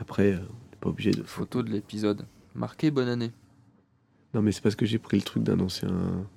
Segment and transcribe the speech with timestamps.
[0.00, 1.22] Après, euh, on n'est pas obligé de.
[1.22, 2.26] Photo de l'épisode.
[2.54, 3.32] Marqué bonne année.
[4.34, 5.90] Non, mais c'est parce que j'ai pris le truc d'un ancien.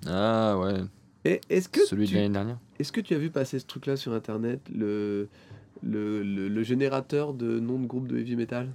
[0.08, 0.82] Ah ouais.
[1.26, 2.58] Et est-ce que Celui de l'année dernière.
[2.80, 5.30] est-ce que tu as vu passer ce truc-là sur internet, le...
[5.82, 8.70] Le, le, le générateur de noms de groupe de heavy metal?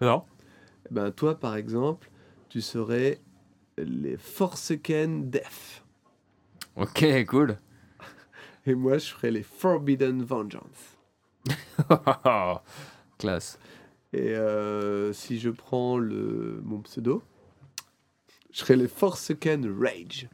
[0.00, 0.24] Non.
[0.90, 2.10] Eh Ben toi, par exemple,
[2.48, 3.20] tu serais
[3.78, 5.84] les Forsaken Death.
[6.74, 7.58] Ok, cool.
[8.66, 10.98] Et moi, je serais les Forbidden Vengeance.
[13.20, 13.58] Classe.
[14.12, 17.22] Et euh, si je prends le, mon pseudo,
[18.50, 20.28] je serais les Forsaken Rage.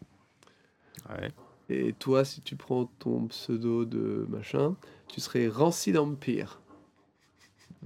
[1.11, 1.31] Ouais.
[1.69, 4.77] Et toi, si tu prends ton pseudo de machin,
[5.09, 6.61] tu serais Rancid Empire.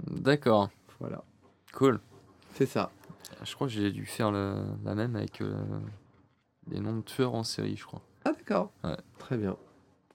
[0.07, 0.69] D'accord.
[0.99, 1.23] Voilà,
[1.73, 1.99] Cool.
[2.53, 2.91] c'est ça.
[3.43, 5.55] Je crois que j'ai dû faire le- la même avec euh,
[6.69, 8.01] les noms de tueurs en série, je crois.
[8.23, 8.71] Ah d'accord.
[8.83, 8.97] Ouais.
[9.17, 9.57] Très bien.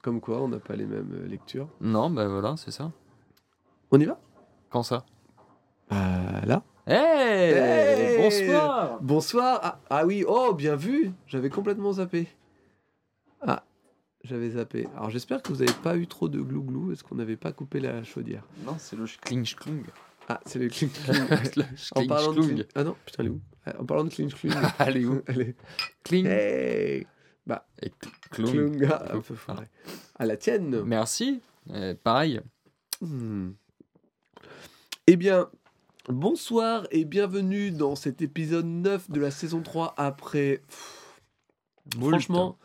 [0.01, 1.67] Comme quoi, on n'a pas les mêmes euh, lectures.
[1.81, 2.91] Non, bah voilà, c'est ça.
[3.91, 4.17] On y va?
[4.69, 5.05] Quand ça?
[5.89, 6.63] Bah là.
[6.85, 9.59] Hey, Hey Bonsoir Bonsoir.
[9.63, 11.11] Ah, ah oui, oh, bien vu.
[11.27, 12.27] J'avais complètement zappé.
[13.41, 13.63] Ah,
[14.23, 14.87] j'avais zappé.
[14.95, 16.91] Alors j'espère que vous n'avez pas eu trop de glou-glou.
[16.91, 18.43] Est-ce qu'on n'avait pas coupé la chaudière?
[18.65, 19.83] Non, c'est le clinch klung.
[20.29, 20.67] Ah, c'est le
[21.55, 21.63] le
[21.95, 23.41] En parlant de Ah non, putain, elle est où?
[23.65, 24.53] Ah, En parlant de clinch cling.
[24.79, 25.21] Elle est où?
[25.27, 25.55] Elle est...
[26.03, 27.07] Kling Hey
[27.81, 27.93] et
[28.29, 28.51] klung.
[28.51, 29.67] Klung, ah, un peu foiré.
[30.19, 30.81] À la tienne.
[30.83, 31.41] Merci.
[31.69, 32.41] Euh, pareil.
[33.01, 33.51] Hmm.
[35.09, 35.49] Eh bien,
[36.09, 41.21] bonsoir et bienvenue dans cet épisode 9 de la saison 3 après, pff,
[41.97, 42.57] franchement,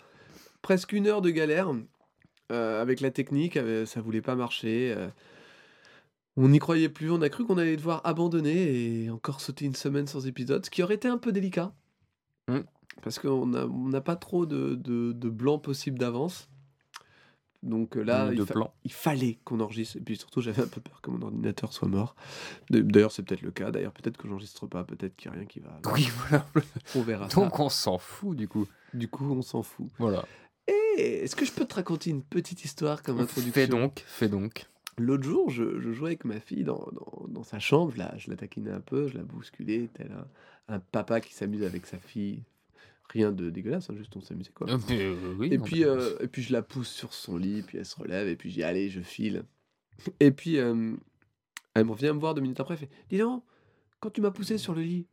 [0.61, 1.71] presque une heure de galère
[2.51, 4.93] euh, avec la technique, euh, ça voulait pas marcher.
[4.97, 5.09] euh,
[6.37, 9.77] on n'y croyait plus, on a cru qu'on allait devoir abandonner et encore sauter une
[9.77, 11.73] semaine sans épisode, ce qui aurait été un peu délicat.
[12.49, 12.63] Hmm.
[13.03, 16.49] Parce qu'on n'a on n'a pas trop de, de, de blanc possible d'avance.
[17.63, 18.75] Donc euh, là, de il, fa- plan.
[18.85, 19.97] il fallait qu'on enregistre.
[19.97, 22.17] Et puis surtout, j'avais un peu peur que mon ordinateur soit mort.
[22.71, 23.71] D'ailleurs, c'est peut-être le cas.
[23.71, 24.83] D'ailleurs, peut-être que j'enregistre pas.
[24.85, 25.81] Peut-être qu'il n'y a rien qui va.
[25.95, 26.47] Oui, voilà.
[26.97, 27.37] On verra ça.
[27.41, 28.67] Donc on s'en fout du coup.
[28.95, 29.89] Du coup, on s'en fout.
[29.99, 30.25] Voilà.
[30.99, 33.53] Et est-ce que je peux te raconter une petite histoire comme introduction?
[33.53, 34.67] Fais donc, fais donc.
[34.99, 37.95] L'autre jour, je, je jouais avec ma fille dans, dans, dans sa chambre.
[37.97, 40.13] Là, je la taquinais un peu, je la bousculais, tel
[40.69, 42.43] un, un papa qui s'amuse avec sa fille.
[43.13, 44.67] Rien de dégueulasse, hein, juste on s'amusait quoi.
[44.71, 47.85] Euh, oui, Et puis, euh, et puis je la pousse sur son lit, puis elle
[47.87, 49.45] se relève, et puis dis allez, je file.
[50.21, 50.95] Et puis euh,
[51.75, 53.45] elle me revient me voir deux minutes après, elle fait dis donc,
[54.01, 55.07] quand tu m'as poussé sur le lit,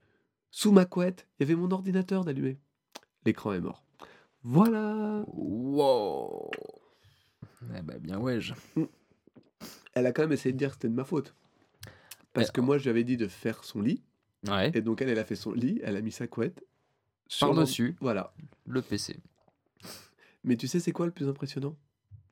[0.51, 2.57] sous ma couette, il y avait mon ordinateur d'allumé.
[3.25, 3.83] L'écran est mort.
[4.43, 5.23] Voilà.
[5.27, 6.49] Wow.
[7.77, 8.39] Eh ben bien ouais.
[8.39, 8.53] je-
[9.93, 11.35] Elle a quand même essayé de dire que c'était de ma faute.
[12.31, 14.01] Parce Eh, que moi, je lui avais dit de faire son lit,
[14.47, 14.71] Ouais.
[14.73, 16.63] et donc elle, elle a fait son lit, elle a mis sa couette
[17.29, 18.33] sur Par l'ord- dessus Voilà.
[18.67, 19.15] le PC.
[20.43, 21.77] Mais tu sais, c'est quoi le plus impressionnant?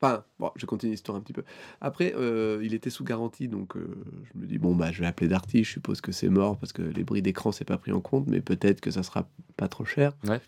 [0.00, 1.42] Enfin, bon, je continue l'histoire un petit peu.
[1.80, 5.06] Après, euh, il était sous garantie, donc euh, je me dis, bon, bah, je vais
[5.06, 7.90] appeler Darty, je suppose que c'est mort, parce que les bris d'écran, c'est pas pris
[7.92, 10.12] en compte, mais peut-être que ça sera pas trop cher.
[10.24, 10.40] Ouais.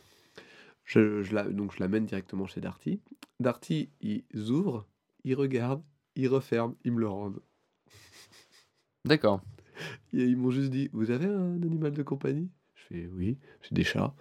[0.84, 3.00] Je, je la, donc, je l'amène directement chez Darty.
[3.40, 4.86] Darty, ils ouvrent,
[5.24, 5.82] ils regardent,
[6.14, 7.40] ils referment, ils me le rendent.
[9.04, 9.42] D'accord.
[10.12, 12.50] Ils m'ont juste dit, vous avez un animal de compagnie?
[12.74, 14.14] Je fais, oui, j'ai des chats.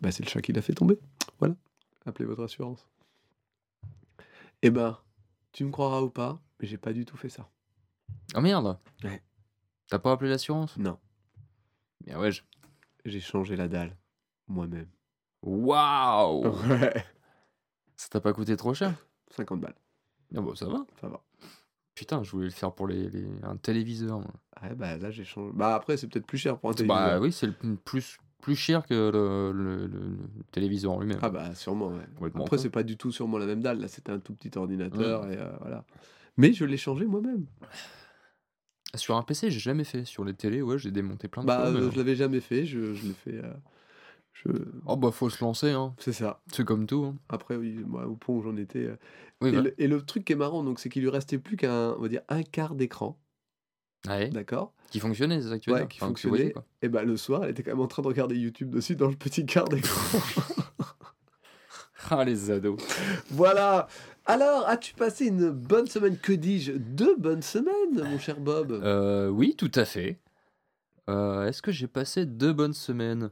[0.00, 0.98] Bah, c'est le chat qui l'a fait tomber.
[1.38, 1.54] Voilà,
[2.06, 2.86] appelez votre assurance.
[4.62, 4.98] Eh ben,
[5.52, 7.48] tu me croiras ou pas, mais j'ai pas du tout fait ça.
[8.34, 8.78] Oh merde.
[9.04, 9.22] Ouais.
[9.88, 10.76] T'as pas appelé l'assurance?
[10.76, 10.98] Non,
[12.04, 12.30] Bien ouais.
[12.32, 12.42] je-
[13.04, 13.96] j'ai changé la dalle,
[14.48, 14.88] moi-même.
[15.42, 16.48] Waouh.
[16.68, 17.04] Ouais.
[17.96, 18.94] Ça t'a pas coûté trop cher?
[19.30, 19.74] 50 balles,
[20.36, 20.86] Ah bah ça va.
[21.00, 21.20] ça va.
[21.94, 24.20] Putain, je voulais le faire pour les, les- un téléviseur.
[24.20, 24.32] moi.
[24.62, 25.52] Ouais, bah là, j'ai changé.
[25.54, 27.20] Bah après, c'est peut-être plus cher pour un Bah téléviseur.
[27.22, 30.16] oui, c'est le plus plus cher que le, le- le- le
[30.52, 31.18] téléviseur en lui-même.
[31.22, 32.30] Ah bah sûrement, ouais.
[32.36, 33.80] Après, c'est pas du tout sûrement la même dalle.
[33.80, 35.84] Là, c'était un tout petit ordinateur et euh, voilà.
[36.36, 37.46] Mais je l'ai changé moi-même.
[38.94, 40.04] Sur un PC, j'ai jamais fait.
[40.04, 41.80] Sur les télés, ouais, j'ai démonté plein de Bah, fois.
[41.80, 42.64] euh, je l'avais jamais fait.
[42.64, 43.34] Je, je l'ai fait.
[43.44, 43.52] euh,
[44.32, 44.48] je...
[44.86, 45.94] Oh bah faut se lancer, hein.
[45.98, 46.40] C'est ça.
[46.52, 47.04] C'est comme tout.
[47.04, 47.16] hein.
[47.28, 48.86] Après, oui, moi, au pont où j'en étais.
[48.86, 48.96] euh,
[49.42, 49.60] Oui, et, bah.
[49.62, 52.00] le, et le truc qui est marrant, donc, c'est qu'il lui restait plus qu'un, on
[52.00, 53.18] va dire, un quart d'écran,
[54.08, 54.28] Ouais.
[54.30, 56.66] d'accord Qui fonctionnait, c'est ça que tu veux Ouais, dire qui Enfin, voyais, fonctionnait.
[56.82, 59.08] Et bah, le soir, elle était quand même en train de regarder YouTube dessus dans
[59.08, 60.18] le petit quart d'écran.
[62.10, 62.80] Ah, les ados.
[63.30, 63.86] voilà.
[64.24, 66.16] Alors, as-tu passé une bonne semaine?
[66.16, 66.72] Que dis-je?
[66.72, 68.72] Deux bonnes semaines, mon cher Bob.
[68.72, 70.18] Euh, oui, tout à fait.
[71.10, 73.30] Euh, Est-ce que j'ai passé deux bonnes semaines?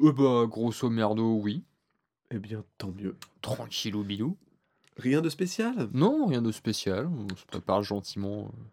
[0.00, 1.64] Euh, bah, grosso merdo, oui.
[2.30, 3.16] Eh bien, tant mieux.
[3.40, 4.36] Tranquillou bilou.
[4.98, 5.88] Rien de spécial?
[5.94, 7.06] Non, rien de spécial.
[7.06, 8.64] On se prépare gentiment euh,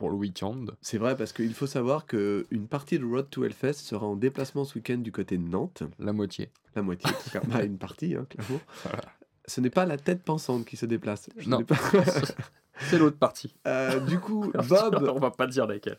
[0.00, 0.64] pour le week-end.
[0.80, 4.16] C'est vrai parce qu'il faut savoir que une partie de Road to Hellfest sera en
[4.16, 5.82] déplacement ce week-end du côté de Nantes.
[5.98, 6.50] La moitié.
[6.74, 7.10] La moitié,
[7.48, 8.60] même une partie, hein, clairement.
[8.84, 9.02] Voilà.
[9.46, 11.28] Ce n'est pas la tête pensante qui se déplace.
[11.36, 11.62] Je Non.
[11.64, 11.74] pas-
[12.88, 13.54] C'est l'autre partie.
[13.66, 15.20] Euh, du coup, On Bob.
[15.20, 15.98] va pas dire laquelle.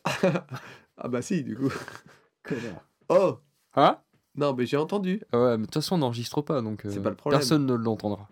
[0.98, 1.71] Ah bah si, du coup.
[3.09, 3.38] Oh
[3.75, 3.98] Hein?
[4.36, 5.21] Non, mais j'ai entendu.
[5.31, 7.39] Ouais, mais de toute façon, on n'enregistre pas, donc euh, pas le problème.
[7.39, 8.27] personne ne l'entendra.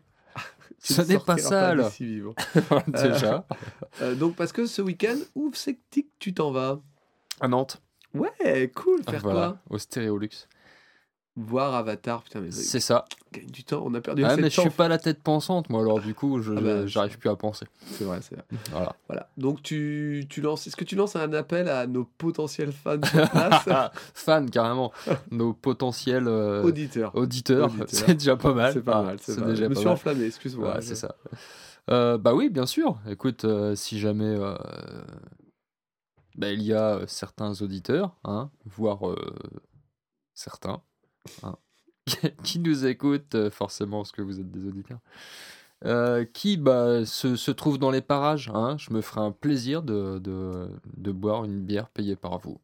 [0.81, 1.83] Ce ne n'est pas là.
[1.89, 2.35] d'ici vivant.
[2.87, 3.45] Déjà.
[4.01, 5.79] Euh, donc, parce que ce week-end, où c'est que
[6.19, 6.79] tu t'en vas
[7.41, 7.81] À Nantes.
[8.13, 9.03] Ouais, cool.
[9.03, 10.47] Faire voilà, au Stéréolux.
[11.41, 12.21] Voir Avatar.
[12.23, 13.05] Putain, mais C'est ça.
[13.31, 13.81] gagne du temps.
[13.85, 16.41] On a perdu Ah, mais je suis pas la tête pensante, moi, alors du coup,
[16.41, 17.65] je Ah bah, j'arrive plus à penser.
[17.85, 18.43] C'est vrai, c'est vrai.
[18.71, 18.95] Voilà.
[19.07, 19.29] Voilà.
[19.37, 20.67] Donc, tu, tu lances.
[20.67, 23.65] Est-ce que tu lances un appel à nos potentiels fans sur place
[24.13, 24.91] Fan, carrément.
[25.31, 27.15] Nos potentiels euh, Auditeurs.
[27.15, 27.87] auditeurs, Auditeurs.
[27.89, 28.73] c'est déjà pas mal.
[28.73, 29.17] C'est pas Ah, mal.
[29.21, 29.93] C'est déjà Je me suis mal.
[29.93, 30.75] enflammé, excuse-moi.
[30.75, 31.15] Ouais, c'est ça.
[31.89, 32.99] Euh, bah oui, bien sûr.
[33.07, 34.35] Écoute, euh, si jamais
[36.35, 38.99] bah, il y a certains auditeurs, hein, voire
[40.33, 40.81] certains,
[41.43, 41.55] hein,
[42.43, 44.99] qui nous écoutent, euh, forcément parce que vous êtes des auditeurs,
[45.85, 49.81] euh, qui bah, se, se trouvent dans les parages, hein, je me ferai un plaisir
[49.81, 52.59] de, de, de boire une bière payée par vous.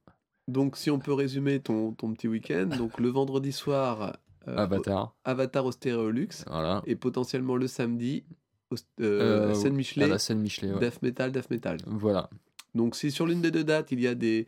[0.47, 4.13] Donc, si on peut résumer ton, ton petit week-end, donc le vendredi soir,
[4.47, 6.83] euh, Avatar, au- Avatar au Stéréolux, voilà.
[6.85, 8.23] et potentiellement le samedi,
[8.69, 10.79] au euh, scène À Michelet, la scène Michelet, ouais.
[10.79, 11.77] Death Metal, Death Metal.
[11.87, 12.29] Voilà.
[12.75, 14.45] Donc, si sur l'une des deux dates, il y a des,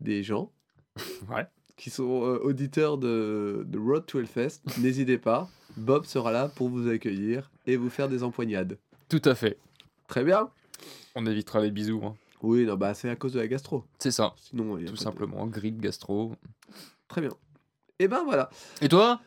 [0.00, 0.52] des gens
[1.30, 1.46] Ouais.
[1.80, 5.48] Qui sont euh, auditeurs de, de Road to Hellfest, n'hésitez pas,
[5.78, 8.76] Bob sera là pour vous accueillir et vous faire des empoignades.
[9.08, 9.56] Tout à fait.
[10.08, 10.50] Très bien
[11.14, 12.02] On évitera les bisous.
[12.04, 12.14] hein.
[12.42, 13.84] Oui, non, bah, c'est à cause de la gastro.
[13.98, 15.46] C'est ça, Sinon, tout de- simplement.
[15.46, 16.34] Grippe, gastro.
[17.08, 17.30] Très bien.
[17.98, 18.50] Et ben voilà.
[18.82, 19.20] Et toi?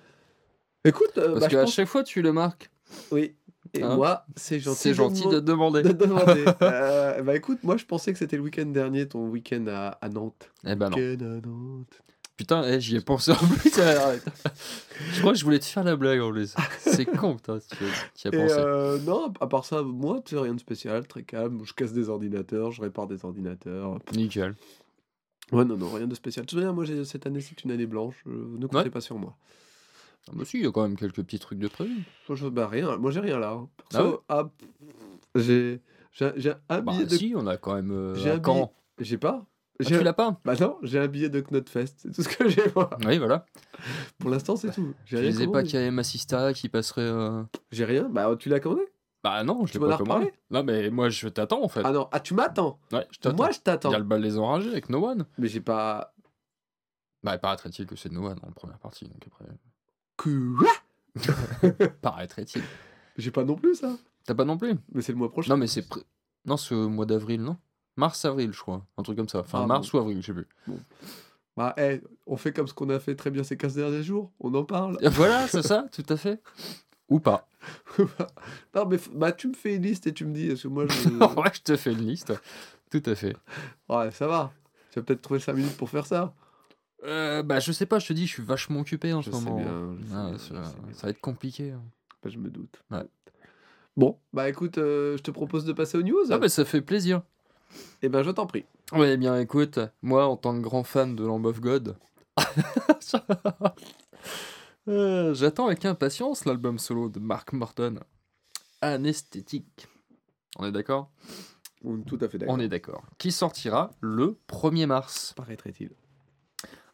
[0.86, 2.70] Écoute, euh, Parce bah, qu'à pense- chaque fois, tu le marques.
[3.12, 3.36] Oui.
[3.74, 3.96] Et Hein?
[3.96, 4.80] moi, c'est gentil.
[4.80, 5.82] C'est gentil de de, demander.
[5.82, 6.46] de demander.
[6.62, 10.10] Euh, bah écoute, moi je pensais que c'était le week-end dernier, ton week-end à, à
[10.10, 10.52] Nantes.
[10.68, 10.98] Eh ben non.
[10.98, 12.04] Week-end à Nantes.
[12.38, 13.72] Putain, eh, j'y ai pensé en plus.
[15.14, 16.56] Je crois que je voulais te faire la blague en plus.
[16.80, 17.76] C'est con, putain, tu
[18.16, 18.56] tu y as pensé.
[18.58, 21.62] euh, non, à part ça, moi, tu sais, rien de spécial, très calme.
[21.64, 24.00] Je casse des ordinateurs, je répare des ordinateurs.
[24.16, 24.56] Nickel.
[25.52, 26.46] Ouais, non, non, rien de spécial.
[26.46, 28.16] Tu moi, cette année, c'est une année blanche.
[28.28, 28.90] euh, ne comptez Ouais.
[28.90, 29.36] pas sur moi.
[30.30, 31.94] Ah bah si, il y a quand même quelques petits trucs de prévu.
[32.30, 32.98] Moi, je- bah, rien.
[32.98, 33.52] Moi, j'ai rien là.
[33.52, 33.70] hein.
[33.78, 34.50] Ah Perso, ah,
[35.36, 35.82] j'ai
[36.14, 37.16] j'ai j'ai un Bah billet de.
[37.16, 37.92] si, on a quand même...
[37.92, 38.72] euh, J'ai un Caen.
[39.00, 39.46] J'ai pas.
[39.86, 41.94] Ah, tu l'as pas Bah non, j'ai un billet de Knotfest.
[41.98, 42.90] C'est tout ce que j'ai, moi.
[43.06, 43.46] Oui, voilà.
[44.20, 44.94] Pour l'instant, c'est tout.
[45.06, 47.02] Je disais pas qu'il y avait Massista qui passerait...
[47.02, 48.10] euh, J'ai rien.
[48.10, 48.84] Bah, tu l'as commandé
[49.24, 50.34] Bah non, je l'ai pas as commandé.
[50.52, 51.82] Non, mais moi, je t'attends en fait.
[51.84, 52.80] Ah non, ah, tu m'attends.
[52.92, 53.36] Ouais, je t'attends.
[53.38, 53.92] Moi, je Il t'attends.
[53.92, 55.26] y a le bal des enragés avec No One.
[55.38, 56.14] Mais j'ai pas.
[57.24, 59.06] Bah, paraîtrait-il que c'est No One en première partie.
[59.06, 59.46] Donc après...
[60.18, 60.72] Quoi
[62.02, 62.62] Paraîtrait-il.
[63.18, 63.96] J'ai pas non plus ça.
[64.26, 65.54] T'as pas non plus Mais c'est le mois prochain.
[65.54, 65.88] Non, mais c'est...
[65.88, 66.02] pré-
[66.46, 67.58] Non, au mois d'avril, non?
[67.96, 68.86] Mars-avril, je crois.
[68.98, 69.40] Un truc comme ça.
[69.40, 70.48] Enfin, Ah, mars ou avril, je sais plus.
[71.56, 74.32] Bah, eh, on fait comme ce qu'on a fait très bien ces 15 derniers jours.
[74.40, 74.98] On en parle.
[75.12, 76.42] Voilà, c'est ça, tout à fait.
[77.10, 77.48] Ou pas.
[78.76, 80.48] non, mais bah, tu me fais une liste et tu me dis.
[80.48, 81.10] Parce que moi, je.
[81.40, 82.34] ouais, je te fais une liste.
[82.90, 83.36] Tout à fait.
[83.90, 84.52] ouais, ça va.
[84.92, 86.34] Tu vas peut-être trouver 5 minutes pour faire ça.
[87.04, 89.38] Euh, bah, je sais pas, je te dis, je suis vachement occupé en Je ce
[89.38, 89.58] sais moment.
[89.58, 89.98] bien.
[90.00, 90.94] je sais Ah, bien, ça, bien.
[91.04, 91.72] va être compliqué.
[91.72, 91.82] hein.
[92.24, 92.82] Bah, je me doute.
[92.90, 93.04] Ouais.
[93.98, 96.24] Bon, bah écoute, euh, je te propose de passer aux news.
[96.32, 97.22] Ah, bah, ça fait plaisir.
[98.02, 98.66] Et ben, je t'en prie.
[98.92, 101.98] Ouais, bien, écoute, moi, en tant que grand fan de Lamb of God,
[104.88, 108.00] euh, j'attends avec impatience l'album solo de Mark Morton,
[108.82, 109.88] Anesthétique.
[110.58, 111.10] On est d'accord?
[111.84, 112.56] On est tout à fait d'accord.
[112.56, 113.04] On est d'accord.
[113.18, 115.34] Qui sortira le 1er mars.
[115.36, 115.92] Paraîtrait-il.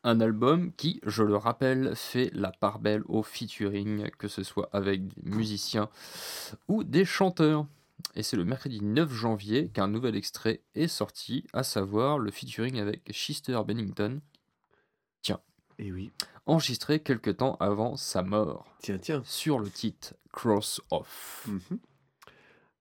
[0.03, 4.69] Un album qui, je le rappelle, fait la part belle au featuring, que ce soit
[4.71, 5.89] avec des musiciens
[6.69, 7.65] ou des chanteurs.
[8.15, 12.79] Et c'est le mercredi 9 janvier qu'un nouvel extrait est sorti, à savoir le featuring
[12.79, 14.21] avec Chester Bennington,
[15.81, 16.11] Et oui.
[16.45, 19.21] enregistré quelque temps avant sa mort, Tiens, tiens.
[19.25, 21.47] sur le titre Cross Off.
[21.47, 21.79] Mhm.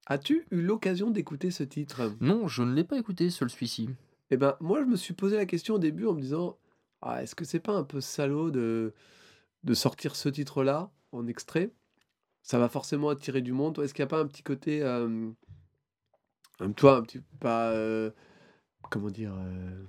[0.06, 2.12] As-tu eu l'occasion d'écouter ce titre?
[2.20, 3.90] Non, je ne l'ai pas écouté, celui-ci.
[4.30, 6.58] Eh ben, moi, je me suis posé la question au début en me disant
[7.02, 8.94] ah, est-ce que c'est pas un peu salaud de,
[9.62, 11.70] de sortir ce titre-là en extrait?
[12.48, 13.78] Ça va forcément attirer du monde.
[13.78, 14.80] Est-ce qu'il n'y a pas un petit côté.
[14.82, 15.28] euh,
[16.76, 17.20] toi, un petit.
[17.40, 17.72] Pas.
[17.72, 18.10] euh,
[18.90, 19.84] comment dire euh,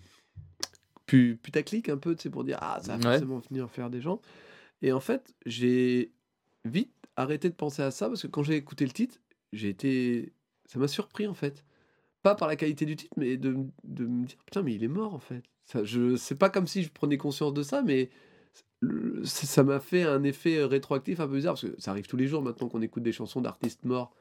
[1.05, 3.03] pu- Putaclic un peu, tu sais, pour dire ah, ça va Ouais.
[3.13, 4.19] forcément venir faire des gens.
[4.81, 6.11] Et en fait, j'ai
[6.65, 9.19] vite arrêté de penser à ça parce que quand j'ai écouté le titre,
[9.53, 10.33] j'ai été.
[10.65, 11.63] Ça m'a surpris en fait
[12.23, 14.89] pas par la qualité du titre, mais de, de me dire putain, mais il est
[14.89, 15.43] mort en fait.
[15.63, 18.09] Ça, je, c'est pas comme si je prenais conscience de ça, mais
[18.81, 22.07] le- ça m'a fait un effet euh, rétroactif un peu bizarre parce que ça arrive
[22.07, 24.13] tous les jours maintenant qu'on écoute des chansons d'artistes morts.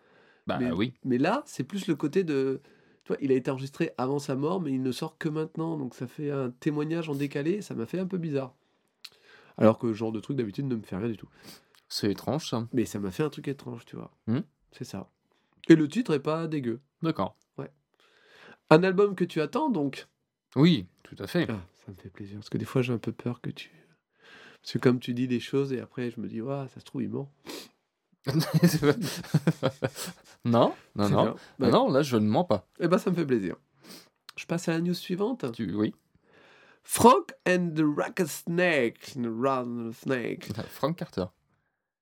[0.47, 0.95] Bah Mais- oui.
[1.05, 2.61] Mais là, c'est plus le côté de.
[3.05, 5.77] Tu vois, il a été enregistré avant sa mort, mais il ne sort que maintenant,
[5.79, 8.55] donc ça fait un témoignage en décalé, ça m'a fait un peu bizarre.
[9.57, 11.29] Alors que ce genre de truc d'habitude ne me fait rien du tout.
[11.89, 12.69] C'est étrange ça.
[12.73, 14.11] Mais ça m'a fait un truc étrange, tu vois.
[14.27, 14.41] Hmm.
[14.73, 15.09] C'est ça.
[15.69, 16.81] Et le titre est pas dégueu.
[17.03, 17.37] D'accord.
[17.57, 17.71] Ouais.
[18.71, 20.07] Un album que tu attends donc?
[20.57, 21.47] Oui, tout à fait.
[21.49, 22.37] Ah, ça me fait plaisir.
[22.39, 23.71] Parce que des fois, j'ai un peu peur que tu.
[24.69, 26.85] Parce que comme tu dis des choses et après, je me dis, ouais, ça se
[26.85, 27.33] trouve, il ment.
[30.45, 31.09] non, non.
[31.09, 32.69] Non, Bah, non, là, je ne mens pas.
[32.79, 33.57] Eh ben, ça me fait plaisir.
[34.37, 35.51] Je passe à la news suivante.
[35.53, 35.75] Tu...
[35.75, 35.95] Oui.
[36.83, 39.15] Frank and the Rattlesnake.
[39.17, 40.53] Rattlesnake.
[40.69, 41.25] Frank Carter.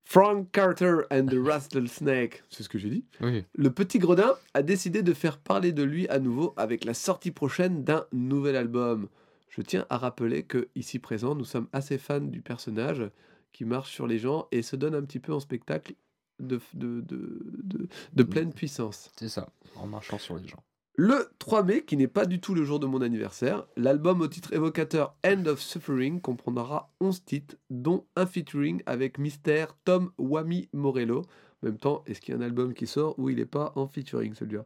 [0.04, 2.42] Frank Carter and the Rattlesnake.
[2.50, 3.04] C'est ce que j'ai dit.
[3.20, 3.44] Oui.
[3.54, 7.30] Le petit gredin a décidé de faire parler de lui à nouveau avec la sortie
[7.30, 9.06] prochaine d'un nouvel album.
[9.48, 13.10] Je tiens à rappeler que, ici présent, nous sommes assez fans du personnage
[13.52, 15.94] qui marche sur les gens et se donne un petit peu en spectacle
[16.40, 19.10] de, de, de, de, de pleine puissance.
[19.16, 20.62] C'est ça, en marchant sur les gens.
[20.98, 24.28] Le 3 mai, qui n'est pas du tout le jour de mon anniversaire, l'album au
[24.28, 30.70] titre évocateur End of Suffering comprendra 11 titres, dont un featuring avec Mystère Tom Wami
[30.72, 31.20] Morello.
[31.62, 33.72] En même temps, est-ce qu'il y a un album qui sort où il n'est pas
[33.76, 34.64] en featuring celui-là?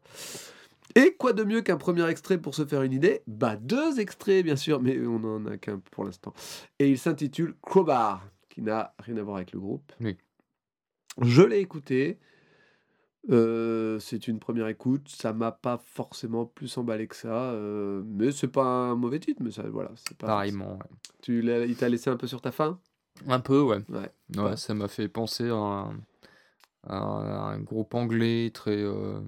[0.97, 3.23] Et quoi de mieux qu'un premier extrait pour se faire une idée?
[3.27, 6.33] Bah deux extraits bien sûr, mais on n'en a qu'un pour l'instant.
[6.79, 9.93] Et il s'intitule Crowbar, qui n'a rien à voir avec le groupe.
[10.01, 10.17] Oui.
[11.21, 12.19] Je l'ai écouté.
[13.29, 18.33] Euh, c'est une première écoute, ça m'a pas forcément plus emballé que ça, euh, mais
[18.33, 20.27] c'est pas un mauvais titre, mais ça, voilà, c'est pas.
[20.27, 20.87] Pareillement, ouais.
[21.23, 22.81] Tu l'as- il t'a laissé un peu sur ta faim?
[23.29, 23.83] Un peu, ouais.
[23.91, 24.43] Ouais.
[24.43, 26.01] Ouais, ça m'a fait penser à un,
[26.85, 28.83] à un groupe anglais très...
[28.83, 29.21] euh,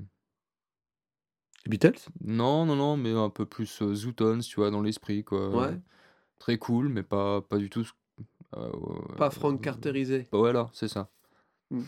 [1.64, 1.98] Les Beatles?
[2.24, 5.48] Non, non, non, mais un peu plus euh, Zootons, tu vois, dans l'esprit, quoi.
[5.50, 5.78] Ouais.
[6.38, 7.84] Très cool, mais pas, pas du tout...
[7.84, 7.92] ce-
[8.56, 10.26] euh, euh, Pas Frank Carterisé.
[10.32, 11.08] Bah voilà, c'est ça.
[11.70, 11.82] Mm.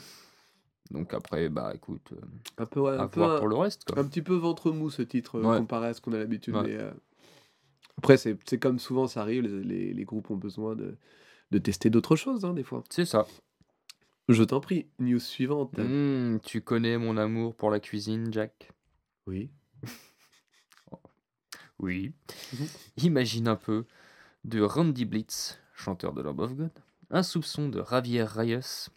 [0.90, 2.20] Donc après, bah écoute, euh,
[2.62, 4.00] Un peu, ouais, à un, peu voir un, pour le reste, quoi.
[4.00, 5.58] un petit peu ventre mou ce titre euh, Ouais.
[5.58, 6.54] comparé à ce qu'on a l'habitude.
[6.54, 6.62] Ouais.
[6.62, 6.92] mais, euh,
[7.98, 10.96] Après, c'est c'est comme souvent ça arrive, les, les- les groupes ont besoin de,
[11.50, 12.84] de tester d'autres choses, hein, des fois.
[12.90, 13.26] C'est ça.
[14.28, 15.76] Je t'en prie, news suivante.
[15.78, 18.70] Mm, tu connais mon amour pour la cuisine, Jack?
[19.26, 19.50] Oui.
[21.80, 22.12] Oui.
[22.52, 22.66] Mhm.
[22.98, 23.84] Imagine un peu
[24.44, 26.70] de Randy Blitz, chanteur de Love of God,
[27.10, 28.88] un soupçon de Javier Reyes,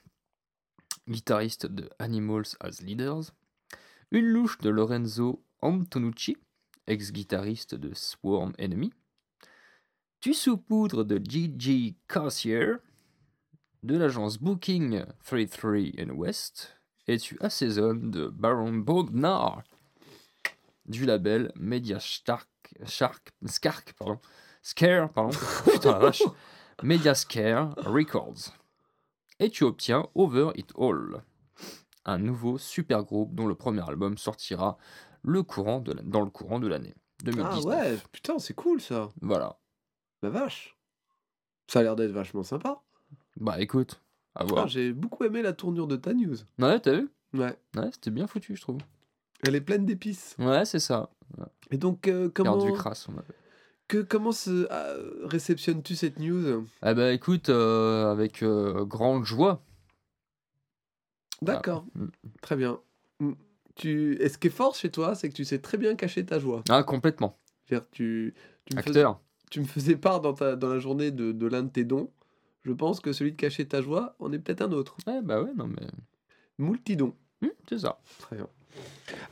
[1.10, 3.34] guitariste de Animals as Leaders,
[4.12, 6.38] une louche de Lorenzo Antonucci,
[6.86, 8.94] ex-guitariste de Swarm Enemy,
[10.20, 12.74] tu saupoudres de Gigi Carcier,
[13.84, 16.78] de l'agence Booking 33 and West,
[17.08, 19.64] et tu assaisonnes de Baron Bodnar,
[20.88, 22.50] du label Media Stark,
[22.86, 24.20] Shark, Skark, pardon,
[24.62, 25.32] Scare, pardon,
[25.72, 26.24] putain la vache,
[26.84, 28.54] Media Scare Records.
[29.40, 31.24] Et tu obtiens Over It All,
[32.06, 34.78] un nouveau super groupe dont le premier album sortira
[35.24, 37.64] le courant de la- dans le courant de l'année 2019.
[37.64, 39.10] Ah ouais, putain, c'est cool ça.
[39.22, 39.60] Voilà.
[40.24, 40.78] La vache.
[41.68, 42.82] Ça a l'air d'être vachement sympa.
[43.40, 44.02] Bah écoute,
[44.36, 44.68] à Ah, voir.
[44.68, 46.36] J'ai beaucoup aimé la tournure de ta news.
[46.60, 47.10] Ouais, t'as vu?
[47.34, 47.56] Ouais.
[47.76, 48.80] Ouais, c'était bien foutu, je trouve.
[49.46, 50.36] Elle est pleine d'épices.
[50.40, 51.10] Ouais, c'est ça.
[51.72, 53.36] Et donc, euh, comment, Perdu crasse, on appelle.
[53.88, 56.66] que, comment se, ah, réceptionnes-tu cette news?
[56.86, 59.62] Eh bah écoute, euh, avec euh, grande joie.
[61.42, 62.10] D'accord, Ah, mm.
[62.42, 62.80] très bien.
[63.20, 63.34] Mm.
[63.76, 64.16] Tu...
[64.22, 66.40] Et ce qui est fort chez toi, c'est que tu sais très bien cacher ta
[66.40, 66.64] joie.
[66.70, 67.38] Ah, complètement.
[67.66, 68.34] C'est-à-dire, tu,
[68.66, 69.22] tu, me faisais, Acteur.
[69.52, 72.10] tu me faisais part dans, ta, dans la journée de, de l'un de tes dons.
[72.64, 74.98] Je pense que celui de cacher ta joie en est peut-être un autre.
[75.06, 75.88] Ouais, bah ouais, non mais.
[76.58, 77.14] Multidon.
[77.42, 78.00] Hmm, c'est ça.
[78.20, 78.48] Très bien.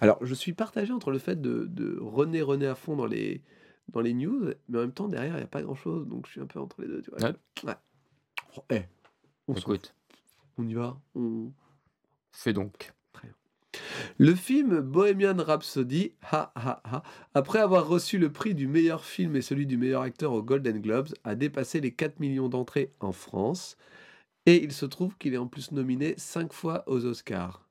[0.02, 3.42] Alors, je suis partagé entre le fait de, de René René à fond dans les,
[3.90, 6.32] dans les news, mais en même temps, derrière, il n'y a pas grand-chose, donc je
[6.34, 7.02] suis un peu entre les deux.
[7.02, 7.20] Tu vois.
[7.30, 7.36] Ouais.
[7.66, 7.76] Ouais.
[8.58, 8.82] Oh, eh,
[9.48, 10.18] on, s'en Écoute, fout.
[10.58, 10.98] on y va.
[11.16, 11.52] on-
[12.32, 12.92] fais donc.
[14.18, 19.36] Le film Bohemian Rhapsody, ha, ha, ha, après avoir reçu le prix du meilleur film
[19.36, 23.12] et celui du meilleur acteur aux Golden Globes, a dépassé les 4 millions d'entrées en
[23.12, 23.76] France.
[24.46, 27.65] Et il se trouve qu'il est en plus nominé 5 fois aux Oscars.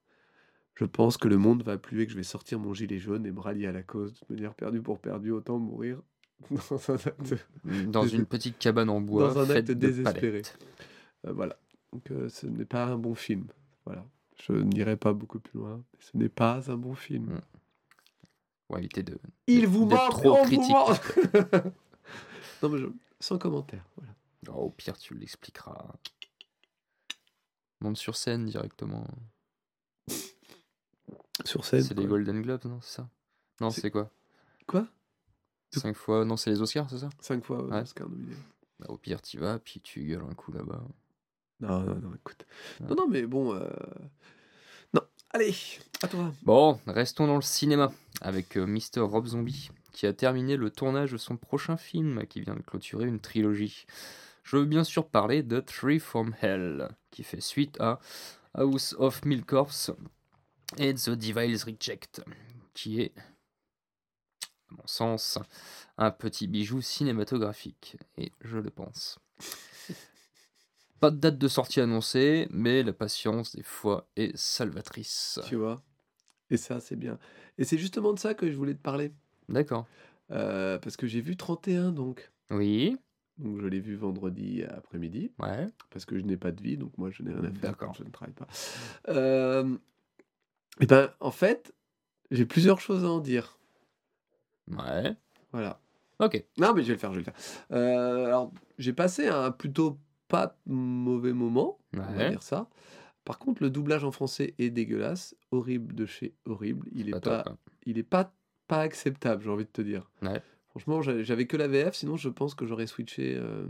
[0.74, 3.30] Je pense que le monde va plus que je vais sortir mon gilet jaune et
[3.30, 4.20] me rallier à la cause.
[4.28, 6.02] De manière perdue pour perdue, autant mourir
[6.50, 7.34] dans un acte,
[7.88, 9.32] Dans Des- une petite cabane en bois.
[9.32, 10.42] dans un acte désespéré.
[11.26, 11.56] Euh, voilà.
[11.92, 13.46] Donc euh, ce n'est pas un bon film.
[13.84, 14.04] Voilà.
[14.42, 15.76] Je n'irai pas beaucoup plus loin.
[15.92, 17.34] mais Ce n'est pas un bon film.
[17.34, 17.40] Mm.
[18.66, 19.16] Pour éviter de.
[19.46, 20.74] Il vous manque trop critique.
[22.62, 22.86] non mais je...
[23.20, 23.84] sans commentaire.
[23.96, 24.14] Voilà.
[24.48, 25.86] Oh, au pire, tu l'expliqueras.
[27.80, 29.06] Monte sur scène directement.
[31.44, 31.82] Sur scène.
[31.82, 32.06] C'est les.
[32.06, 33.08] Golden Globes, non C'est ça?
[33.60, 34.10] Non, C'est- quoi?
[34.66, 34.86] Quoi?
[35.72, 36.24] Cinq fois.
[36.24, 37.08] Non, c'est les Oscars, c'est ça?
[37.20, 37.80] Cinq fois aux Ouais.
[37.80, 38.36] Oscars nominés.
[38.78, 40.82] Bah, Au pire, t'y vas, puis tu gueules un coup là-bas.
[41.60, 42.46] Non, non, non, écoute.
[42.80, 42.86] Ouais.
[42.88, 43.54] Non, non, mais bon.
[43.54, 43.68] euh,
[44.92, 45.54] Non, allez,
[46.02, 46.32] à toi.
[46.42, 49.00] Bon, restons dans le cinéma avec euh, Mr.
[49.00, 53.06] Rob Zombie, qui a terminé le tournage de son prochain film, qui vient de clôturer
[53.06, 53.86] une trilogie.
[54.44, 57.98] Je veux bien sûr parler de Three from Hell, qui fait suite à
[58.54, 59.90] House of Milk Corpse
[60.78, 62.22] et The Devil's Reject,
[62.74, 63.12] qui est
[64.70, 65.38] à mon sens,
[65.98, 67.96] un petit bijou cinématographique.
[68.18, 69.18] Et je le pense.
[71.00, 75.38] Pas de date de sortie annoncée, mais la patience, des fois, est salvatrice.
[75.46, 75.82] Tu vois?
[76.50, 77.18] Et ça, c'est bien.
[77.58, 79.12] Et c'est justement de ça que je voulais te parler.
[79.48, 79.86] D'accord.
[80.30, 82.30] Euh, parce que j'ai vu 31, donc.
[82.50, 82.96] Oui,
[83.38, 85.32] Donc je l'ai vu vendredi après-midi.
[85.38, 87.76] ouais, Parce que je n'ai pas de vie, donc moi je n'ai rien à faire
[87.76, 87.94] quand D'accord.
[87.98, 88.46] je ne travaille pas.
[89.08, 89.76] Euh,
[90.80, 91.74] et ben, en fait,
[92.30, 93.58] j'ai plusieurs choses à en dire.
[94.70, 95.14] ouais.
[95.52, 95.80] Voilà.
[96.20, 96.44] Ok.
[96.58, 97.34] Non, mais je vais le faire, je vais le faire.
[97.72, 102.30] Euh, alors, j'ai passé un plutôt pas mauvais moment, on va Ouais.
[102.30, 102.68] dire ça.
[103.24, 106.88] Par contre, le doublage en français est dégueulasse, horrible de chez horrible.
[106.92, 107.56] Il est Pas hein.
[107.86, 108.32] il est pas,
[108.68, 110.10] pas acceptable, j'ai envie de te dire.
[110.22, 110.42] Ouais.
[110.70, 113.66] Franchement, j'a- j'avais que la VF, sinon je pense que j'aurais switché euh,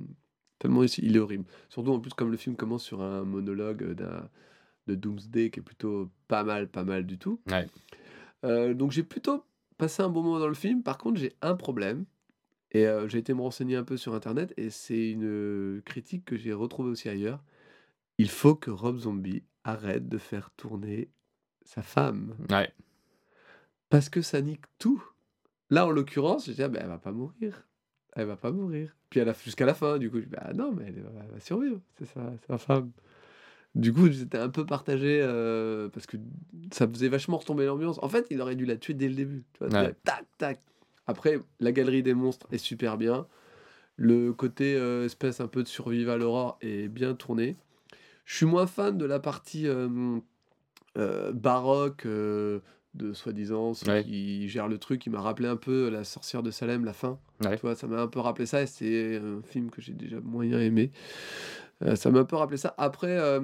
[0.58, 1.02] tellement ici.
[1.04, 1.44] Il est horrible.
[1.68, 4.28] Surtout en plus, comme le film commence sur un monologue d'un
[4.86, 7.40] de Doomsday qui est plutôt pas mal, pas mal du tout.
[7.50, 7.66] Ouais.
[8.44, 9.44] Euh, donc j'ai plutôt
[9.78, 10.82] passé un bon moment dans le film.
[10.82, 12.04] Par contre, j'ai un problème.
[12.72, 16.24] Et euh, j'ai été me renseigner un peu sur internet et c'est une euh, critique
[16.24, 17.42] que j'ai retrouvée aussi ailleurs.
[18.18, 21.08] Il faut que Rob Zombie arrête de faire tourner
[21.64, 22.72] sa femme Ouais.
[23.90, 25.02] parce que ça nique tout.
[25.70, 27.66] Là, en l'occurrence, je dis, ah, ben, elle va pas mourir.
[28.12, 28.94] Elle va pas mourir.
[29.08, 31.40] Puis jusqu'à la fin, du coup, je dis, bah non, mais elle, va elle va
[31.40, 31.80] survivre.
[31.96, 32.90] C'est sa, sa femme.
[33.74, 36.16] Du coup, j'étais un peu partagé euh, parce que
[36.72, 37.98] ça faisait vachement retomber l'ambiance.
[38.02, 39.44] En fait, il aurait dû la tuer dès le début.
[39.54, 39.94] Tu vois, Ouais.
[40.04, 40.60] tac, tac.
[41.06, 43.26] Après, la galerie des monstres est super bien.
[43.96, 47.56] Le côté euh, espèce un peu de survival horror est bien tourné.
[48.24, 50.18] Je suis moins fan de la partie euh,
[51.32, 54.04] baroque de soi-disant Ouais.
[54.04, 55.04] qui gère le truc.
[55.06, 57.18] Il m'a rappelé un peu la sorcière de Salem, la fin.
[57.44, 57.56] Ouais.
[57.56, 60.20] Tu vois, ça m'a un peu rappelé ça et c'est un film que j'ai déjà
[60.20, 60.92] moyen aimé.
[61.82, 62.72] Euh, ça m'a un peu rappelé ça.
[62.78, 63.40] Après, euh,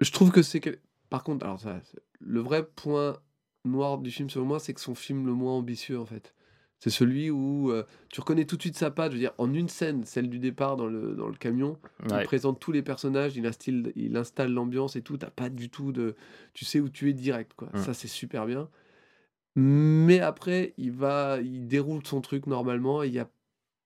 [0.00, 0.60] je trouve que c'est.
[0.60, 0.78] quel-
[1.08, 1.80] Par contre, alors ça,
[2.20, 3.18] le vrai point
[3.64, 6.34] noir du film, selon moi, c'est que son film le moins ambitieux, en fait.
[6.82, 9.10] C'est celui où euh, tu reconnais tout de suite sa patte.
[9.12, 12.24] Je veux dire, en une scène, celle du départ dans le, dans le camion, il
[12.24, 15.18] présente tous les personnages, il installe, il installe l'ambiance et tout.
[15.18, 16.14] T'as pas du tout de.
[16.54, 17.68] Tu sais où tu es direct, quoi.
[17.74, 17.78] Mm.
[17.82, 18.70] Ça, c'est super bien.
[19.56, 23.02] Mais après, il va, il déroule son truc normalement.
[23.02, 23.28] Il n'y a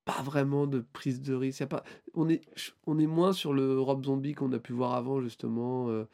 [0.04, 1.60] pas vraiment de prise de risque.
[1.60, 2.42] Y a pas, on est,
[2.86, 5.88] on est moins sur le Rob Zombie qu'on a pu voir avant justement.
[5.88, 6.04] euh,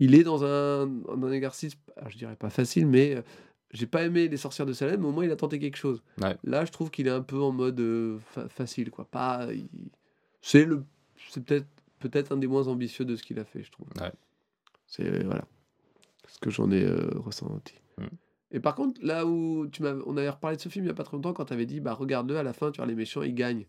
[0.00, 1.74] il est dans un, un exercice,
[2.08, 3.22] je dirais pas facile, mais euh,
[3.70, 6.02] j'ai pas aimé les sorcières de Salem, mais au moins il a tenté quelque chose.
[6.20, 6.36] Ouais.
[6.42, 9.04] Là, je trouve qu'il est un peu en mode euh, fa- facile, quoi.
[9.04, 9.68] Pas, il-
[10.42, 10.84] c'est le,
[11.30, 11.66] c'est peut-être
[12.00, 13.86] peut-être un des moins ambitieux de ce qu'il a fait, je trouve.
[14.00, 14.12] Ouais.
[14.86, 15.44] C'est voilà,
[16.28, 17.74] ce que j'en ai ressenti.
[17.98, 18.04] Mm.
[18.54, 20.94] Et par contre, là où tu on avait reparlé de ce film il y a
[20.94, 22.94] pas très longtemps, quand tu avais dit, bah regarde-le, à la fin, tu vois, les
[22.94, 23.66] méchants, ils gagnent.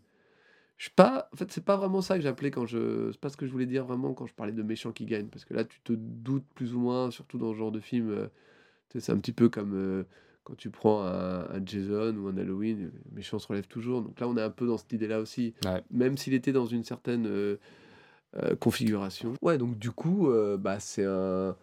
[0.78, 3.36] Je pas, en fait, c'est pas vraiment ça que j'appelais quand je, c'est pas ce
[3.36, 5.64] que je voulais dire vraiment quand je parlais de méchants qui gagnent, parce que là,
[5.64, 8.10] tu te doutes plus ou moins, surtout dans ce genre de film.
[8.10, 8.28] euh,
[8.96, 10.04] c'est un petit peu comme euh,
[10.44, 14.02] quand tu prends un, un Jason ou un Halloween, les méchants se relèvent toujours.
[14.02, 15.82] Donc là, on est un peu dans cette idée-là aussi, Ouais.
[15.90, 17.56] même s'il était dans une certaine euh,
[18.60, 19.32] configuration.
[19.42, 21.56] Ouais, donc du coup, bah, c'est un,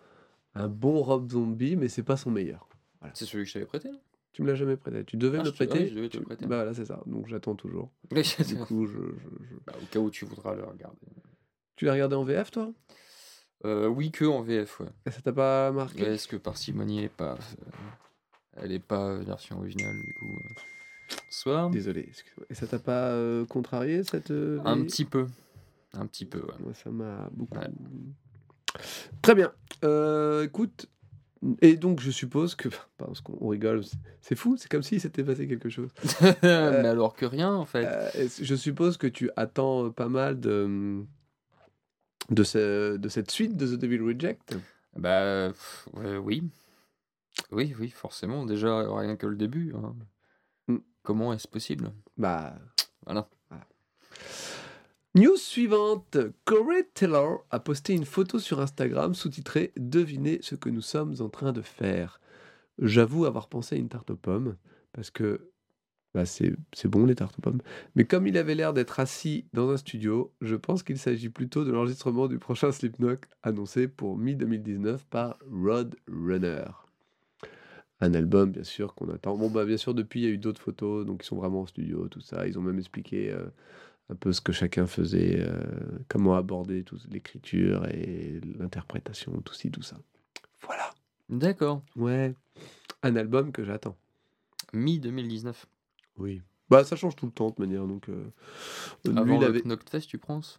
[0.55, 2.67] un bon Rob Zombie, mais c'est pas son meilleur.
[3.13, 3.99] C'est celui que je t'avais prêté, non?
[4.31, 5.03] Tu me l'as jamais prêté.
[5.05, 5.87] Tu devais Ah, me le ah prêter.
[5.87, 6.45] je devais te le prêter.
[6.47, 7.01] Bah voilà, c'est ça.
[7.05, 7.91] Donc j'attends toujours.
[8.11, 10.97] Du coup, je, je- je- Bah, au cas où tu voudras le regarder.
[11.75, 12.71] Tu l'as regardé en VF, toi?
[13.65, 14.87] Euh, oui, que en VF, ouais.
[15.05, 16.03] Et ça t'a pas marqué?
[16.03, 17.33] Est-ce que parcimonie elle est pas.
[17.33, 17.71] euh,
[18.57, 20.39] elle est pas euh, version originale, du coup.
[21.29, 21.69] Soit.
[21.71, 22.09] Désolé.
[22.49, 24.31] Et ça t'a pas euh, contrarié cette.
[24.31, 25.27] euh, Un petit peu.
[25.93, 26.53] Un petit peu, ouais.
[26.59, 27.57] Moi, ça m'a beaucoup.
[27.57, 27.69] Ouais.
[29.21, 29.53] Très bien.
[30.43, 30.87] Écoute.
[31.61, 32.69] Et donc, je suppose que.
[32.97, 33.81] Parce qu'on on rigole,
[34.21, 35.89] c'est- fou, c'est comme s'il s'était passé quelque chose.
[36.43, 37.85] Mais alors que rien, en fait.
[37.85, 41.03] Euh, je suppose que tu attends pas mal de.
[42.29, 44.55] De, ce- de cette suite de The Devil Reject.
[44.95, 45.49] Bah,
[45.93, 46.43] ouais, oui.
[47.51, 48.45] Oui, oui, forcément.
[48.45, 49.73] Déjà, rien que le début.
[49.75, 49.95] hein.
[50.67, 50.77] Mm.
[51.01, 51.91] Comment est-ce possible?
[52.17, 52.55] Bah.
[53.05, 53.27] Voilà.
[55.15, 56.17] News suivante.
[56.43, 61.29] Corey Taylor a posté une photo sur Instagram sous-titrée Devinez ce que nous sommes en
[61.29, 62.19] train de faire.
[62.79, 64.55] J'avoue avoir pensé à une tarte aux pommes
[64.91, 65.51] parce que
[66.15, 67.61] bah, c'est bon les tartes aux pommes.
[67.93, 71.63] Mais comme il avait l'air d'être assis dans un studio, je pense qu'il s'agit plutôt
[71.63, 76.65] de l'enregistrement du prochain Slipknot annoncé pour mi-2019 par Rod Runner.
[78.01, 79.37] Un album, bien sûr, qu'on attend.
[79.37, 81.61] Bon, bah, bien sûr, depuis, il y a eu d'autres photos, donc ils sont vraiment
[81.61, 82.47] en studio, tout ça.
[82.47, 83.45] Ils ont même expliqué euh,
[84.09, 85.63] un peu ce que chacun faisait, euh,
[86.09, 89.97] comment aborder l'écriture et l'interprétation, tout ci, tout ça.
[90.61, 90.89] Voilà.
[91.29, 91.81] D'accord.
[91.95, 92.33] Ouais.
[93.01, 93.95] Un album que j'attends.
[94.73, 95.53] Mi-2019.
[96.17, 96.41] Oui.
[96.69, 97.85] Bah, ça change tout le temps, de manière.
[97.87, 98.23] Donc, euh,
[99.05, 100.57] lui, Avant il le avait- Knockfest, tu penses?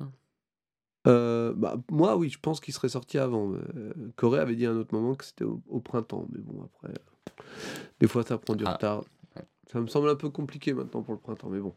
[1.07, 3.53] Euh, bah, moi, oui, je pense qu'il serait sorti avant.
[3.53, 6.27] Euh, Corée avait dit à un autre moment que c'était au, au printemps.
[6.33, 7.43] Mais bon, après, euh,
[8.01, 8.73] des fois, ça prend du Ah.
[8.75, 9.05] retard.
[9.73, 11.75] Ça me semble un peu compliqué maintenant pour le printemps, mais bon.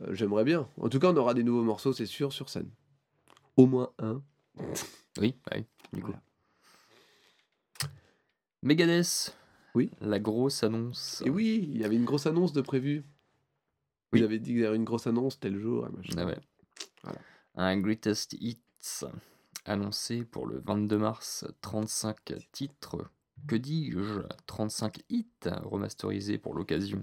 [0.00, 0.68] Euh, J'aimerais bien.
[0.80, 2.70] En tout cas, on aura des nouveaux morceaux, c'est sûr, sur scène.
[3.56, 4.22] Au moins un.
[5.20, 6.08] Oui, bah oui, du coup.
[6.08, 6.22] Voilà.
[8.62, 9.36] Megadeth.
[9.74, 9.90] Oui.
[10.00, 11.22] La grosse annonce.
[11.24, 13.00] Et oui, il y avait une grosse annonce de prévu.
[14.12, 14.22] Vous Oui.
[14.24, 15.88] avez dit qu'il y avait une grosse annonce tel jour.
[16.16, 16.38] Ah ouais.
[17.02, 17.18] Voilà.
[17.56, 19.04] Un Greatest Hits
[19.64, 21.44] annoncé pour le 22 mars.
[21.60, 22.16] 35
[22.52, 23.08] titres.
[23.46, 24.20] Que dis-je?
[24.46, 25.28] 35 hits
[25.64, 27.02] remasterisés pour l'occasion.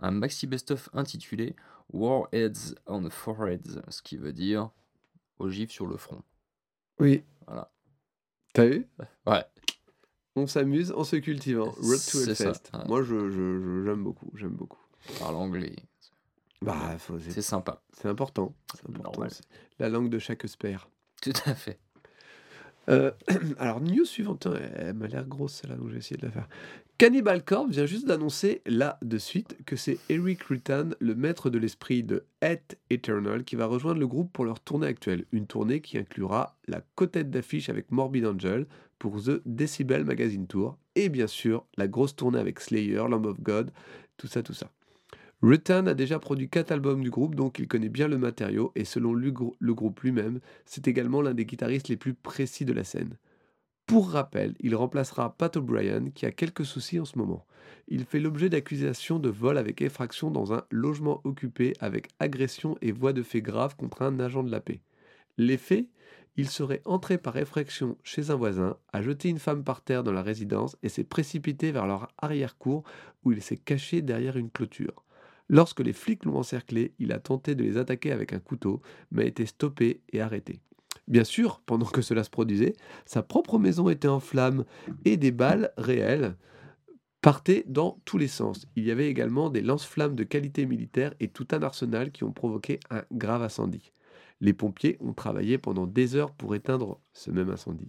[0.00, 1.54] Un maxi best-of intitulé
[1.92, 4.70] Warheads on the Foreheads, ce qui veut dire
[5.38, 6.22] ogive sur le front.
[6.98, 7.22] Oui.
[7.46, 7.70] Voilà.
[8.52, 8.88] T'as vu?
[9.26, 9.44] Ouais.
[10.34, 11.70] On s'amuse en se cultivant.
[11.70, 12.70] Road to Hellfest.
[12.74, 12.84] ouais.
[12.88, 14.30] Moi, je, je- je- j'aime beaucoup.
[14.34, 14.80] J'aime beaucoup.
[15.18, 15.76] Parle anglais.
[16.62, 17.82] Bah, faut- c'est sympa.
[17.92, 18.54] c'est important.
[18.74, 19.28] C'est important.
[19.28, 19.44] C'est
[19.78, 20.88] la langue de chaque spère.
[21.22, 21.78] Tout à fait.
[22.88, 23.10] Euh,
[23.58, 24.46] alors, news suivante,
[24.76, 26.48] elle m'a l'air grosse celle-là, donc j'ai essayé de la faire.
[26.98, 31.58] Cannibal Corpse vient juste d'annoncer là de suite que c'est Eric Rutan, le maître de
[31.58, 35.26] l'esprit de Hate Eternal, qui va rejoindre le groupe pour leur tournée actuelle.
[35.30, 38.66] Une tournée qui inclura la cotette d'affiche avec Morbid Angel
[38.98, 43.40] pour The Decibel Magazine Tour et bien sûr la grosse tournée avec Slayer, Lamb of
[43.40, 43.72] God,
[44.16, 44.70] tout ça, tout ça.
[45.42, 48.84] Rutan a déjà produit 4 albums du groupe, donc il connaît bien le matériau, et
[48.84, 52.72] selon le, grou- le groupe lui-même, c'est également l'un des guitaristes les plus précis de
[52.72, 53.16] la scène.
[53.86, 57.46] Pour rappel, il remplacera Pat O'Brien, qui a quelques soucis en ce moment.
[57.88, 62.92] Il fait l'objet d'accusations de vol avec effraction dans un logement occupé avec agression et
[62.92, 64.82] voix de fait grave contre un agent de la paix.
[65.38, 65.88] Les faits
[66.36, 70.12] Il serait entré par effraction chez un voisin, a jeté une femme par terre dans
[70.12, 72.84] la résidence et s'est précipité vers leur arrière-cour
[73.24, 75.05] où il s'est caché derrière une clôture.
[75.48, 78.80] Lorsque les flics l'ont encerclé, il a tenté de les attaquer avec un couteau,
[79.10, 80.60] mais a été stoppé et arrêté.
[81.08, 84.64] Bien sûr, pendant que cela se produisait, sa propre maison était en flammes
[85.04, 86.36] et des balles réelles
[87.20, 88.66] partaient dans tous les sens.
[88.76, 92.32] Il y avait également des lance-flammes de qualité militaire et tout un arsenal qui ont
[92.32, 93.92] provoqué un grave incendie.
[94.40, 97.88] Les pompiers ont travaillé pendant des heures pour éteindre ce même incendie.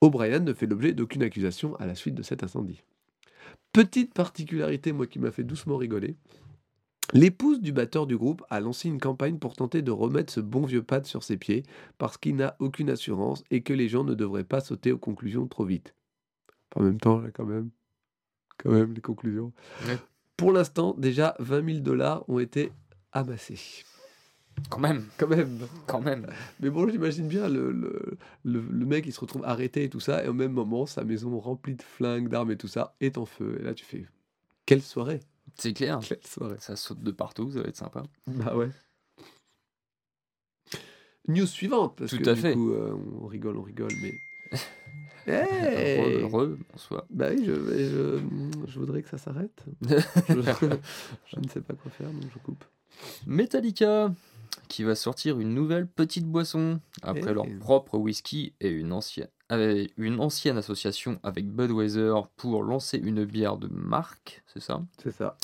[0.00, 2.82] O'Brien ne fait l'objet d'aucune accusation à la suite de cet incendie.
[3.72, 6.16] Petite particularité, moi qui m'a fait doucement rigoler,
[7.14, 10.66] L'épouse du batteur du groupe a lancé une campagne pour tenter de remettre ce bon
[10.66, 11.62] vieux pad sur ses pieds
[11.96, 15.46] parce qu'il n'a aucune assurance et que les gens ne devraient pas sauter aux conclusions
[15.46, 15.94] trop vite.
[16.76, 17.70] En même temps, là, quand même,
[18.58, 19.52] quand même, les conclusions.
[19.86, 19.96] Ouais.
[20.36, 22.72] Pour l'instant, déjà 20 000 dollars ont été
[23.12, 23.84] amassés.
[24.68, 25.60] Quand même, Quand même.
[25.86, 26.26] quand même.
[26.60, 30.00] Mais bon, j'imagine bien le, le, le, le mec, il se retrouve arrêté et tout
[30.00, 33.16] ça, et au même moment, sa maison remplie de flingues, d'armes et tout ça est
[33.18, 33.56] en feu.
[33.60, 34.06] Et là, tu fais,
[34.66, 35.20] quelle soirée
[35.58, 36.00] C'est clair.
[36.08, 38.02] Quelle soirée Ça saute de partout, ça va être sympa.
[38.26, 38.70] Bah ouais.
[41.26, 42.54] News suivante, parce Tout que à du fait.
[42.54, 44.12] coup, euh, on rigole, on rigole, mais...
[45.26, 47.04] Re, Hey re, bonsoir.
[47.10, 48.18] Bah oui, je, je,
[48.66, 49.62] je voudrais que ça s'arrête.
[49.82, 50.40] Je,
[51.26, 52.64] je ne sais pas quoi faire, donc je coupe.
[53.26, 54.10] Metallica,
[54.68, 57.34] qui va sortir une nouvelle petite boisson après Eh.
[57.34, 63.24] leur propre whisky et une ancienne, avec une ancienne association avec Budweiser pour lancer une
[63.24, 64.82] bière de marque, c'est ça?
[65.02, 65.36] C'est ça.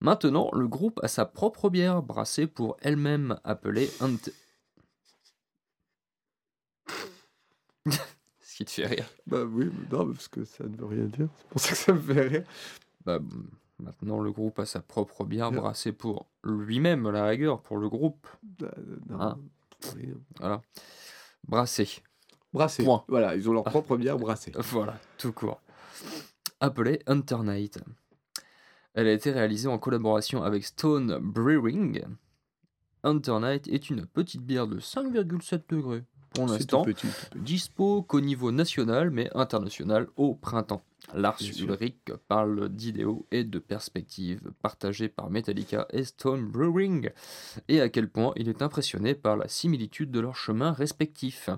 [0.00, 4.16] Maintenant, le groupe a sa propre bière brassée pour elle-même appelée Ant...
[8.40, 9.08] Ce qui te fait rire.
[9.26, 11.28] Bah oui, mais non, parce que ça ne veut rien dire.
[11.38, 12.44] C'est pour ça que ça me fait rire.
[13.04, 13.18] Bah,
[13.78, 17.88] maintenant, le groupe a sa propre bière brassée pour lui-même, à la rigueur, pour le
[17.88, 18.26] groupe.
[18.42, 19.18] Bah, euh, non.
[19.20, 19.36] Ah.
[20.38, 20.62] Voilà.
[21.46, 21.88] Brassée.
[22.52, 22.84] Brassé.
[22.84, 23.04] Point.
[23.08, 24.52] Voilà, ils ont leur propre bière brassée.
[24.56, 25.60] Voilà, tout court.
[26.60, 27.78] Appelée Hunter Night.
[28.94, 32.02] Elle a été réalisée en collaboration avec Stone Brewing.
[33.04, 36.84] Hunter Night est une petite bière de 5,7 degrés pour l'instant,
[37.36, 40.82] dispo qu'au niveau national mais international au printemps.
[41.14, 41.40] Lars.
[41.40, 47.10] Ulrich parle d'idéaux et de perspectives partagées par Metallica et Stone Brewing
[47.68, 51.48] et à quel point il est impressionné par la similitude de leurs chemins respectifs.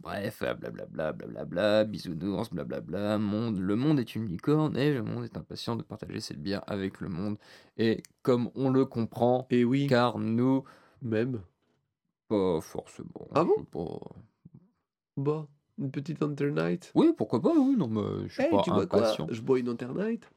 [0.00, 5.36] Bref, blablabla, blablabla, bisounours, blablabla, monde, le monde est une licorne et le monde est
[5.36, 7.36] impatient de partager cette bière avec le monde.
[7.76, 10.64] Et comme on le comprend, Et oui, car nous,
[11.02, 11.40] même.
[12.30, 13.28] Pas forcément.
[13.34, 13.64] Ah bon?
[13.64, 13.98] pas.
[15.16, 16.92] Bah, une petite Night.
[16.94, 19.00] Oui, pourquoi pas, oui, non, mais je suis Hey, pas tu bois quoi?
[19.00, 19.26] impatient.
[19.30, 20.30] Je bois une Night.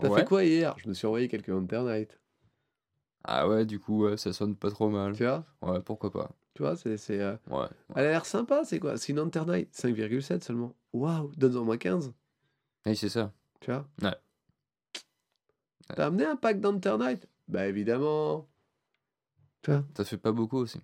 [0.00, 0.20] T'as Ouais.
[0.20, 0.74] fait quoi hier?
[0.78, 2.18] Je me suis envoyé quelques Night.
[3.24, 5.14] Ah ouais, du coup, ouais, ça sonne pas trop mal.
[5.14, 5.44] Tu vois?
[5.62, 6.30] Ouais, pourquoi pas.
[6.54, 6.96] Tu vois, c'est...
[6.96, 7.68] c'est, euh, Ouais.
[7.94, 8.96] Elle a l'air sympa, c'est quoi?
[8.96, 9.72] C'est une Night.
[9.74, 10.74] 5,7 seulement.
[10.92, 12.12] Waouh, donne-en moins 15.
[12.86, 13.32] Oui, c'est ça.
[13.60, 13.86] Tu vois?
[14.02, 14.16] Ouais.
[15.94, 16.60] T'as amené un pack
[16.98, 18.48] Night Bah évidemment.
[19.62, 20.78] Tu vois Ça fait pas beaucoup aussi.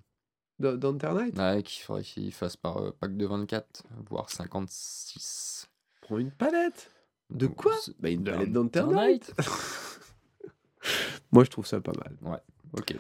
[0.58, 5.68] d- D'Hunter Night Ouais, qu'il faudrait qu'il fasse par euh, pack de 24, voire 56.
[6.00, 6.90] Prends une palette.
[7.30, 7.74] De quoi?
[8.00, 9.32] Bah, une dans Down Night.
[11.32, 12.40] Moi, je trouve ça pas mal.
[12.76, 12.94] Ok.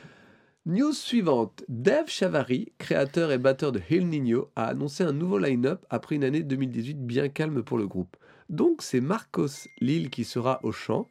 [0.66, 1.62] News suivante.
[1.68, 6.24] Dave Chavari, créateur et batteur de Hill Nino, a annoncé un nouveau line-up après une
[6.24, 8.16] année 2018 bien calme pour le groupe.
[8.48, 11.06] Donc c'est Marcos Lille qui sera au chant,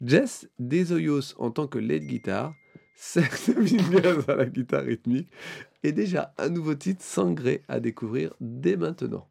[0.00, 2.54] Jess Desoyos en tant que lead guitar,
[2.94, 5.28] Seth Dominguez à la guitare rythmique,
[5.82, 9.28] et déjà un nouveau titre sangré à découvrir dès maintenant.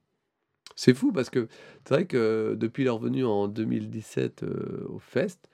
[0.76, 1.48] C'est fou parce que
[1.86, 5.50] c'est vrai que depuis leur venue en 2017 euh, au Fest,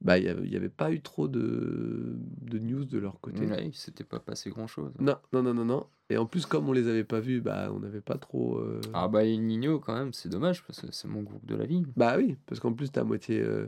[0.00, 3.44] bah, il n'y avait, pas eu trop de, de news de leur côté.
[3.44, 4.92] Ouais, il s'était pas passé grand chose.
[4.98, 5.86] Non, non, non, non, non.
[6.08, 8.56] Et en plus, comme on les avait pas vus, bah, on n'avait pas trop.
[8.58, 11.54] euh, Ah bah El Nino quand même, c'est dommage parce que c'est mon groupe de
[11.54, 11.84] la vie.
[11.96, 13.66] Bah oui, parce qu'en plus, t'es à moitié euh,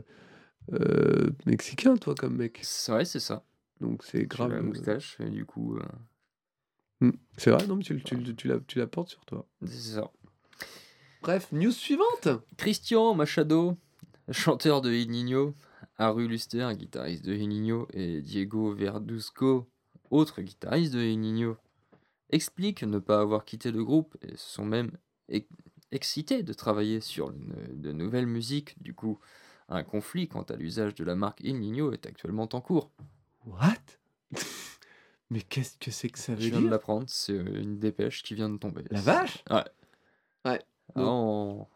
[0.73, 2.59] euh, mexicain, toi, comme mec.
[2.63, 3.43] C'est vrai, c'est ça.
[3.83, 4.51] Donc c'est grave.
[4.51, 5.81] la euh, moustache et du coup, euh,
[7.01, 7.11] hmm.
[7.37, 9.45] C'est vrai, non, mais tu, la, tu la portes sur toi.
[9.65, 10.09] c'est ça.
[11.21, 12.29] Bref, news suivante.
[12.57, 13.77] Christian Machado,
[14.31, 15.53] chanteur de El Nino,
[15.97, 19.69] Haru Luster, guitariste de El Nino, et Diego Verduzco,
[20.09, 21.57] autre guitariste de El Nino,
[22.29, 24.91] expliquent ne pas avoir quitté le groupe et se sont même
[25.27, 25.47] ex-
[25.91, 28.81] excités de travailler sur de nouvelles musiques.
[28.81, 29.19] Du coup,
[29.67, 32.91] un conflit quant à l'usage de la marque El Nino est actuellement en cours.
[33.45, 34.39] What?
[35.29, 36.71] Mais qu'est-ce que c'est que ça Je veut viens de dire?
[36.71, 38.83] l'apprendre, c'est euh, une dépêche qui vient de tomber.
[38.91, 39.43] La vache?
[39.49, 39.63] Ouais.
[40.45, 40.61] Ouais.
[40.95, 41.67] Ah, en...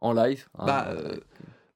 [0.00, 0.48] en live.
[0.58, 1.16] hein, Bah, euh,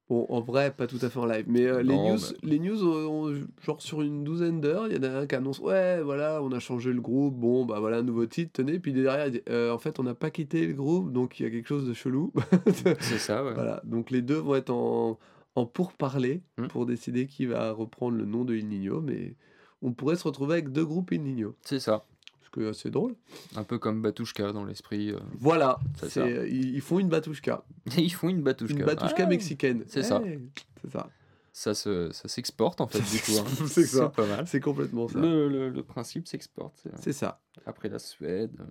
[0.09, 2.49] Bon, en vrai, pas tout à fait en live, mais euh, les, Non, news, mais-
[2.51, 5.59] les news, ont- genre sur une douzaine d'heures, il y en a un qui annonce
[5.59, 8.79] Ouais, voilà, on a changé le groupe, bon, bah voilà un nouveau titre, tenez.
[8.79, 11.43] Puis derrière, il dit Euh, En fait, on n'a pas quitté le groupe, donc il
[11.43, 12.33] y a quelque chose de chelou.
[13.01, 13.53] c'est ça, ouais.
[13.55, 15.19] Voilà, donc les deux vont être en,
[15.57, 16.69] en pourparlers Hmm.
[16.69, 19.35] pour décider qui va reprendre le nom de Il Nino, mais
[19.83, 22.05] on pourrait se retrouver avec deux groupes Il Nino, C'est ça.
[22.45, 23.15] ce qui est assez drôle.
[23.57, 25.11] Un peu comme Batushka dans l'esprit.
[25.11, 25.19] euh.
[25.41, 26.47] Voilà, C'est c'est- ça.
[26.47, 27.65] ils, font une batouchka,
[27.99, 28.75] Ils font une Batushka.
[28.79, 29.85] une batouchka Ah, mexicaine.
[29.89, 30.21] c'est ça.
[30.21, 30.39] Ouais,
[30.83, 31.09] C'est ça,
[31.53, 33.39] Ça se- ça s'exporte en fait, du coup.
[33.41, 33.45] hein.
[33.67, 34.11] C'est ça.
[34.11, 34.47] pas mal.
[34.47, 35.19] c'est complètement ça.
[35.19, 36.75] Le, le- le principe s'exporte.
[36.83, 37.41] c'est- C'est ça.
[37.65, 38.53] Après la Suède.
[38.61, 38.65] euh.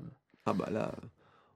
[0.46, 0.94] Ah bah là,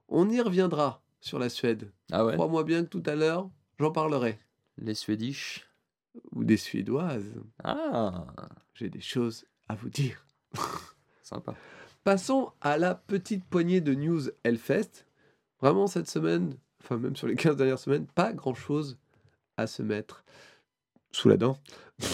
[0.08, 1.92] on y reviendra sur la Suède.
[2.10, 4.40] Ah ouais Crois-moi bien que tout à l'heure, j'en parlerai.
[4.80, 5.66] Les Suédish.
[6.32, 7.40] Ou des Suédoises.
[7.62, 8.26] Ah
[8.74, 10.26] J'ai des choses à vous dire.
[11.22, 11.54] Sympa.
[12.02, 15.06] Passons à la petite poignée de news Hellfest.
[15.60, 18.98] Vraiment, cette semaine, enfin même sur les 15 dernières semaines, pas grand-chose
[19.56, 20.24] à se mettre
[21.12, 21.58] sous la dent.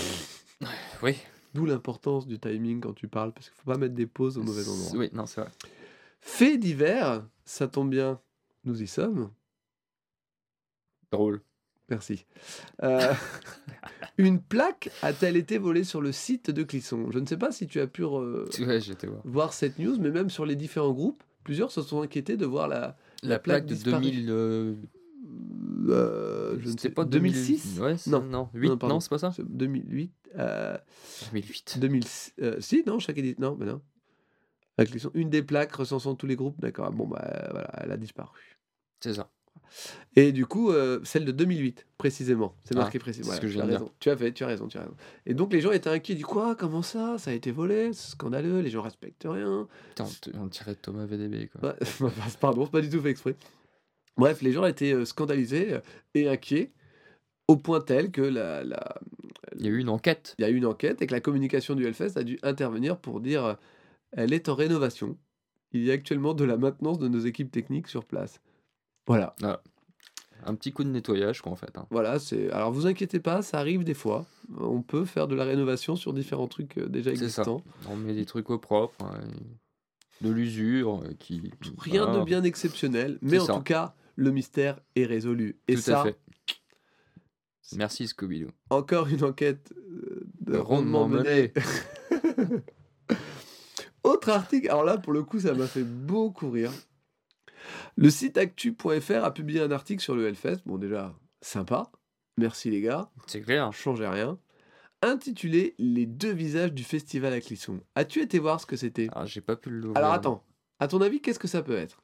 [1.02, 1.14] Oui.
[1.52, 4.42] D'où l'importance du timing quand tu parles, parce qu'il faut pas mettre des pauses au
[4.42, 4.92] mauvais endroit.
[4.94, 5.50] Oui, non, c'est vrai.
[6.20, 8.20] Fait divers, ça tombe bien,
[8.64, 9.31] nous y sommes.
[11.11, 11.42] Drôle.
[11.88, 12.27] Merci.
[12.83, 13.12] Euh,
[14.18, 17.11] une plaque a-t-elle été volée sur le site de Clisson?
[17.12, 19.20] Je ne sais pas si tu as pu euh, Ouais, voir.
[19.25, 22.66] voir cette news, mais même sur les différents groupes, plusieurs se sont inquiétés de voir
[22.68, 22.96] la.
[23.22, 24.03] La, plaque plaque, de disparue.
[24.03, 24.27] 2000.
[24.31, 24.75] euh,
[25.88, 28.22] euh, je ne sais pas 2006 Ouais, Non.
[28.22, 28.49] non.
[28.55, 29.33] 8, non, c'est pas ça?
[29.35, 30.77] C'est 2008 euh,
[31.33, 31.79] 2008.
[31.79, 32.05] 2000,
[32.42, 33.40] euh, si, non, chaque édition.
[33.40, 33.81] Non, mais non.
[34.77, 36.90] La Clisson, une des plaques recensant tous les groupes, d'accord.
[36.90, 38.59] Bon, bah voilà, elle a disparu.
[39.01, 39.31] C'est ça.
[40.16, 42.55] Et du coup, euh, celle de 2008, précisément.
[42.64, 43.35] C'est Ah, marqué précisément.
[43.35, 43.90] ce que tu, as raison.
[44.00, 44.94] tu as fait, tu as raison, tu as raison.
[45.26, 47.18] Et donc les gens étaient inquiets du quoi Comment ça?
[47.18, 49.68] Ça a été volé C'est scandaleux, les gens respectent rien.
[49.90, 50.07] Putain,
[50.40, 51.70] on, dirait Thomas VDB, quoi.
[51.70, 53.37] Ouais, Pardon, c'est pas du tout fait exprès.
[54.16, 55.81] Bref, les gens étaient euh, scandalisés euh,
[56.14, 56.72] et inquiets
[57.48, 58.94] au point tel que la, la-
[59.59, 60.35] Il y a eu une enquête.
[60.38, 62.98] il y a eu une enquête et que la communication du Hellfest a dû intervenir
[62.98, 63.57] pour dire
[64.12, 65.18] elle est en rénovation.
[65.72, 68.40] Il y a actuellement de la maintenance de nos équipes techniques sur place.
[69.06, 69.34] Voilà.
[70.44, 71.76] Un petit coup de nettoyage, quoi, en fait.
[71.76, 71.86] hein.
[71.90, 72.50] Voilà, c'est.
[72.50, 74.26] Alors vous inquiétez pas, ça arrive des fois.
[74.58, 77.14] On peut faire de la rénovation sur différents trucs euh, déjà ça.
[77.14, 77.62] existants.
[77.88, 79.02] On met des trucs au propre.
[79.04, 79.20] hein,
[80.22, 81.50] de l'usure euh, qui.
[81.78, 83.54] Rien de bien exceptionnel, mais en ça.
[83.54, 85.58] tout cas, le mystère est résolu.
[85.68, 86.18] Et Tout ça, à fait.
[87.74, 88.48] Merci Scooby-Doo.
[88.70, 91.52] encore une enquête euh, de rondement menée.
[94.04, 96.70] Autre article, alors là pour le coup ça m'a fait beaucoup rire.
[97.96, 101.90] Le site actu.fr a publié un article sur le Hellfest, bon déjà sympa,
[102.38, 103.72] merci les gars, C'est clair.
[103.72, 104.38] changez rien,
[105.02, 107.81] intitulé Les deux visages du festival à Clisson.
[107.94, 109.09] As-tu été voir ce que c'était?
[109.12, 109.90] Ah, j'ai pas pu le.
[109.94, 110.42] Alors attends,
[110.81, 112.02] à ton avis qu'est-ce que ça peut être?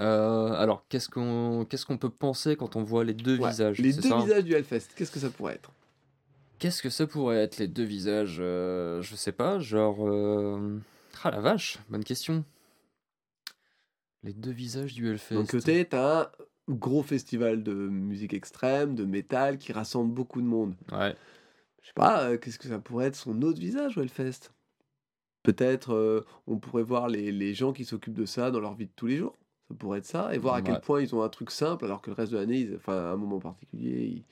[0.00, 3.78] Euh, alors, qu'est-ce qu'on qu'est-ce qu'on peut penser quand on voit les deux Ouais, visages?
[3.78, 5.70] Les deux ça visages du Hellfest, qu'est-ce que ça pourrait être?
[6.58, 8.38] Qu'est-ce que ça pourrait être les deux visages?
[8.40, 10.04] Euh, Je sais pas, genre.
[10.08, 10.78] euh,
[11.22, 12.44] Ah la vache, bonne question.
[14.24, 15.34] Les deux visages du Hellfest.
[15.36, 16.30] D'un côté, t'as un
[16.68, 20.74] gros festival de musique extrême, de métal qui rassemble beaucoup de monde.
[20.90, 21.14] Ouais.
[21.82, 24.50] Je sais pas, euh, qu'est-ce que ça pourrait être son autre visage au Hellfest?
[25.42, 28.86] Peut-être euh, on pourrait voir les, les gens qui s'occupent de ça dans leur vie
[28.86, 29.36] de tous les jours.
[29.68, 30.34] Ça pourrait être ça.
[30.34, 32.38] Et voir à quel point ils ont un truc simple, alors que le reste de
[32.38, 34.24] l'année, ils- enfin, à un moment particulier, ils-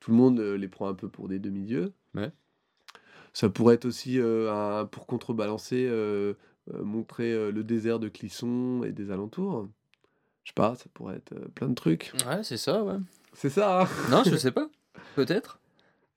[0.00, 1.92] tout le monde euh, les prend un peu pour des demi-dieux.
[2.14, 2.32] Ouais.
[3.32, 6.34] Ça pourrait être aussi euh, un- pour contrebalancer, euh,
[6.74, 9.68] euh, montrer euh, le désert de Clisson et des alentours.
[10.44, 12.12] Je sais pas, ça pourrait être euh, plein de trucs.
[12.26, 12.96] Ouais, c'est ça, ouais.
[13.32, 14.68] C'est ça, hein Non, je sais pas.
[15.14, 15.60] Peut-être.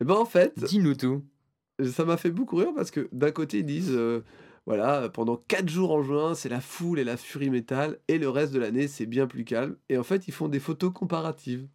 [0.01, 1.23] Et ben en fait, Dis-nous tout.
[1.91, 4.23] ça m'a fait beaucoup rire parce que d'un côté ils disent euh,
[4.65, 8.29] voilà pendant 4 jours en juin c'est la foule et la furie métal et le
[8.29, 11.67] reste de l'année c'est bien plus calme et en fait ils font des photos comparatives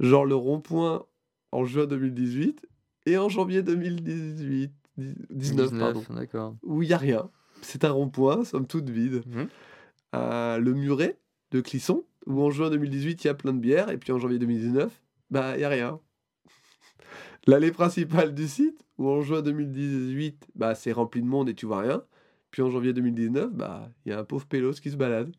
[0.00, 1.04] genre le rond-point
[1.52, 2.66] en juin 2018
[3.06, 6.56] et en janvier 2018 dix- 19, pardon d'accord.
[6.62, 7.28] où il y a rien
[7.62, 9.48] c'est un rond-point somme toute vide Mhm.
[10.14, 11.18] Euh, le muret
[11.50, 14.18] de Clisson où en juin 2018 il y a plein de bières et puis en
[14.18, 14.90] janvier 2019
[15.30, 16.00] bah il y a rien
[17.46, 21.64] L'allée principale du site, où en juin 2018, bah, c'est rempli de monde et tu
[21.64, 22.02] vois rien.
[22.50, 25.32] Puis en janvier 2019, bah, il y a un pauvre pélos qui se balade.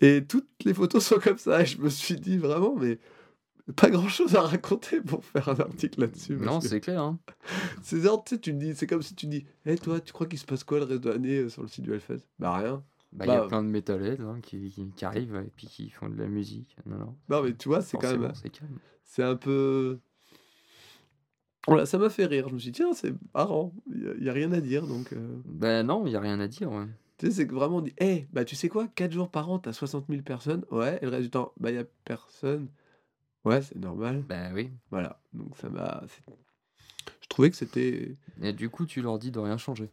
[0.00, 1.62] Et toutes les photos sont comme ça.
[1.62, 2.98] Et je me suis dit vraiment, mais
[3.76, 6.36] pas grand chose à raconter pour faire un article là-dessus.
[6.36, 7.02] Non, c'est clair.
[7.02, 7.18] Hein.
[7.82, 8.00] c'est
[8.40, 10.78] tu dis, c'est comme si tu dis, hé toi, tu crois qu'il se passe quoi
[10.78, 12.20] le reste de l'année euh, sur le site du Hellfest?
[12.38, 12.82] Bah rien.
[13.12, 15.66] Bah, il y a Bah, plein de métalheads hein, qui, qui, qui arrivent et puis
[15.66, 16.76] qui font de la musique.
[16.86, 17.16] Non, non.
[17.28, 18.78] Non mais tu vois, c'est quand même, c'est calme.
[19.04, 19.98] c'est un peu.
[21.66, 22.48] Voilà, ça m'a fait rire.
[22.48, 23.74] Je me suis dit, tiens, c'est marrant.
[23.92, 24.86] Il n'y a, rien à dire.
[24.86, 26.72] Donc, euh, Ben non, il y a rien à dire.
[26.72, 26.86] Ouais.
[27.18, 29.50] tu sais, c'est que vraiment, on dit, hé, bah tu sais quoi, 4 jours par
[29.50, 30.64] an, t'as 60 000 personnes.
[30.70, 32.68] Ouais, et le reste du temps, bah il n'y a personne.
[33.44, 34.22] Ouais, c'est normal.
[34.28, 34.70] Ben oui.
[34.90, 35.20] Voilà.
[35.32, 36.02] Donc, ça m'a.
[37.22, 38.16] Je trouvais que c'était.
[38.42, 39.90] Et du coup, tu leur dis de rien changer.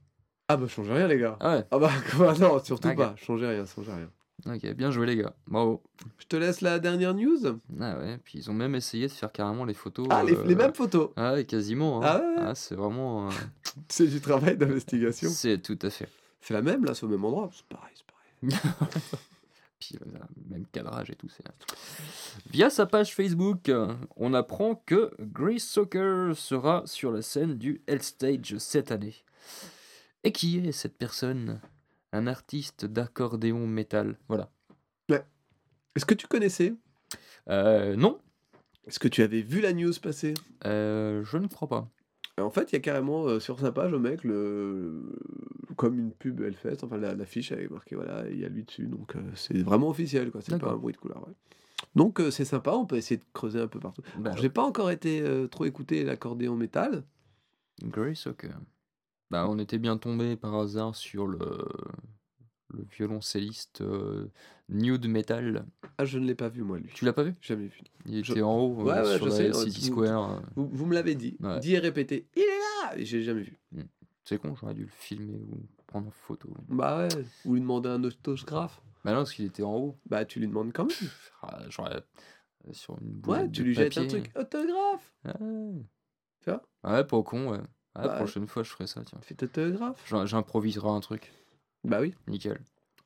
[0.50, 1.38] Ah bah, changez rien, les gars.
[1.40, 1.66] Ah ouais.
[1.72, 1.92] Ah bah,
[2.40, 3.16] non, surtout pas.
[3.18, 4.10] Changez rien, changez rien.
[4.46, 5.34] Ok, bien joué les gars.
[5.48, 5.82] Bravo.
[6.20, 7.40] Je te laisse la dernière news.
[7.82, 8.20] Ah ouais.
[8.24, 10.08] Puis ils ont même essayé de faire carrément les photos.
[10.12, 11.10] Ah, les, euh, les mêmes photos.
[11.16, 12.04] Ah ouais, quasiment.
[12.04, 12.06] hein.
[12.06, 12.56] Ah ouais, ouais.
[12.56, 13.28] c'est vraiment.
[13.28, 13.32] euh,
[13.90, 15.30] C'est du travail d'investigation.
[15.30, 16.08] C'est tout à fait.
[16.42, 17.50] C'est la même, là, c'est au même endroit.
[17.52, 18.72] C'est pareil, c'est pareil.
[19.80, 21.30] Puis euh, même cadrage et tout.
[21.30, 21.44] c'est-
[22.52, 27.82] Via sa page Facebook, euh, on apprend que Grace Soccer sera sur la scène du
[27.88, 29.16] Hell Stage cette année.
[30.24, 31.62] Et qui est cette personne?
[32.14, 34.18] Un artiste d'accordéon métal.
[34.28, 34.50] Voilà.
[35.96, 36.74] Est-ce que tu connaissais?
[37.50, 38.20] Euh, non,
[38.86, 40.36] Est-ce que tu avais vu la news passer?
[40.66, 41.90] Euh, je ne crois pas.
[42.40, 45.02] En fait, il y a carrément euh, sur sa page, au mec, le...
[45.78, 48.88] comme une pub Hellfest, enfin la- l'affiche avec marqué, voilà, il y a lui dessus,
[48.88, 51.26] donc euh, c'est vraiment officiel, quoi, c'est pas un bruit de couleur.
[51.28, 51.34] ouais.
[51.96, 54.02] Donc euh, c'est sympa, on peut essayer de creuser un peu partout.
[54.18, 57.04] Bah, Alors, J'ai pas encore été euh, trop écouté l'accordéon métal.
[57.84, 58.60] Grace Soccer.
[59.32, 61.40] Bah, on était bien tombé par hasard sur le,
[62.74, 63.84] le violoncelliste
[64.70, 65.66] Nude Metal.
[65.98, 66.90] Ah, je ne l'ai pas vu, moi, lui.
[66.94, 67.34] Tu l'as pas vu?
[67.42, 67.82] Jamais vu.
[68.06, 70.42] Il Je- était en haut Ouais, ouais, sur je la sais, City Square.
[70.56, 72.46] Vous, vous me l'avez dit, dit et répété, il est
[72.92, 73.58] là Et j'ai jamais vu.
[74.28, 76.50] C'est con, j'aurais dû le filmer ou prendre en photo.
[76.68, 77.08] Bah ouais,
[77.46, 78.82] ou lui demander un autographe.
[79.06, 79.98] Bah non, parce qu'il était en haut.
[80.10, 81.10] Bah tu lui demandes quand même.
[81.44, 85.34] Ah, J'aurais euh, sur une Ouais, boulette tu lui jettes un truc, autographe Ouais.
[86.42, 87.58] Tu vois Ouais, pas con, ouais.
[87.60, 87.64] Ouais,
[87.96, 89.18] Bah, prochaine fois, je ferai ça, tiens.
[89.22, 90.04] Fais autographe.
[90.10, 91.32] J'im- J'improviserai un truc.
[91.86, 92.14] Bah oui.
[92.28, 92.60] Nickel.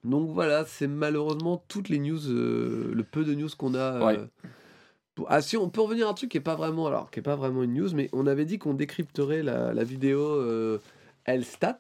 [0.04, 3.78] Donc voilà, c'est malheureusement toutes les news, euh, le peu de news qu'on a.
[3.78, 4.20] euh, Ouais.
[5.14, 7.20] pour- Ah si, on peut revenir à un truc qui est pas vraiment, alors qui
[7.20, 10.80] est pas vraiment une news, mais on avait dit qu'on décrypterait la, la vidéo euh,
[11.26, 11.80] Elstat.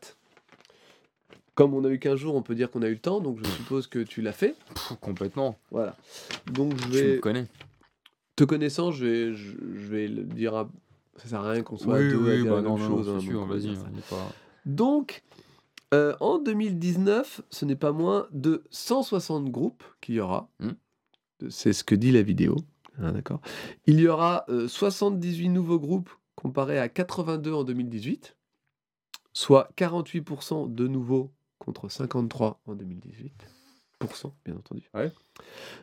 [1.56, 3.40] Comme on a eu qu'un jour, on peut dire qu'on a eu le temps, donc
[3.44, 4.56] je suppose que tu l'as fait.
[4.74, 5.58] Pff, complètement.
[5.70, 5.98] Voilà.
[6.54, 7.46] Donc je Tu me vais, connais.
[8.36, 10.56] te connaissant, je vais, je, je vais le dire.
[10.56, 10.70] À...
[11.18, 12.90] Ça sert à rien qu'on soit Oui, deux à oui, dire bah la non, même
[12.90, 13.10] non, chose.
[13.10, 13.74] hein, sûr, donc vas-y.
[13.74, 14.32] est pas...
[14.66, 15.24] Donc,
[15.94, 20.50] euh, en 2019, ce n'est pas moins de 160 groupes qu'il y aura.
[20.62, 20.72] Hmm.
[21.50, 22.56] C'est ce que dit la vidéo.
[23.02, 23.42] Ah, D'accord.
[23.88, 28.36] Il y aura euh, 78 nouveaux groupes comparé à 82 en 2018,
[29.34, 33.32] soit 48% de nouveaux contre 53 en 2018.
[34.00, 34.90] Pourcent, bien entendu.
[34.94, 35.12] Ouais.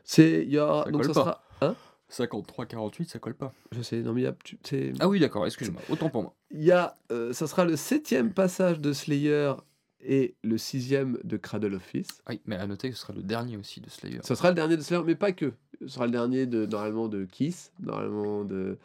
[0.05, 1.45] C'est, il y aura, Ça donc colle ça pas.
[1.61, 1.77] sera, hein?
[2.11, 3.53] 53-48, ça colle pas.
[3.73, 5.81] Je sais, non mais il y a, tu- Ah oui, d'accord, excuse-moi.
[5.91, 6.35] Autant pour moi.
[6.51, 9.53] il y a, euh, ça sera le septième passage de Slayer
[10.01, 12.23] et le sixième de Cradle of Filth.
[12.29, 14.21] Oui, mais à noter que ce sera le dernier aussi de Slayer.
[14.23, 15.53] Ça sera le dernier de Slayer, mais pas que.
[15.83, 18.79] Ce sera le dernier de normalement de Kiss, normalement de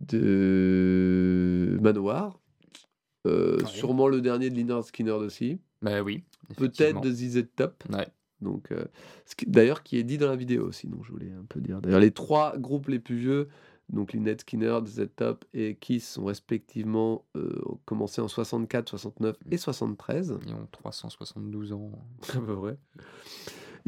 [0.00, 2.38] de Manowar,
[3.26, 3.66] euh, Ouais.
[3.66, 6.24] sûrement le dernier de Lynyrd Skinner aussi, Bah oui.
[6.56, 7.84] peut-être de ZZ Top.
[7.90, 8.06] Ouais.
[8.42, 8.84] Donc, euh,
[9.46, 11.80] d'ailleurs, qui est dit dans la vidéo aussi, donc je voulais un peu dire.
[11.80, 13.48] D'ailleurs, les trois groupes les plus vieux,
[13.88, 19.36] donc Lynyrd Skinner, ZZ Top et Kiss, sont respectivement euh, ont commencé en 64, 69
[19.50, 20.38] et 73.
[20.46, 21.92] Ils ont 372 ans.
[22.34, 22.76] À peu près.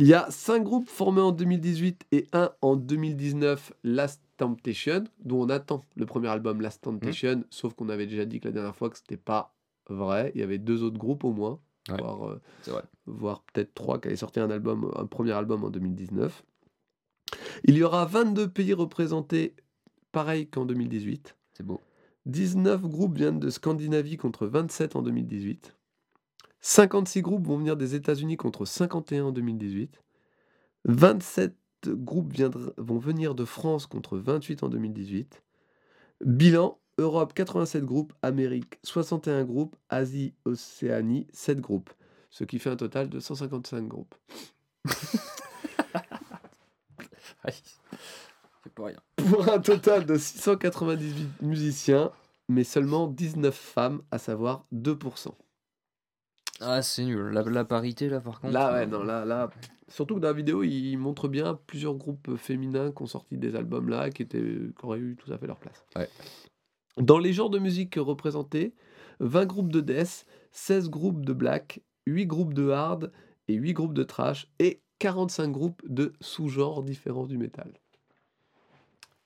[0.01, 5.43] Il y a cinq groupes formés en 2018 et un en 2019, Last Temptation, dont
[5.43, 8.77] on attend le premier album Last Temptation, sauf qu'on avait déjà dit que la dernière
[8.77, 9.57] fois que c'était pas
[9.89, 10.31] vrai.
[10.37, 11.59] Il y avait deux autres groupes au moins.
[11.89, 11.97] Ouais.
[11.99, 16.45] voire, euh, voire peut-être 3 qui avaient sorti un, album, un premier album en 2019.
[17.65, 19.57] Il y aura 22 pays représentés,
[20.13, 21.35] pareil qu'en 2018.
[21.55, 21.81] C'est beau.
[22.27, 25.78] 19 groupes viennent de Scandinavie contre 27 en 2018.
[26.61, 30.03] 56 groupes vont venir des États-Unis contre 51 en 2018.
[30.85, 31.57] 27
[31.87, 32.33] groupes
[32.77, 35.43] vont venir de France contre 28 en 2018.
[36.25, 41.91] Bilan Europe 87 groupes, Amérique 61 groupes, Asie, Océanie 7 groupes.
[42.31, 44.15] Ce qui fait un total de 155 groupes.
[48.77, 49.01] Rien.
[49.17, 52.13] Pour un total de 698 musiciens,
[52.49, 55.33] mais seulement 19 femmes, à savoir 2%.
[56.61, 57.31] Ah, c'est nul.
[57.33, 58.53] La, la parité, là, par contre.
[58.53, 59.51] Là, euh, ouais, non, là, là.
[59.89, 63.57] Surtout que dans la vidéo, il montre bien plusieurs groupes féminins qui ont sorti des
[63.57, 65.85] albums là, qui, étaient, qui auraient eu tout à fait leur place.
[65.97, 66.09] Ouais.
[66.99, 68.75] Dans les genres de musique représentés,
[69.21, 73.13] 20 groupes de death, 16 groupes de black, 8 groupes de hard
[73.49, 77.73] et 8 groupes de trash et 45 groupes de sous-genres différents du métal.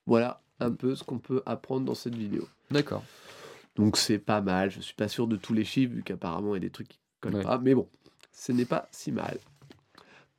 [0.07, 2.47] Voilà un peu ce qu'on peut apprendre dans cette vidéo.
[2.71, 3.03] D'accord.
[3.77, 6.59] Donc c'est pas mal, je suis pas sûr de tous les chiffres vu qu'apparemment il
[6.63, 7.43] y a des trucs qui collent Ouais.
[7.43, 7.89] pas, mais bon,
[8.33, 9.39] ce n'est pas si mal.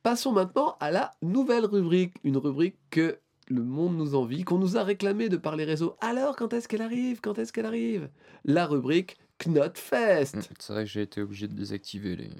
[0.02, 3.18] Passons maintenant à la nouvelle rubrique, une rubrique que
[3.48, 5.96] le monde nous envie, qu'on nous a réclamé de par les réseaux.
[6.00, 7.20] Alors quand est-ce qu'elle arrive?
[7.20, 8.08] Quand est-ce qu'elle arrive?
[8.44, 10.36] La rubrique Knotfest.
[10.36, 12.30] Mm, C'est vrai que j'ai été obligé de désactiver les,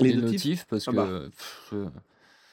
[0.00, 0.44] Les les notifs?
[0.44, 0.96] notifs parce Ah que.
[0.96, 1.08] bah.
[1.30, 1.88] pff, euh,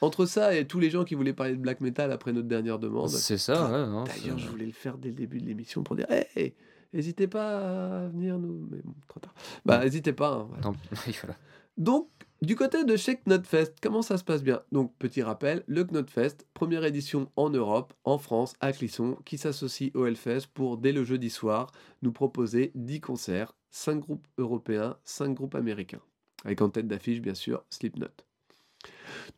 [0.00, 2.78] Entre ça et tous les gens qui voulaient parler de black metal après notre dernière
[2.78, 3.08] demande.
[3.10, 4.04] c'est ça, ouais.
[4.06, 6.54] D'ailleurs, je voulais le faire dès le début de l'émission pour dire, hey,
[6.92, 8.66] n'hésitez pas à venir nous.
[8.70, 9.34] Mais bon, trop tard.
[9.64, 10.32] Bah, n'hésitez pas.
[10.32, 10.62] hein, voilà.
[10.64, 10.74] Non,
[11.06, 11.36] oui, voilà.
[11.76, 12.08] Donc,
[12.42, 14.62] du côté de chez Knotfest, comment ça se passe bien?
[14.72, 19.90] Donc, petit rappel, le Knotfest, première édition en Europe, en France, à Clisson, qui s'associe
[19.94, 21.70] au Hellfest pour, dès le jeudi soir,
[22.02, 26.00] nous proposer 10 concerts, 5 groupes européens, 5 groupes américains.
[26.44, 28.08] Avec en tête d'affiche, bien sûr, Slipknot.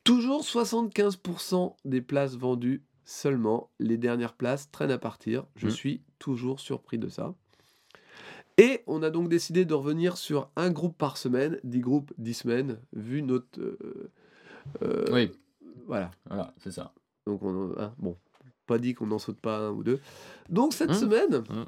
[0.04, 3.70] Toujours 75% des places vendues seulement.
[3.78, 5.46] Les dernières places traînent à partir.
[5.56, 5.72] Je Mhm.
[5.72, 7.34] suis toujours surpris de ça.
[8.56, 12.34] Et on a donc décidé de revenir sur un groupe par semaine, 10 groupes, 10
[12.34, 13.60] semaines, vu notre...
[13.60, 14.10] euh,
[14.82, 15.30] euh, Oui,
[15.86, 16.10] Voilà.
[16.26, 16.92] voilà, c'est ça.
[17.26, 18.16] Donc, on, hein, bon,
[18.66, 20.00] pas dit qu'on n'en saute pas un ou deux.
[20.48, 21.34] Donc, cette Hum, semaine...
[21.50, 21.66] hum.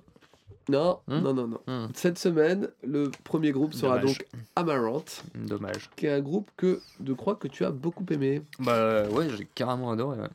[0.69, 1.23] Non, Hum.
[1.23, 1.61] non, non, non.
[1.67, 4.19] Hmm, Cette semaine, le premier groupe sera Dommage.
[4.19, 5.91] donc Amaranth, Dommage.
[5.97, 8.43] qui est un groupe que je crois que tu as beaucoup aimé.
[8.61, 10.21] Bah ouais, j'ai carrément adoré.
[10.21, 10.29] ouais.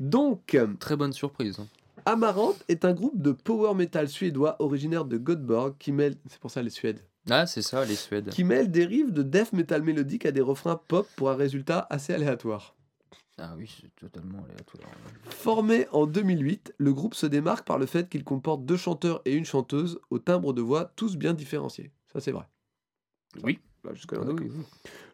[0.00, 1.60] Donc, Très bonne surprise.
[1.60, 1.66] hein.
[2.06, 6.50] Amaranth est un groupe de power metal suédois originaire de Göteborg qui mêle, c'est pour
[6.50, 8.30] ça les Suèdes, Ah, c'est ça, les Suèdes.
[8.30, 11.86] qui mêle des riffs de death metal mélodique à des refrains pop pour un résultat
[11.90, 12.74] assez aléatoire.
[13.38, 14.90] Ah oui, c'est totalement aléatoire.
[15.30, 19.32] Formé en 2008, le groupe se démarque par le fait qu'il comporte deux chanteurs et
[19.34, 21.90] une chanteuse au timbre de voix tous bien différenciés.
[22.12, 22.44] Ça c'est vrai.
[23.42, 23.58] Oui.
[23.84, 23.90] Ah
[24.32, 24.64] oui, oui.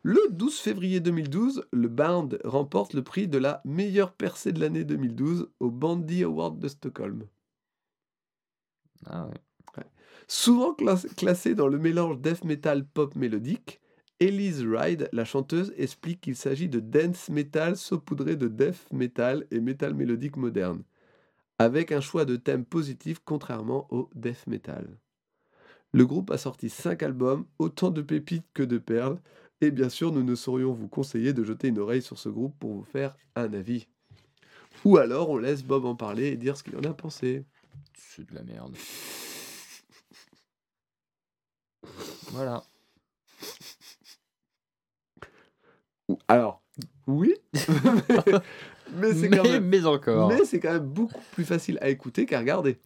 [0.02, 4.84] Le 12 février 2012, le band remporte le prix de la meilleure percée de l'année
[4.84, 7.26] 2012 au Bandy Award de Stockholm.
[9.06, 9.34] Ah ouais.
[10.28, 13.80] Souvent classée dans le mélange death metal pop mélodique,
[14.18, 19.60] Elise Ride, la chanteuse, explique qu'il s'agit de dance metal saupoudré de death metal et
[19.60, 20.82] metal mélodique moderne,
[21.58, 24.98] avec un choix de thème positif contrairement au death metal.
[25.96, 29.18] Le groupe a sorti 5 albums, autant de pépites que de perles,
[29.62, 32.54] et bien sûr nous ne saurions vous conseiller de jeter une oreille sur ce groupe
[32.58, 33.88] pour vous faire un avis.
[34.84, 37.46] Ou alors on laisse Bob en parler et dire ce qu'il en a pensé.
[37.94, 38.76] C'est de la merde.
[42.32, 42.62] Voilà.
[46.28, 46.60] Alors,
[47.06, 47.34] oui,
[48.92, 50.28] mais c'est quand, même- mais encore.
[50.28, 52.78] mais c'est quand même beaucoup plus facile à écouter qu'à regarder.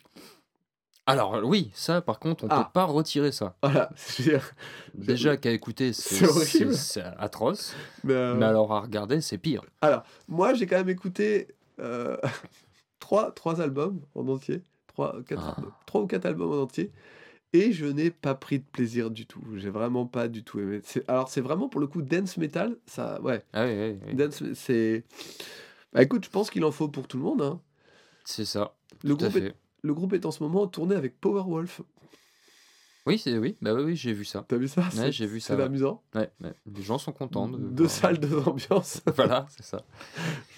[1.11, 2.65] Alors oui, ça par contre, on Ah.
[2.65, 3.57] peut pas retirer ça.
[3.63, 3.91] Voilà,
[4.95, 7.75] Déjà qu'à écouter, c'est atroce.
[8.05, 9.63] mais, euh, Mais alors à regarder, c'est pire.
[9.81, 11.49] alors, moi j'ai quand même écouté
[11.81, 12.17] euh,
[13.01, 15.63] trois, trois albums en entier, trois, quatre, Ah.
[15.87, 16.93] trois ou quatre albums en entier,
[17.53, 19.43] et je n'ai pas pris de plaisir du tout.
[19.57, 20.81] J'ai vraiment pas du tout aimé.
[21.09, 24.15] Alors c'est vraiment pour le coup dance metal, ça, ouais, Ah oui, oui, oui.
[24.15, 25.05] dance, c'est.
[25.93, 27.43] Bah écoute, je pense qu'il en faut pour tout le monde.
[27.43, 27.61] Hein.
[28.25, 28.75] c'est ça.
[29.03, 29.55] Le groupe, est.
[29.83, 31.83] le groupe est en ce moment tourné avec Powerwolf.
[33.07, 34.45] Oui, c'est oui, bah oui, j'ai vu ça.
[34.47, 34.83] T'as vu ça?
[35.11, 35.65] J'ai vu ça, C'est ouais.
[35.65, 36.03] amusant.
[36.15, 36.31] Ouais.
[36.67, 37.57] Les gens sont contents de.
[37.57, 39.03] Deux salles, deux ambiances.
[39.17, 39.85] Voilà, c'est ça.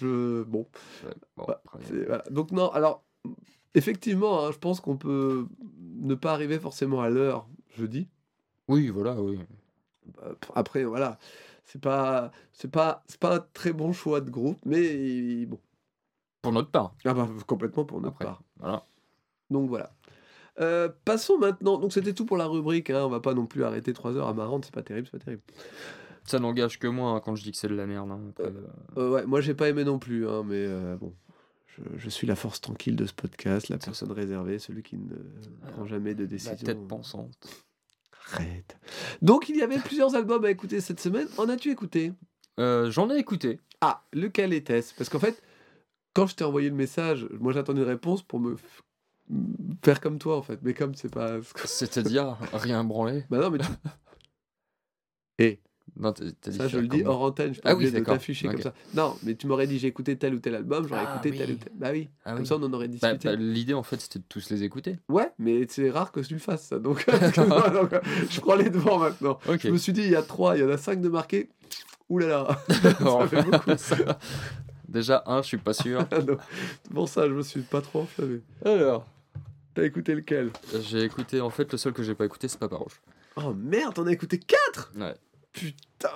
[0.01, 0.43] Je...
[0.43, 0.67] Bon,
[1.37, 1.61] voilà.
[2.31, 3.03] Donc non, alors,
[3.75, 5.47] effectivement, hein, je pense qu'on peut
[6.01, 7.47] ne pas arriver forcément à l'heure
[7.77, 8.09] jeudi.
[8.67, 9.39] Oui, voilà, oui.
[10.23, 11.17] Euh, Après, voilà,
[11.65, 15.59] c'est pas, c'est pas, c'est pas un très bon choix de groupe, mais bon,
[16.41, 16.93] Pour notre part.
[17.05, 18.43] ah bah, complètement pour notre Après, part.
[18.59, 18.85] voilà.
[19.53, 19.93] Donc voilà.
[20.59, 21.77] Euh, passons maintenant.
[21.79, 22.89] Donc c'était tout pour la rubrique.
[22.89, 23.03] Hein.
[23.05, 24.65] On va pas non plus arrêter 3 heures à marrante.
[24.65, 25.41] C'est pas terrible, c'est pas terrible.
[26.25, 28.11] Ça n'engage que moi hein, quand je dis que c'est de la merde.
[28.11, 28.19] hein.
[28.29, 28.51] Après, Euh,
[28.97, 30.67] euh, Euh, ouais, moi j'ai pas aimé non plus, hein, mais
[30.99, 31.13] bon.
[31.67, 35.15] Je, je suis la force tranquille de ce podcast, la personne réservée, celui qui ne
[35.71, 36.55] prend jamais de la décision.
[36.55, 37.33] tête pensante.
[38.31, 38.77] Arrête.
[39.23, 41.27] Donc il y avait plusieurs albums à écouter cette semaine.
[41.37, 42.13] En as-tu écouté?
[42.59, 43.59] Euh, J'en ai écouté.
[43.81, 44.93] Ah, lequel était-ce?
[44.93, 45.41] Parce qu'en fait,
[46.13, 48.55] quand je t'ai envoyé le message, moi j'attendais une réponse pour me
[49.83, 50.59] faire comme toi en fait.
[50.63, 51.37] Mais comme c'est pas.
[51.65, 53.25] C'est-à-dire rien branlé.
[53.29, 53.65] Bah non, mais tu.
[55.39, 55.59] Et
[55.97, 58.47] Non, t'as dit ça, je le dis hors antenne, je peux Ah oui, de t'afficher
[58.47, 58.73] comme ça.
[58.93, 61.51] Non, mais tu m'aurais dit j'ai écouté tel ou tel album, j'aurais Ah écouté tel
[61.51, 61.71] ou tel.
[61.75, 62.47] Bah oui, Ah comme oui.
[62.47, 63.29] ça on en aurait Bah, discuté.
[63.29, 64.97] bah, L'idée en fait c'était de tous les écouter.
[65.09, 66.77] Ouais, mais c'est rare que tu le fasses ça.
[66.79, 69.39] Donc, je prends les devants maintenant.
[69.47, 69.61] Ok.
[69.63, 71.49] Je me suis dit, il y a trois, il y en a cinq de marqués.
[72.09, 72.59] Ouh là là.
[72.69, 73.71] ça fait beaucoup.
[73.77, 74.19] Ça-
[74.87, 76.07] Déjà, un, je suis pas sûr.
[76.93, 78.41] Pour ça, je me suis pas trop enflammé.
[78.63, 79.07] Alors,
[79.73, 80.51] T'as écouté lequel?
[80.81, 83.01] J'ai écouté, en fait, le seul que j'ai pas écouté, c'est Papa Roche.
[83.35, 84.91] Oh merde, t'en as écouté quatre?
[84.95, 85.15] Ouais.
[85.51, 86.09] Putain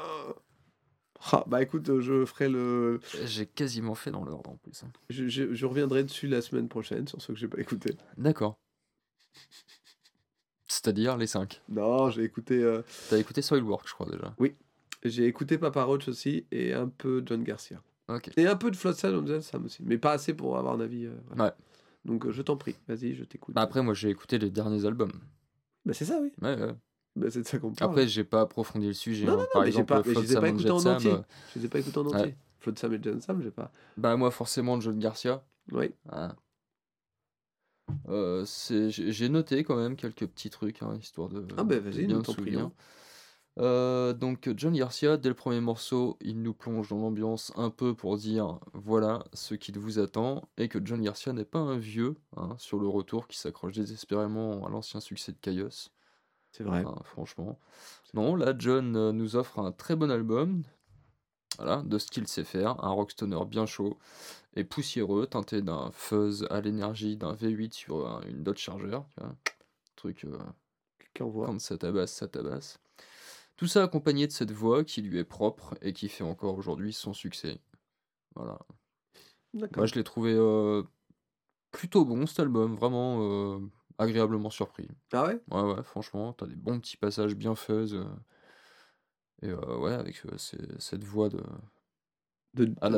[1.32, 3.00] Ah, Bah écoute, je ferai le.
[3.26, 4.84] J'ai quasiment fait dans l'ordre en plus.
[4.84, 4.92] hein.
[5.10, 7.96] Je, je- je reviendrai dessus la semaine prochaine sur ceux que j'ai pas écouté.
[8.18, 8.60] D'accord.
[10.68, 11.62] C'est-à-dire les 5.
[11.70, 12.62] Non, j'ai écouté.
[12.62, 14.36] euh, T'as écouté Soilwork, je crois déjà.
[15.04, 17.82] J'ai écouté Papa Roach aussi et un peu John Garcia.
[18.10, 18.32] Ok.
[18.38, 21.06] Et un peu de Flotsam and Sam aussi, mais pas assez pour avoir un avis.
[21.06, 21.16] euh.
[21.38, 21.52] Ouais.
[22.08, 23.54] Donc euh, je t'en prie, vas-y, je t'écoute.
[23.54, 25.12] Bah après, moi, j'ai écouté les derniers albums.
[25.86, 26.32] Bah, c'est ça, oui.
[26.42, 26.74] Ouais, ouais.
[27.16, 27.92] Bah, c'est de ça qu'on parle.
[27.92, 29.26] Après, j'ai pas approfondi le sujet.
[29.26, 29.36] Non, hein.
[29.36, 31.12] non, non, Par mais exemple, pas- mais je les ai pas écoutés en entier.
[31.12, 31.22] euh,
[31.54, 32.16] Je les ai pas écoutés en Ouais.
[32.16, 32.36] entier.
[32.60, 33.72] Flotsam et John Sam, j'ai pas.
[33.98, 35.44] Bah moi, forcément, John Garcia.
[35.72, 35.92] Oui.
[36.10, 36.36] Ah.
[38.10, 38.46] Euh,
[38.90, 42.34] j'ai noté quand même quelques petits trucs, hein, histoire de, Ah bah, vas-y, nous t'en
[42.34, 42.72] prions.
[43.60, 47.96] Euh, donc John Garcia, dès le premier morceau, il nous plonge dans l'ambiance un peu
[47.96, 52.18] pour dire voilà ce qu'il vous attend et que John Garcia n'est pas un vieux
[52.36, 55.92] hein, sur le retour qui s'accroche désespérément à l'ancien succès de Caius.
[56.52, 56.84] C'est vrai.
[56.86, 57.60] Hein, franchement.
[58.14, 60.64] Non, là, John euh, nous offre un très bon album,
[61.58, 63.98] voilà, de ce qu'il sait faire, un rockstoner bien chaud
[64.56, 69.20] et poussiéreux, teinté d'un fuzz à l'énergie d'un V8 sur un- une Dodge Charger, tu
[69.24, 69.36] vois.
[69.96, 70.38] truc, euh,
[71.16, 72.80] quand ça tabasse, ça tabasse.
[73.58, 76.94] Tout ça accompagné de cette voix qui lui est propre et qui fait encore aujourd'hui
[76.94, 77.60] son succès.
[78.36, 78.60] Voilà.
[79.54, 79.78] D'accord.
[79.78, 80.84] Moi, je l'ai trouvé euh,
[81.72, 83.60] plutôt bon cet album, vraiment euh,
[83.98, 84.88] agréablement surpris.
[85.12, 85.40] Ah ouais?
[85.50, 87.96] Ouais, ouais, franchement, t'as des bons petits passages bien fuzz.
[87.96, 88.06] euh,
[89.42, 90.22] et ouais, avec
[90.80, 91.42] cette voix de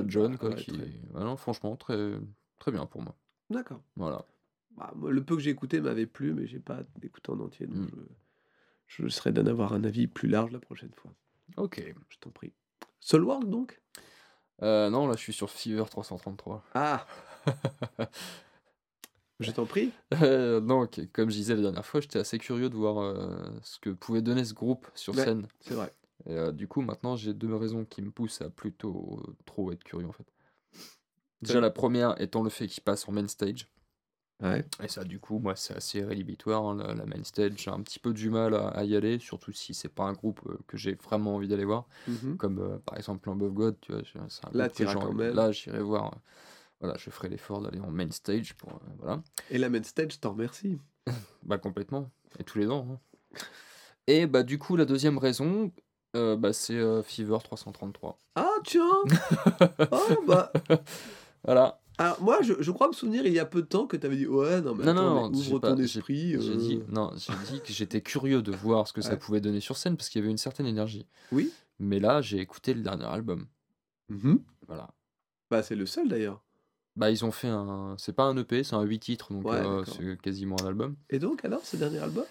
[0.07, 2.14] John, ah quoi, ouais, qui très- non, franchement, très,
[2.60, 3.16] très bien pour moi.
[3.49, 3.82] D'accord.
[3.95, 4.26] Voilà.
[4.78, 7.78] Bah, le peu que j'ai écouté m'avait plu, mais j'ai pas écouté en entier, donc
[7.78, 7.88] Mm.
[7.88, 7.95] je,
[8.89, 11.11] je serais d'en avoir un avis plus large la prochaine fois.
[11.57, 11.81] Ok.
[12.09, 12.51] Je t'en prie.
[12.99, 13.81] Soulwork donc?
[14.61, 16.63] Euh, non, là, je suis sur Fever 333.
[16.73, 17.07] Ah
[19.39, 19.91] Je t'en prie.
[20.21, 23.79] Euh, donc, comme je disais la dernière fois, j'étais assez curieux de voir euh, ce
[23.79, 25.23] que pouvait donner ce groupe sur Ouais.
[25.23, 25.47] scène.
[25.61, 25.93] C'est vrai.
[26.25, 29.83] Et euh, du coup, maintenant, j'ai deux raisons qui me poussent à plutôt trop être
[29.85, 30.25] curieux, en fait.
[31.41, 33.69] Déjà, la première étant le fait qu'il passe en main stage.
[34.41, 34.63] Ouais.
[34.81, 36.63] Et ça, du coup, moi, c'est assez rédhibitoire.
[36.65, 39.19] hein, la, la main stage, j'ai un petit peu du mal à, à y aller,
[39.19, 41.87] surtout si c'est pas un groupe euh, que j'ai vraiment envie d'aller voir.
[42.07, 42.37] Mhm.
[42.37, 44.93] Comme euh, par exemple Lamb of God, tu vois, c'est un Là, groupe que t'iras
[44.93, 45.35] j'ai quand envie- même.
[45.35, 46.05] Là, j'irai voir.
[46.13, 46.17] euh,
[46.79, 48.69] voilà, je ferai l'effort d'aller en main stage pour.
[48.69, 49.21] euh, voilà.
[49.49, 50.79] Et la main stage, t'en remercie.
[51.43, 52.09] Bah, complètement.
[52.37, 52.87] Et tous les ans.
[52.89, 52.99] hein.
[54.07, 55.71] Et bah, du coup, la deuxième raison,
[56.15, 58.17] euh, bah, c'est euh, Fever 333.
[58.35, 58.83] Ah tiens
[59.91, 60.51] Oh bah
[61.43, 61.81] Voilà.
[61.99, 64.05] Alors moi, je, je crois me souvenir il y a peu de temps que tu
[64.05, 66.31] avais dit ouais non mais Non, attends, non, mais ouvre pas- ton esprit.
[66.41, 66.55] J'ai euh.
[66.55, 69.75] dit, non, j'ai dit que j'étais curieux de voir ce que ça pouvait donner sur
[69.75, 71.05] scène parce qu'il y avait une certaine énergie.
[71.33, 71.51] Oui.
[71.77, 73.45] Mais là, j'ai écouté le dernier album.
[74.07, 74.39] Mhm.
[74.67, 74.89] Voilà.
[75.51, 76.41] Bah c'est le seul d'ailleurs.
[76.95, 77.95] Bah, ils ont fait un.
[77.97, 80.95] C'est pas un EP, c'est un 8 titres, donc Ouais, euh, c'est quasiment un album.
[81.09, 82.25] Et donc alors ce dernier album?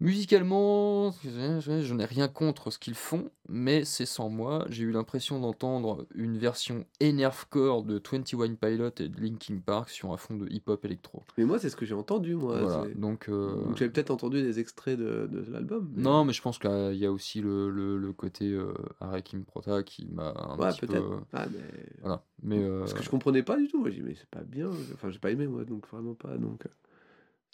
[0.00, 4.66] Musicalement, je n'ai rien contre ce qu'ils font, mais c'est sans moi.
[4.68, 10.12] J'ai eu l'impression d'entendre une version Enervecore de 21 Pilot et de Linkin Park sur
[10.12, 11.22] un fond de hip-hop électro.
[11.38, 12.60] Mais moi c'est ce que j'ai entendu moi.
[12.60, 13.28] voilà, donc.
[13.28, 15.88] euh, Donc j'avais peut-être entendu des extraits de, de l'album.
[15.94, 19.44] mais- Non, mais je pense qu'il y a aussi le, le, le côté euh, Arekim
[19.44, 20.86] Prota qui m'a un Ouais, petit peu.
[20.88, 21.20] peut-être.
[21.32, 21.58] Ah mais
[22.00, 22.22] Voilà.
[22.42, 22.62] Mais.
[22.62, 23.84] euh, parce que je comprenais pas du tout.
[23.86, 24.68] J'ai dit mais c'est pas bien.
[24.94, 26.64] Enfin j'ai pas aimé moi donc vraiment pas donc.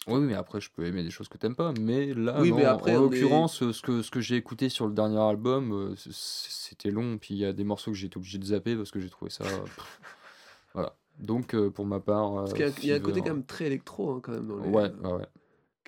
[0.07, 0.13] Euh.
[0.13, 1.73] Oui, mais après, je peux aimer des choses que t'aimes pas.
[1.79, 4.35] Mais là, Oui, non, mais après, en est- l'occurrence, euh, ce que, ce que j'ai
[4.35, 7.17] écouté sur le dernier album, euh, c'était long.
[7.17, 9.09] Puis il y a des morceaux que j'ai été obligé de zapper parce que j'ai
[9.09, 9.43] trouvé ça.
[9.43, 10.01] pff,
[10.73, 10.95] voilà.
[11.19, 12.33] Donc, euh, pour ma part.
[12.33, 14.19] Parce euh, qu'il y a, il y a un côté quand même très électro hein,
[14.23, 14.69] quand même dans les.
[14.69, 15.27] Ouais, euh, ouais, ouais.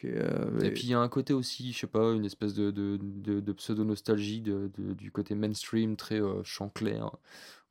[0.06, 2.72] Euh, Et puis il y a un côté aussi, je sais pas, une espèce de,
[2.72, 7.12] de, de, de pseudo-nostalgie du côté mainstream, très euh, chant clair,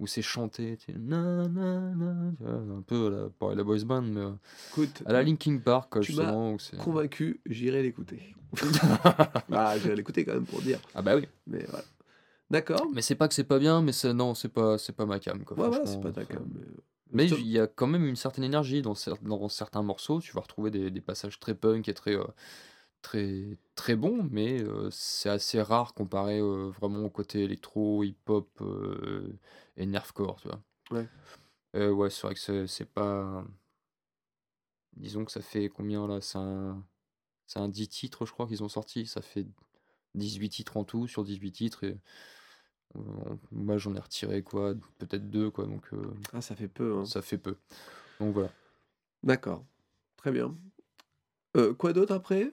[0.00, 4.02] où c'est chanté, na, na, na, un peu à la, pas à la boys band,
[4.02, 4.30] mais euh,
[4.72, 6.56] écoute, à la Linkin Park, quoi, Tu justement.
[6.78, 8.34] Convaincu, j'irai l'écouter.
[9.48, 10.78] bah, j'irai l'écouter quand même pour dire.
[10.94, 11.26] Ah bah oui.
[11.46, 11.84] Mais voilà.
[12.50, 12.86] D'accord.
[12.92, 15.42] Mais c'est pas que c'est pas bien, mais non, c'est pas, c'est pas ma cam,
[15.44, 15.58] quoi.
[15.58, 16.44] Ouais, voilà, c'est pas ta cam.
[16.54, 16.60] Mais,
[17.12, 20.20] Mais il y a quand même une certaine énergie dans, cer- dans certains morceaux.
[20.20, 22.24] Tu vas retrouver des, des passages très punk et très, euh,
[23.02, 28.62] très, très bons, mais euh, c'est assez rare comparé euh, vraiment au côté électro, hip-hop
[29.76, 30.62] et nerfcore, tu vois.
[30.90, 31.08] Ouais.
[31.74, 33.44] Ouais, c'est vrai que c'est pas.
[34.96, 36.20] Disons que ça fait combien là?
[36.20, 36.84] C'est un...
[37.56, 39.06] un 10 titres, je crois, qu'ils ont sorti.
[39.06, 39.46] Ça fait
[40.14, 41.84] 18 titres en tout sur 18 titres.
[41.84, 41.98] Et
[43.50, 45.66] moi, j'en ai retiré quoi Peut-être deux, quoi.
[45.66, 45.84] Donc.
[45.92, 46.98] euh, Ah, ça fait peu.
[46.98, 47.04] hein.
[47.04, 47.56] ça fait peu.
[48.20, 48.50] Donc voilà.
[49.22, 49.64] D'accord.
[50.16, 50.52] Très bien.
[51.56, 52.52] Euh, quoi d'autre après?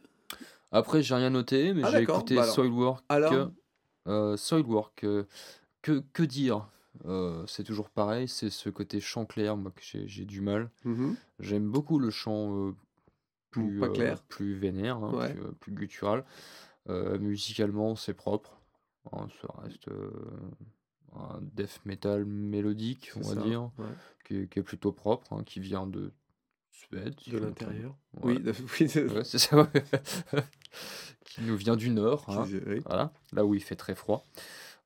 [0.72, 3.04] Après, j'ai rien noté, mais Ah, j'ai écouté Bah alors- Soilwork.
[3.10, 3.52] Alors?
[4.08, 5.06] euh, Soilwork,
[5.82, 6.68] que, que dire?
[7.06, 10.70] Euh, C'est toujours pareil, c'est ce côté chant clair, moi, que j'ai j'ai du mal.
[10.84, 11.16] Mhm.
[11.40, 12.76] J'aime beaucoup le chant euh,
[13.52, 14.22] plus, Pas euh, clair.
[14.24, 15.34] plus vénère, hein, Ouais.
[15.34, 16.26] plus, plus guttural.
[16.88, 18.59] Musicalement, c'est propre.
[19.14, 20.10] Hein, ça reste euh,
[21.16, 23.86] un death metal mélodique, on va ça, dire, ouais.
[24.26, 26.12] qui, est- qui est plutôt propre, hein, qui vient de
[26.72, 27.16] Suède.
[27.20, 27.96] si De l'intérieur.
[28.22, 28.36] Ouais.
[28.36, 28.54] Oui,
[28.90, 29.70] c'est- Ouais, ça,
[31.26, 32.80] qui nous vient du nord, hein, oui.
[32.86, 34.26] voilà, là où il fait très froid.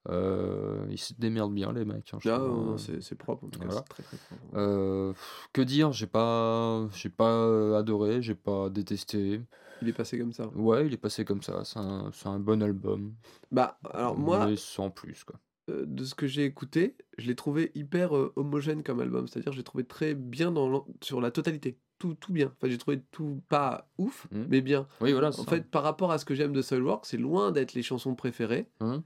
[0.09, 2.13] Euh, ils se démerdent bien, les mecs.
[2.13, 3.65] hein, Ah, c'est propre en tout cas.
[3.67, 3.83] Voilà.
[3.87, 4.41] C'est très très propre.
[4.55, 9.41] Euh, pff, que dire, j'ai pas, j'ai pas adoré, j'ai pas détesté.
[9.83, 10.47] Il est passé comme ça.
[10.55, 11.63] Ouais, il est passé comme ça.
[11.65, 13.13] C'est un, un bon album,
[13.51, 15.39] Bah, alors moi, mais sans plus quoi.
[15.69, 19.27] euh, de ce que j'ai écouté, je l'ai trouvé hyper euh, homogène comme album.
[19.27, 21.77] C'est-à-dire, j'ai trouvé très bien dans sur la totalité.
[21.99, 22.47] Tout, tout bien.
[22.57, 24.47] Enfin, j'ai trouvé tout pas ouf, Mhm.
[24.49, 24.87] mais bien.
[24.99, 25.29] Oui, voilà.
[25.29, 25.43] En ça.
[25.45, 28.67] fait, par rapport à ce que j'aime de Soilwork, c'est loin d'être les chansons préférées.
[28.81, 29.03] Mhm.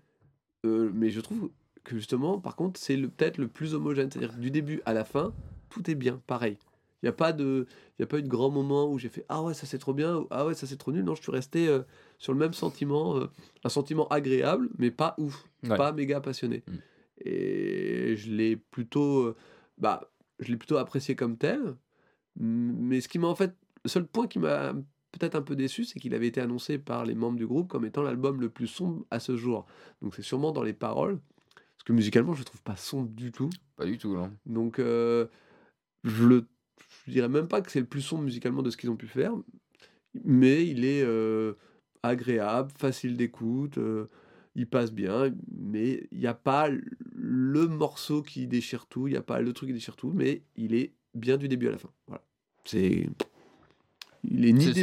[0.66, 1.52] Euh, mais je trouve
[1.84, 4.10] que justement, par contre, c'est peut-être le plus homogène.
[4.12, 5.32] C'est-à-dire que du début à la fin,
[5.70, 6.58] tout est bien, pareil.
[7.04, 7.68] Il n'y a, pas de-
[8.00, 9.94] y a pas eu de grand moment où j'ai fait Ah ouais, ça c'est trop
[9.94, 11.04] bien, ou Ah ouais, ça c'est trop nul.
[11.04, 11.84] Non, je suis resté euh,
[12.18, 13.28] sur le même sentiment, euh,
[13.64, 15.78] un sentiment agréable, mais pas ouf, Ouais.
[15.78, 16.64] pas méga passionné.
[16.68, 16.72] Mm.
[17.26, 19.36] Et je l'ai plutôt, euh,
[19.78, 21.76] bah, je l'ai plutôt apprécié comme tel.
[22.40, 24.74] Mais ce qui m'a en fait, le seul point qui m'a
[25.12, 27.86] peut-être un peu déçu, c'est qu'il avait été annoncé par les membres du groupe comme
[27.86, 29.66] étant l'album le plus sombre à ce jour.
[30.02, 31.20] Donc c'est sûrement dans les paroles,
[31.56, 33.50] parce que musicalement je le trouve pas sombre du tout.
[33.76, 34.16] Pas du tout.
[34.16, 34.30] Là.
[34.46, 35.30] Donc je
[36.04, 36.46] le,
[37.06, 39.08] je dirais même pas que c'est le plus sombre musicalement de ce qu'ils ont pu
[39.08, 39.34] faire,
[40.24, 41.54] mais il est euh,
[42.04, 43.78] agréable, facile d'écoute.
[43.78, 44.08] euh,
[44.56, 46.68] il passe bien, mais il n'y a pas
[47.14, 50.42] le morceau qui déchire tout, il n'y a pas le truc qui déchire tout, mais
[50.56, 51.90] il est bien du début à la fin.
[52.08, 52.24] Voilà.
[52.66, 53.08] C'est.
[54.24, 54.74] Il est, ni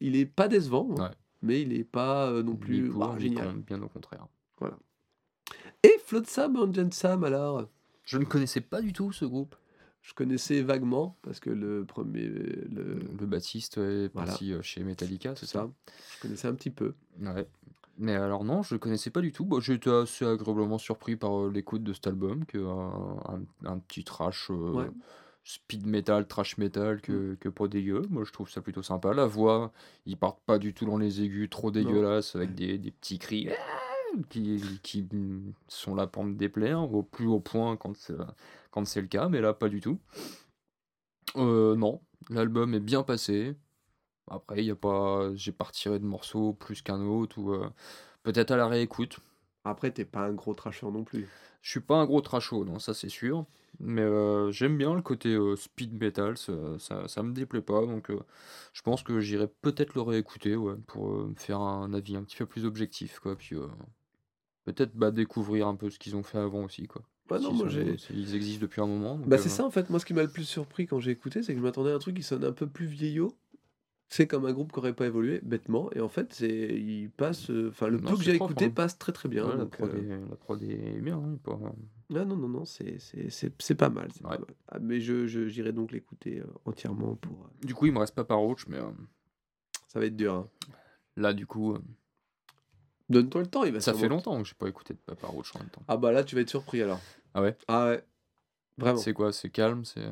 [0.00, 1.10] il est pas décevant, hein, Ouais.
[1.42, 3.56] mais il est pas euh, non plus pour, génial.
[3.66, 4.28] bien au contraire.
[5.82, 7.68] Et Flotsam and Sam alors?
[8.04, 9.56] Je ne connaissais pas du tout ce groupe.
[10.06, 12.26] Je connaissais vaguement, parce que le premier.
[12.26, 15.68] Le, Le Baptiste est parti euh, chez Metallica, c'est ça.
[16.16, 16.92] Je connaissais un petit peu.
[17.20, 17.48] Ouais.
[17.96, 19.44] Mais alors non, je connaissais pas du tout.
[19.46, 23.68] Bon, j'ai été assez agréablement surpris par euh, l'écoute de cet album, que un, un-
[23.72, 24.90] un petit trash euh, Ouais.
[25.42, 28.02] speed metal, trash metal que, que pas dégueu.
[28.10, 29.14] Moi, je trouve ça plutôt sympa.
[29.14, 29.72] La voix,
[30.04, 33.48] ils partent pas du tout dans les aigus trop dégueulasses avec des, des petits cris
[34.28, 35.08] qui, qui
[35.68, 38.14] sont là pour me déplaire au plus haut point quand c'est
[38.70, 39.98] quand c'est le cas, mais là pas du tout.
[41.36, 42.00] Euh, non,
[42.30, 43.56] l'album est bien passé.
[44.30, 47.68] Après, il y a pas, j'ai pas retiré de morceaux plus qu'un autre ou euh,
[48.22, 49.18] peut-être à la réécoute.
[49.64, 51.28] Après, t'es pas un gros trasheur non plus.
[51.62, 53.46] Je suis pas un gros trasho, non, ça c'est sûr.
[53.80, 57.84] Mais euh, j'aime bien le côté speed metal, ça, ça, ça me déplaît pas.
[57.86, 58.10] Donc
[58.72, 62.36] je pense que j'irai peut-être le réécouter ouais, pour me faire un avis un petit
[62.36, 63.18] peu plus objectif.
[63.20, 63.36] Quoi.
[63.36, 63.56] Puis
[64.64, 66.86] peut-être bah, découvrir un peu ce qu'ils ont fait avant aussi.
[66.86, 67.02] Quoi.
[67.30, 67.96] Non, moi sont-.
[68.14, 69.16] Ils existent depuis un moment.
[69.16, 71.10] Bah, euh, c'est ça en fait, moi ce qui m'a le plus surpris quand j'ai
[71.12, 73.36] écouté, c'est que je m'attendais à un truc qui sonne un peu plus vieillot.
[74.08, 77.50] C'est comme un groupe qui aurait pas évolué, bêtement, et en fait, c'est il passe.
[77.50, 78.70] euh, Enfin, le Non, peu que j'ai écouté hein.
[78.70, 79.48] passe très très bien.
[79.48, 81.16] ouais, la, prod euh, est, la prod est bien.
[81.16, 81.58] hein, pas-
[82.14, 84.08] Ah non, non, non, c'est- c'est c'est- c'est pas mal.
[84.22, 84.44] pas mal.
[84.68, 87.32] Ah, mais je j'irai donc l'écouter euh, entièrement pour.
[87.32, 88.90] euh, Du coup, il me reste pas par Roach, mais euh,
[89.88, 90.34] Ça va être dur.
[90.34, 90.48] hein.
[91.16, 91.78] là, du coup, euh,
[93.10, 95.54] Donne-toi le temps, il va ça fait longtemps que j'ai pas écouté de Papa Roach
[95.54, 95.82] en même temps.
[95.88, 97.00] Ah bah là, tu vas être surpris alors.
[97.34, 97.56] Ah ouais?
[97.68, 98.04] Ah ouais.
[98.78, 98.98] Vraiment.
[98.98, 99.32] C'est quoi?
[99.32, 99.84] C'est calme?
[99.84, 100.00] C'est.
[100.00, 100.10] euh,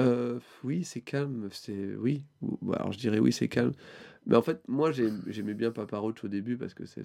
[0.00, 1.48] Euh, oui, c'est calme.
[1.52, 2.24] C'est oui.
[2.42, 3.72] Ou- bah, alors je dirais oui, c'est calme.
[4.26, 7.04] Mais en fait, moi, j'ai- j'aimais bien Papa Roach au début parce que c'est,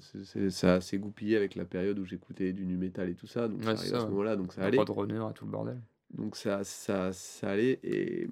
[0.52, 3.48] ça s'est goupillé avec la période où j'écoutais du nu metal et tout ça.
[3.48, 4.78] Donc Ouais, ça arrive à ça, ce moment-là, donc ça la allait.
[4.78, 5.82] Roadrunner et tout le bordel.
[6.14, 7.80] Donc ça, ça, ça allait.
[7.84, 8.28] Et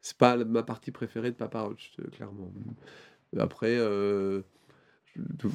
[0.00, 2.52] c'est pas ma partie préférée de Papa Roach, euh, clairement.
[3.36, 4.42] Après, euh,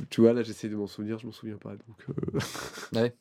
[0.09, 1.75] tu vois, là, j'essaie de m'en souvenir, je m'en souviens pas.
[1.75, 2.13] Donc, euh,
[2.93, 3.15] Ouais.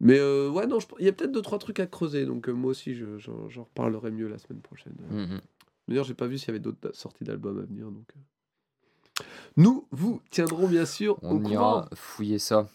[0.00, 2.26] Mais euh, ouais, non, je- il y a peut-être deux, trois trucs à creuser.
[2.26, 4.94] Donc, euh, moi aussi, je- j'en j'en reparlerai mieux la semaine prochaine.
[5.10, 5.40] Mhm.
[5.88, 7.90] D'ailleurs, j'ai pas vu s'il y avait d'autres sorties d'albums à venir.
[7.90, 9.20] Donc, euh.
[9.56, 11.50] Nous vous tiendrons bien sûr au On courant.
[11.50, 12.68] ira fouiller ça.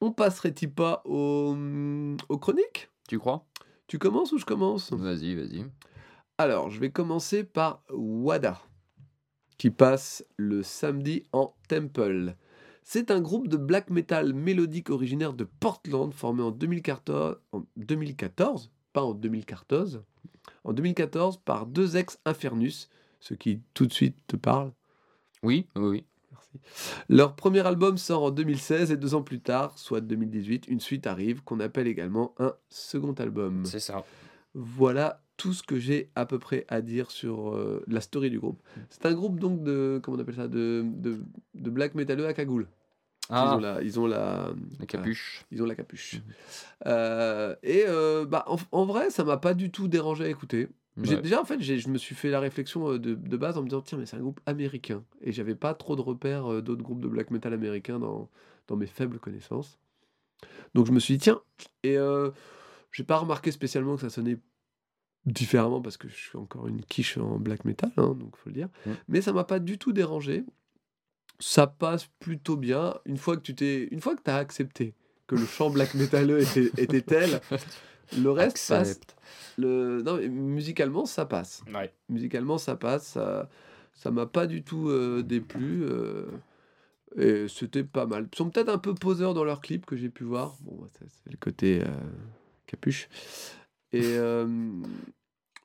[0.00, 1.56] On passerait-il pas au,
[2.28, 2.90] aux chroniques?
[3.08, 3.46] Tu crois?
[3.86, 4.92] Tu commences ou je commence?
[4.92, 5.64] Vas-y, vas-y.
[6.38, 8.60] Alors, je vais commencer par Wada,
[9.62, 12.34] qui passe le samedi en Temple.
[12.82, 18.72] C'est un groupe de black metal mélodique originaire de Portland, formé en 2014, en 2014
[18.92, 20.02] pas en 2014,
[20.64, 22.90] en 2014 par deux ex-Infernus,
[23.20, 24.72] ce qui tout de suite te parle.
[25.44, 26.04] Oui, oui, oui.
[26.32, 26.58] Merci.
[27.08, 31.06] Leur premier album sort en 2016 et deux ans plus tard, soit 2018, une suite
[31.06, 33.64] arrive qu'on appelle également un second album.
[33.64, 34.04] C'est ça.
[34.54, 38.38] Voilà tout ce que j'ai à peu près à dire sur euh, la story du
[38.38, 38.62] groupe.
[38.90, 41.18] C'est un groupe donc de comment on appelle ça de, de,
[41.54, 42.68] de black metaleux à cagoule.
[43.28, 45.44] Ils Ah, ont la ils ont la, la capuche.
[45.50, 46.20] ils ont la capuche.
[46.86, 50.68] Euh, et euh, bah en, en vrai ça m'a pas du tout dérangé à écouter.
[51.02, 51.22] J'ai- Ouais.
[51.22, 53.80] Déjà en fait je me suis fait la réflexion de, de base en me disant
[53.80, 57.08] tiens mais c'est un groupe américain et j'avais pas trop de repères d'autres groupes de
[57.08, 58.28] black metal américains dans,
[58.68, 59.78] dans mes faibles connaissances.
[60.74, 61.40] Donc je me suis dit tiens
[61.82, 61.96] et
[62.92, 64.38] j'ai pas remarqué spécialement que ça sonnait
[65.26, 68.54] différemment parce que je suis encore une quiche en black metal hein, donc faut le
[68.54, 68.68] dire.
[69.08, 70.44] Mais ça m'a pas du tout dérangé.
[71.38, 74.94] Ça passe plutôt bien une fois que tu t'es une fois que tu as accepté
[75.26, 77.40] que le chant black metaleux était, était tel,
[78.18, 78.90] le reste passe.
[78.90, 79.16] Accepte.
[79.56, 80.02] Le...
[80.02, 81.62] Non, mais musicalement, ça passe.
[81.72, 81.92] Ouais.
[82.08, 83.06] Musicalement, ça passe.
[83.06, 83.48] Ça
[83.94, 85.84] ça m'a pas du tout euh, déplu.
[85.84, 86.26] euh,
[87.16, 88.26] et c'était pas mal.
[88.32, 90.56] Ils sont peut-être un peu poseurs dans leurs clips que j'ai pu voir.
[90.62, 91.86] Bon, c'est le côté euh,
[92.66, 93.08] capuche.
[93.92, 94.46] Et euh,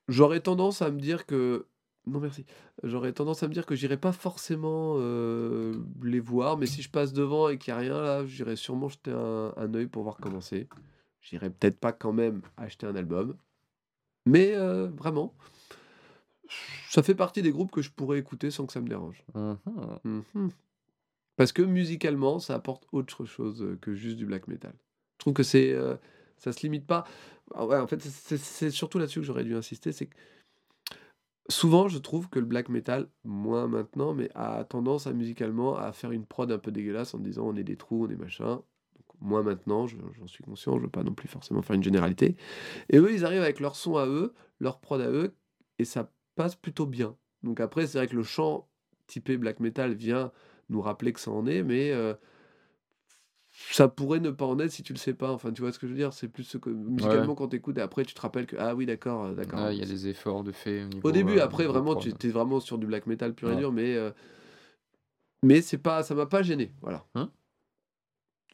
[0.07, 1.65] j'aurais tendance à me dire que.
[2.05, 2.45] Non, merci.
[2.83, 6.89] J'aurais tendance à me dire que j'irai pas forcément euh, les voir, mais si je
[6.89, 10.03] passe devant et qu'il n'y a rien là, j'irai sûrement jeter un, un œil pour
[10.03, 10.69] voir comment c'est.
[11.19, 13.35] J'irai peut-être pas quand même acheter un album.
[14.25, 15.33] Mais euh, vraiment,
[16.89, 19.23] ça fait partie des groupes que je pourrais écouter sans que ça me dérange.
[19.35, 20.23] Mhm.
[20.33, 20.49] Mhm.
[21.35, 24.73] Parce que musicalement, ça apporte autre chose que juste du black metal.
[25.17, 25.95] Je trouve que c'est, euh,
[26.37, 27.05] ça se limite pas.
[27.53, 30.15] Ah ouais, en fait, c'est- surtout là-dessus que j'aurais dû insister, c'est que
[31.49, 35.91] souvent, je trouve que le black metal, moins maintenant, mais a tendance à musicalement à
[35.93, 38.55] faire une prod un peu dégueulasse en disant on est des trous, on est machin.
[38.55, 41.83] Donc, moi maintenant, je- j'en suis conscient, je veux pas non plus forcément faire une
[41.83, 42.35] généralité.
[42.89, 45.35] Et eux, ils arrivent avec leur son à eux, leur prod à eux,
[45.79, 47.15] et ça passe plutôt bien.
[47.43, 48.67] Donc après, c'est vrai que le chant
[49.07, 50.31] typé black metal vient
[50.69, 52.13] nous rappeler que ça en est, mais euh,
[53.59, 55.31] ça pourrait ne pas en être si tu le sais pas.
[55.31, 57.55] Enfin, tu vois ce que je veux dire C'est plus ce que musicalement quand tu
[57.55, 59.71] écoutes et après tu te rappelles que ah oui, d'accord, euh, d'accord.
[59.71, 61.09] Il y a des efforts de fait au niveau.
[61.09, 63.71] Au début, euh, après, vraiment, tu es vraiment sur du black metal pur et dur,
[63.71, 64.11] mais euh,
[65.43, 66.71] mais c'est pas, ça m'a pas gêné.
[66.81, 67.05] Voilà.
[67.15, 67.31] Hein?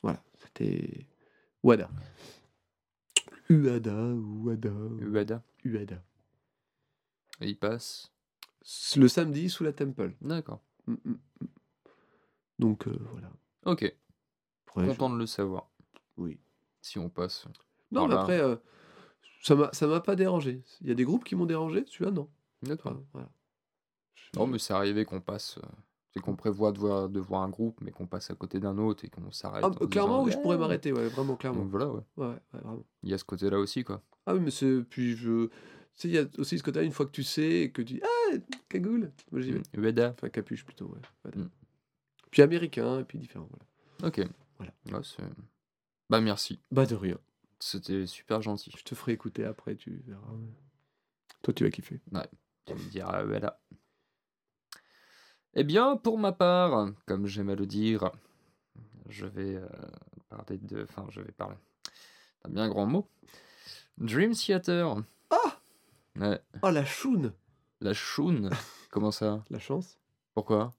[0.01, 1.07] Voilà, c'était
[1.63, 1.89] Wada.
[3.49, 4.13] Uada,
[4.45, 5.43] Uada, Ueda.
[5.65, 6.01] Uada.
[7.41, 8.09] Et il passe.
[8.95, 10.13] Le samedi sous la Temple.
[10.21, 10.61] D'accord.
[10.87, 11.47] Mm, mm, mm.
[12.59, 13.31] Donc euh, voilà.
[13.65, 13.93] Ok.
[14.76, 15.69] Après, je- Content de le savoir.
[16.17, 16.39] Oui.
[16.82, 17.45] Si on passe.
[17.91, 18.55] Non, mais après, euh,
[19.41, 20.61] ça m'a ça m'a pas dérangé.
[20.82, 22.30] Il y a des groupes qui m'ont dérangé, celui-là, non.
[22.63, 22.93] D'accord.
[22.93, 23.30] Enfin, voilà.
[24.15, 25.57] Je- Non, mais c'est arrivé qu'on passe.
[25.59, 25.67] euh,
[26.15, 28.78] C'est qu'on prévoit de voir, de voir un groupe, mais qu'on passe à côté d'un
[28.78, 29.63] autre et qu'on s'arrête.
[29.65, 31.61] Ah, clairement, disant, oui, je pourrais m'arrêter, ouais, vraiment, clairement.
[31.61, 32.01] Donc voilà, ouais.
[32.17, 32.84] Ouais, ouais, vraiment.
[33.01, 33.99] Il y a ce côté-là aussi, quoi.
[34.28, 34.84] Ah oui, mais c'est.
[34.84, 35.47] Puis je.
[35.47, 35.51] Tu
[35.95, 37.95] sais, il y a aussi ce côté-là, une fois que tu sais et que tu
[37.95, 38.38] dis Ah,
[38.69, 39.61] cagoule Moi j'y vais.
[39.76, 40.11] Mm.
[40.15, 41.32] Enfin, capuche plutôt, ouais.
[41.36, 41.49] Mm.
[42.30, 44.07] Puis américain, et puis différent, voilà.
[44.09, 44.28] Ok.
[44.86, 44.99] Voilà.
[44.99, 45.24] Ouais, c'est-
[46.09, 46.59] bah merci.
[46.72, 47.18] Bah de rien.
[47.59, 48.72] C'était super gentil.
[48.78, 50.34] Je te ferai écouter après, tu verras.
[51.41, 52.01] Toi, tu vas kiffer.
[52.66, 53.59] Tu me diras voilà.
[55.55, 58.11] Eh bien, pour ma part, comme j'aime à le dire,
[59.09, 59.68] je vais euh,
[60.30, 60.84] parler de.
[60.84, 61.55] Enfin, je vais parler
[62.43, 63.07] d'un bien grand mot.
[63.97, 64.95] Dream Theater.
[65.30, 65.59] Ah
[66.18, 66.39] Ouais.
[66.64, 67.34] Oh, la choune
[67.82, 68.49] La choune.
[68.91, 69.43] Comment ça?
[69.49, 69.99] La chance
[70.34, 70.74] Pourquoi?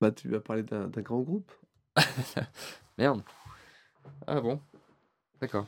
[0.00, 1.52] Bah, tu vas parler d'un d'un grand groupe.
[2.98, 3.22] Merde.
[4.26, 4.60] Ah bon?
[5.40, 5.66] D'accord.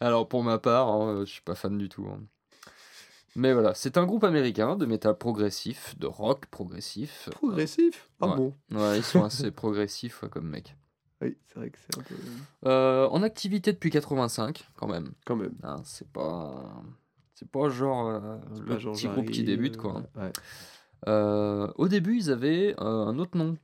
[0.00, 2.06] Alors pour ma part, hein, je suis pas fan du tout.
[2.08, 2.20] hein.
[3.36, 7.28] Mais voilà, c'est un groupe américain de métal progressif, de rock progressif.
[7.32, 8.08] Progressif?
[8.20, 8.36] Ah Ouais.
[8.36, 8.54] bon?
[8.70, 10.76] Ouais, ils sont assez progressifs ouais, comme mec.
[11.20, 12.14] Oui, c'est vrai que c'est un peu.
[12.66, 15.12] Euh, en activité depuis 85 quand même.
[15.24, 15.54] Quand même.
[15.62, 16.82] hein, c'est pas,
[17.34, 20.02] c'est pas genre euh, le Pas genre petit groupe qui débute euh, quoi.
[20.16, 20.20] hein.
[20.22, 20.32] Ouais.
[21.06, 23.56] Euh, au début, ils avaient euh, un autre nom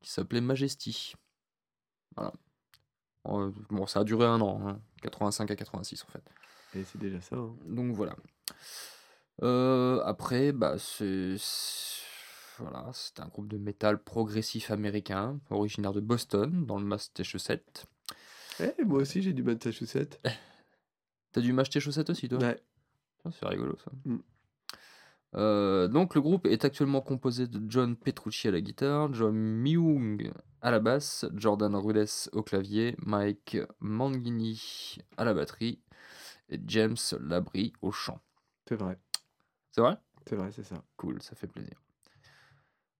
[0.00, 1.14] qui s'appelait Majesty.
[2.16, 2.32] Voilà.
[3.28, 4.66] Euh, bon, ça a duré un an.
[4.68, 4.80] hein.
[5.02, 6.24] 85 à 86 en fait.
[6.74, 7.36] Et c'est déjà ça.
[7.36, 7.54] hein.
[7.66, 8.16] Donc voilà.
[9.42, 11.36] Euh, après, bah, c'est.
[12.58, 17.86] Voilà, c'est un groupe de métal progressif américain, originaire de Boston, dans le Massachusetts.
[18.60, 20.20] Eh, moi aussi, j'ai du Massachusetts.
[21.32, 22.38] T'as dû m'acheter chaussettes aussi, toi?
[22.38, 22.62] Ouais.
[23.32, 23.90] C'est rigolo ça.
[24.04, 24.18] Mm.
[25.34, 30.30] Euh, donc le groupe est actuellement composé de John Petrucci à la guitare, John Myung
[30.60, 35.80] à la basse, Jordan Rudess au clavier, Mike Mangini à la batterie
[36.50, 38.20] et James Labrie au chant.
[38.68, 38.98] C'est vrai.
[39.70, 39.96] C'est vrai?
[40.28, 40.82] C'est vrai, c'est ça.
[40.96, 41.80] Cool, ça fait plaisir.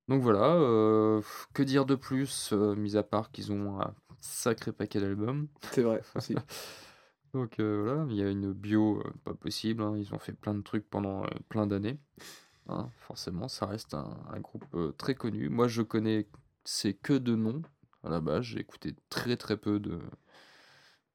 [0.08, 1.22] Donc voilà, euh,
[1.54, 5.48] que dire de plus, euh, mis à part qu'ils ont un sacré paquet d'albums?
[5.70, 6.34] C'est vrai aussi.
[7.34, 10.32] Donc euh, voilà, il y a une bio euh, pas possible, hein, ils ont fait
[10.34, 11.98] plein de trucs pendant euh, plein d'années.
[12.68, 14.64] Hein, forcément, ça reste un, un groupe
[14.96, 15.48] très connu.
[15.48, 16.28] Moi, je connais
[16.64, 17.62] c'est que de noms
[18.04, 18.44] à la base.
[18.44, 19.98] J'ai écouté très très peu de,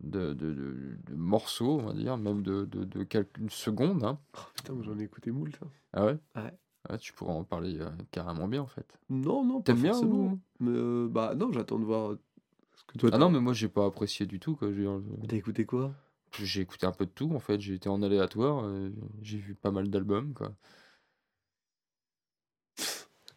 [0.01, 4.03] de, de- de- de morceaux, on va dire, même de, de, quelques secondes.
[4.03, 4.19] hein.
[4.35, 5.55] Oh, putain, moi, j'en ai écouté moult.
[5.55, 5.65] ça.
[5.93, 6.17] Ah ouais?
[6.35, 6.53] Ouais.
[6.89, 7.79] Ah, Tu pourrais en parler
[8.11, 8.99] carrément bien en fait.
[9.09, 12.15] Non, non, pas T'aimes bien ou- Mais bah non, j'attends de voir
[12.75, 14.55] ce que toi Ah non, mais moi j'ai pas apprécié du tout.
[14.55, 14.71] quoi.
[14.73, 14.87] J'ai
[15.27, 15.93] T'as écouté quoi?
[16.45, 17.59] J'ai écouté un peu de tout en fait.
[17.59, 18.63] J'ai été en aléatoire.
[18.65, 18.89] euh,
[19.21, 20.53] J'ai vu pas mal d'albums quoi.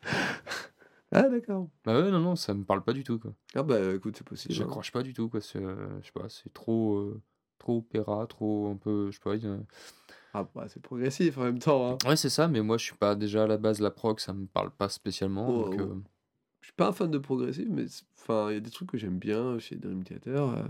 [1.13, 1.69] Ah d'accord.
[1.85, 3.33] Bah ouais, non, non, ça me parle pas du tout quoi.
[3.57, 4.55] Ah bah écoute, c'est possible.
[4.55, 4.57] hein.
[4.59, 5.41] J'accroche pas du tout quoi.
[5.41, 7.21] C'est, euh, je sais pas, c'est trop, euh,
[7.59, 9.35] trop opéra, trop un peu, je sais pas.
[9.35, 9.59] il y a-
[10.35, 11.91] Ah bah c'est progressif en même temps.
[11.95, 11.99] Hein.
[12.09, 14.33] Ouais, c'est ça, mais moi je suis pas déjà à la base la prog, ça
[14.33, 15.49] me parle pas spécialement.
[15.49, 15.83] Oh, donc, oh.
[15.83, 16.01] euh,
[16.61, 18.91] Je suis pas un fan de progressif, mais c'est- enfin il y a des trucs
[18.91, 20.49] que j'aime bien chez Dream Theater.
[20.51, 20.63] euh,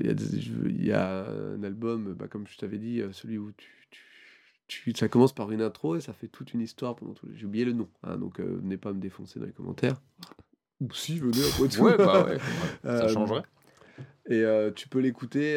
[0.00, 2.78] Il y, a des- je veux- il y a un album, bah, comme je t'avais
[2.78, 4.00] dit, euh, celui où tu, tu,
[4.68, 7.28] tu- ça commence par une intro et ça fait toute une histoire pendant tout.
[7.34, 10.00] J'ai oublié le nom, hein, donc euh, venez pas me défoncer dans les commentaires.
[10.80, 11.82] Ou si, venez après tout.
[11.82, 12.38] Ouais, bah ouais,
[12.84, 13.42] ça Euh, changerait.
[14.30, 15.56] Et euh, tu peux l'écouter.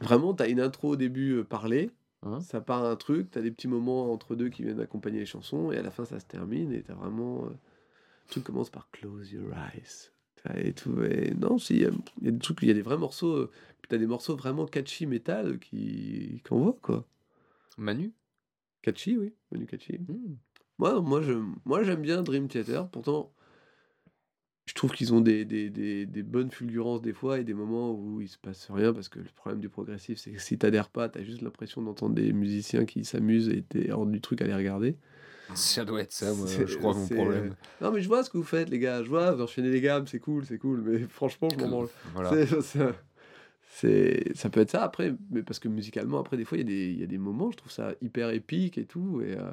[0.00, 1.90] Vraiment, tu as une intro au début parlée,
[2.22, 5.20] Hein ça part un truc, tu as des petits moments entre deux qui viennent accompagner
[5.20, 7.44] les chansons, et à la fin ça se termine, et tu as vraiment.
[7.46, 7.56] le
[8.28, 10.10] truc commence par Close Your Eyes.
[10.56, 11.02] Et tout.
[11.02, 13.88] Et non, il y, a- des trucs, il y a des vrais morceaux, euh, puis
[13.88, 17.06] tu as des morceaux vraiment catchy métal qui qu'on voit quoi.
[17.76, 18.12] Manu?
[18.82, 19.98] Catchy, oui, Manu Catchy.
[19.98, 20.36] Hmm.
[20.78, 21.32] Moi, moi, je,
[21.64, 23.32] moi j'aime bien Dream Theater, pourtant
[24.66, 27.90] je trouve qu'ils ont des, des, des, des bonnes fulgurances des fois et des moments
[27.92, 30.90] où il se passe rien parce que le problème du progressif c'est que si t'adhères
[30.90, 34.46] pas, t'as juste l'impression d'entendre des musiciens qui s'amusent et t'es hors du truc à
[34.46, 34.96] les regarder.
[35.54, 37.54] Ça doit être ça, moi, je crois, mon problème.
[37.80, 39.80] Non mais je vois ce que vous faites les gars, je vois, vous enchaînez les
[39.80, 41.88] gammes, c'est cool, c'est cool, mais franchement je m'en branle.
[42.12, 42.36] Voilà.
[43.70, 46.64] C'est- ça peut être ça après, mais parce que musicalement après des fois il y,
[46.64, 49.36] a des- il y a des moments, je trouve ça hyper épique et tout et
[49.36, 49.50] euh,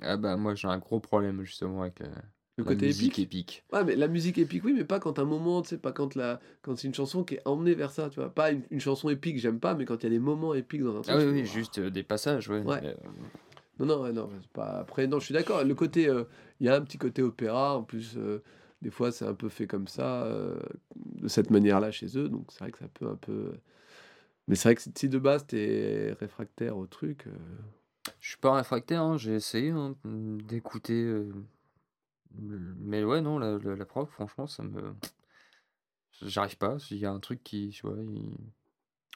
[0.00, 3.34] Ah bah moi j'ai un gros problème justement avec la, le la côté musique épique?
[3.34, 3.64] épique.
[3.72, 6.14] Ouais, mais la musique épique, oui, mais pas quand un moment, tu sais, pas quand,
[6.14, 6.40] la...
[6.62, 8.30] quand c'est une chanson qui est emmenée vers ça, tu vois.
[8.34, 10.82] Pas une, une chanson épique, j'aime pas, mais quand il y a des moments épiques
[10.82, 11.08] dans un truc.
[11.08, 12.62] Ah oui, oui, juste euh, des passages, ouais.
[12.64, 12.80] Ouais.
[12.84, 12.94] euh,
[13.78, 14.80] Non, non, non, pas...
[14.80, 15.62] Après, non, je suis d'accord.
[15.64, 16.24] Le côté, euh,
[16.60, 18.42] il y a un petit côté opéra, en plus, euh,
[18.82, 20.58] des fois, c'est un peu fait comme ça, euh,
[20.96, 23.52] de cette manière-là chez eux, donc c'est vrai que ça peut un peu.
[24.48, 27.26] Mais c'est vrai que si de base, t'es réfractaire au truc.
[28.20, 31.24] Je suis pas réfractaire, hein, j'ai essayé hein, d'écouter.
[32.32, 34.94] Mais ouais, non, la, la, franchement, ça me.
[36.22, 37.78] J'arrive pas, il y a un truc qui.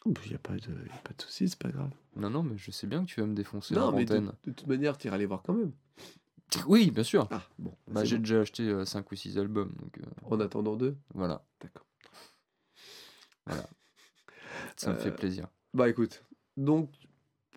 [0.05, 1.91] Il n'y a pas de, y a pas de souci, c'est pas grave.
[2.17, 4.15] Non, non, mais je sais bien que tu vas me défoncer Non, en mais de,
[4.17, 4.33] antenne.
[4.45, 5.73] de toute manière, tu iras les voir quand même.
[6.67, 7.29] Oui, bien sûr.
[7.31, 7.75] Ah, bon.
[7.89, 8.23] Bah, j'ai bon.
[8.23, 10.97] déjà acheté 5 ou 6 albums, donc euh, En attendant deux.
[11.15, 11.87] voilà, D'accord.
[14.77, 15.49] ça me fait Euh, plaisir.
[15.75, 16.23] Bah écoute,
[16.57, 16.91] donc,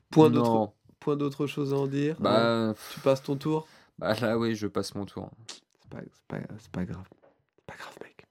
[0.09, 3.35] point d'autre Non, point d'autre chose à en dire bah, hein pff, Tu passes ton
[3.35, 3.67] tour
[3.97, 5.31] bah là, oui, je passe mon tour.
[5.49, 6.37] C'est pas, pas,
[6.71, 7.07] pas grave.
[7.55, 8.25] C'est pas grave, mec.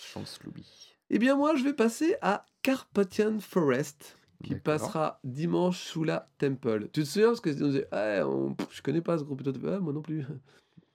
[0.00, 0.89] Chance Louis.
[1.10, 6.88] Eh bien, moi, je vais passer à Carpathian Forest, qui passera dimanche sous la Temple.
[6.92, 9.42] Tu te souviens Parce que on disait, Ah, on- pff, je connais pas ce groupe.
[9.66, 10.24] Ah, moi non plus.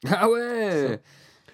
[0.07, 1.01] Ah ouais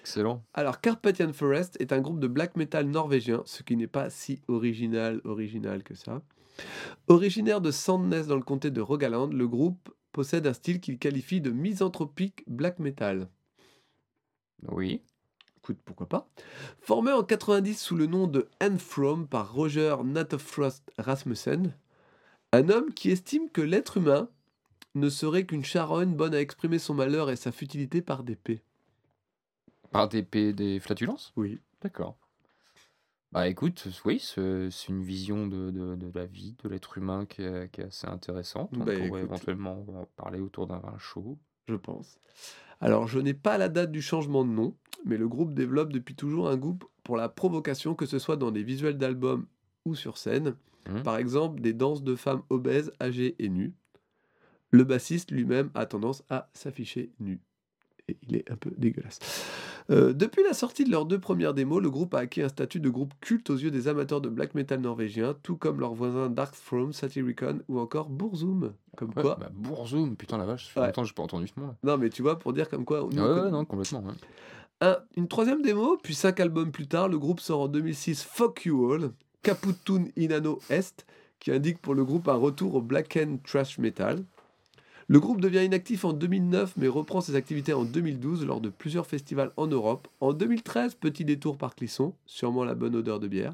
[0.00, 0.44] Excellent.
[0.52, 4.42] Alors, Carpathian Forest est un groupe de black metal norvégien, ce qui n'est pas si
[4.48, 6.22] original, original que ça.
[7.08, 11.40] Originaire de Sandnes dans le comté de Rogaland, le groupe possède un style qu'il qualifie
[11.40, 13.28] de misanthropique black metal.
[14.68, 15.02] Oui.
[15.62, 16.28] Écoute, pourquoi pas.
[16.80, 21.72] Formé en 90 sous le nom de Enfrom par Roger Natofrost Rasmussen,
[22.52, 24.28] un homme qui estime que l'être humain
[24.94, 28.62] ne serait qu'une charogne bonne à exprimer son malheur et sa futilité par des paix.
[29.92, 31.32] Par des, P- des flatulences?
[31.36, 31.60] Oui.
[31.82, 32.16] D'accord.
[33.32, 37.26] Bah écoute, oui, c'est c'est une vision de, de, de la vie, de l'être humain
[37.26, 38.78] qui est, qui est assez intéressante.
[38.78, 39.22] On Bah, pourrait écoute.
[39.22, 41.38] éventuellement en parler autour d'un vin chaud.
[41.68, 42.18] Je pense.
[42.80, 46.14] Alors, je n'ai pas la date du changement de nom, mais le groupe développe depuis
[46.14, 49.46] toujours un goût pour la provocation, que ce soit dans des visuels d'albums
[49.84, 50.56] ou sur scène.
[50.88, 51.02] Mhm.
[51.02, 53.74] Par exemple, des danses de femmes obèses, âgées et nues.
[54.70, 57.40] Le bassiste lui-même a tendance à s'afficher nu.
[58.12, 59.18] Et il est un peu dégueulasse.
[59.90, 62.78] Euh, depuis la sortie de leurs deux premières démos, le groupe a acquis un statut
[62.80, 66.28] de groupe culte aux yeux des amateurs de black metal norvégiens, tout comme leurs voisins
[66.28, 68.72] Darkthrone, Satyricon ou encore Burzum.
[68.96, 69.36] Comme Ouais, quoi.
[69.40, 70.86] bah, Bourzoum, putain la vache, ça fait Ouais.
[70.86, 71.74] longtemps que j'ai pas entendu ce nom là.
[71.82, 73.00] Non, mais tu vois, pour dire comme quoi.
[73.10, 74.04] nous, Ouais, non, complètement.
[74.82, 78.64] Un- une troisième démo, puis cinq albums plus tard, le groupe sort en 2006 Fuck
[78.66, 79.10] You All,
[79.42, 81.06] Caputun Inano Est,
[81.40, 84.22] qui indique pour le groupe un retour au black and trash metal.
[85.12, 89.06] Le groupe devient inactif en 2009, mais reprend ses activités en 2012 lors de plusieurs
[89.06, 90.08] festivals en Europe.
[90.20, 93.52] En 2013, petit détour par Clisson, sûrement la bonne odeur de bière.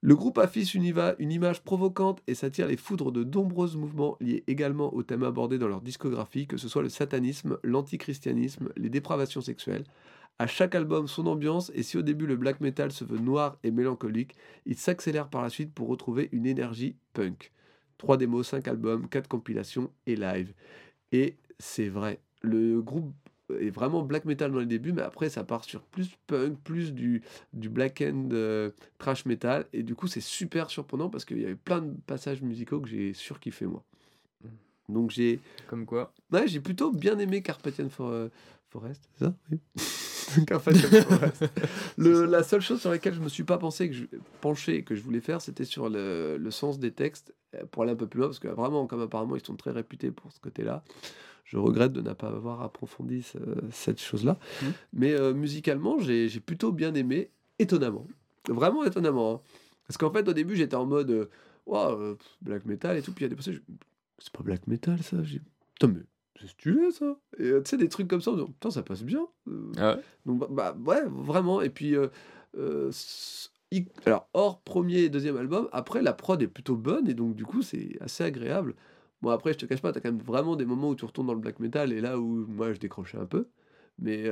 [0.00, 4.44] Le groupe affiche une, une image provocante et s'attire les foudres de nombreux mouvements liés
[4.46, 9.42] également aux thèmes abordés dans leur discographie, que ce soit le satanisme, l'antichristianisme, les dépravations
[9.42, 9.84] sexuelles.
[10.38, 13.58] À chaque album, son ambiance, et si au début le black metal se veut noir
[13.62, 17.52] et mélancolique, il s'accélère par la suite pour retrouver une énergie punk.
[17.98, 20.52] 3 démos, 5 albums, 4 compilations et live.
[21.12, 23.12] Et c'est vrai, le groupe
[23.60, 26.92] est vraiment black metal dans les débuts, mais après ça part sur plus punk, plus
[26.92, 27.22] du,
[27.54, 31.44] du black end euh, trash metal, et du coup c'est super surprenant parce qu'il y
[31.44, 33.82] avait plein de passages musicaux que j'ai surkiffé moi.
[34.88, 36.12] Donc j'ai Comme quoi?
[36.32, 38.28] Ouais, j'ai plutôt bien aimé Carpathian For- euh,
[38.70, 39.34] Forest, c'est ça?
[39.50, 39.58] Oui.
[41.98, 44.04] Le- la seule chose sur laquelle je me suis pas pensé, que je,
[44.40, 47.82] penché et que je voulais faire, c'était sur le, le sens des textes, euh, pour
[47.82, 50.30] aller un peu plus loin, parce que vraiment, comme apparemment ils sont très réputés pour
[50.32, 50.82] ce côté-là,
[51.44, 53.38] je regrette de ne pas avoir approfondi ce-
[53.70, 54.38] cette chose-là.
[54.62, 54.72] Mhm.
[54.92, 58.06] Mais euh, musicalement, j'ai plutôt bien aimé, étonnamment.
[58.48, 59.34] Vraiment étonnamment.
[59.36, 59.40] hein.
[59.86, 63.24] Parce qu'en fait, au début, j'étais en mode, euh, pff, black metal et tout, puis
[63.24, 63.62] il y a des passages,
[64.18, 65.22] c'est pas black metal ça.
[65.24, 65.40] J'ai-
[65.74, 66.00] Putain, mais
[66.40, 67.16] c'est stylé ça.
[67.38, 69.26] Et euh, tu sais, des trucs comme ça, on dit, putain, ça passe bien.
[69.48, 71.60] Euh, Ah ouais donc, bah, bah, ouais, vraiment.
[71.62, 72.08] Et puis, euh,
[74.06, 77.44] alors, hors premier et deuxième album, après, la prod est plutôt bonne et donc, du
[77.44, 78.74] coup, c'est assez agréable.
[79.22, 81.26] Bon, après, je te cache pas, t'as quand même vraiment des moments où tu retournes
[81.26, 83.48] dans le black metal et là où moi, je décrochais un peu.
[83.98, 84.30] Mais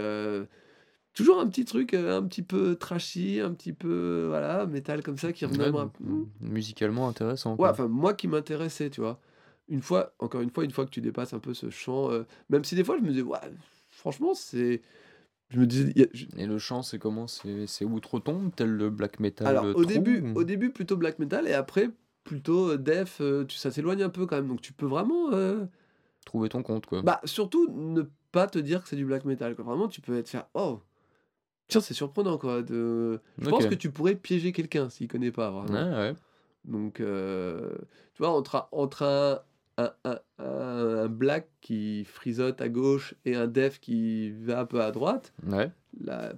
[1.13, 5.33] toujours un petit truc un petit peu trashy, un petit peu, voilà, métal comme ça
[5.33, 5.89] qui revenait Ouais,
[6.41, 7.57] musicalement intéressant.
[7.57, 9.19] Ouais, enfin, moi qui m'intéressait, tu vois.
[9.69, 12.25] Une fois, encore une fois, une fois que tu dépasses un peu ce champ, euh,
[12.51, 13.39] même si des fois je me disais, ouais,
[13.91, 14.81] franchement, c'est.
[15.49, 15.93] Je me disais.
[16.03, 17.27] a- je- Et le chant, c'est comment?
[17.27, 21.19] C'est c'est outre-tombe, tel le black metal Alors, au début, ou- au début, plutôt black
[21.19, 21.91] metal, et après,
[22.25, 24.49] plutôt euh, def, euh, tu, ça s'éloigne un peu quand même.
[24.49, 25.33] Donc, tu peux vraiment.
[25.33, 25.65] euh,
[26.25, 27.03] Trouver ton compte, quoi.
[27.03, 28.03] Bah, surtout, ne
[28.33, 29.55] pas te dire que c'est du black metal.
[29.55, 29.65] Quoi.
[29.65, 30.81] Vraiment, tu peux être faire, oh,
[31.69, 32.63] tiens, c'est surprenant, quoi.
[32.63, 33.21] De...
[33.39, 35.73] Je pense que tu pourrais piéger quelqu'un s'il connaît pas, vraiment.
[35.73, 36.15] Ouais, ouais.
[36.65, 37.71] Donc, euh,
[38.15, 39.41] tu vois, entre, entre un,
[39.79, 44.81] un, un, un- black qui frisote à gauche et un def qui va un peu
[44.83, 45.71] à droite, Ouais.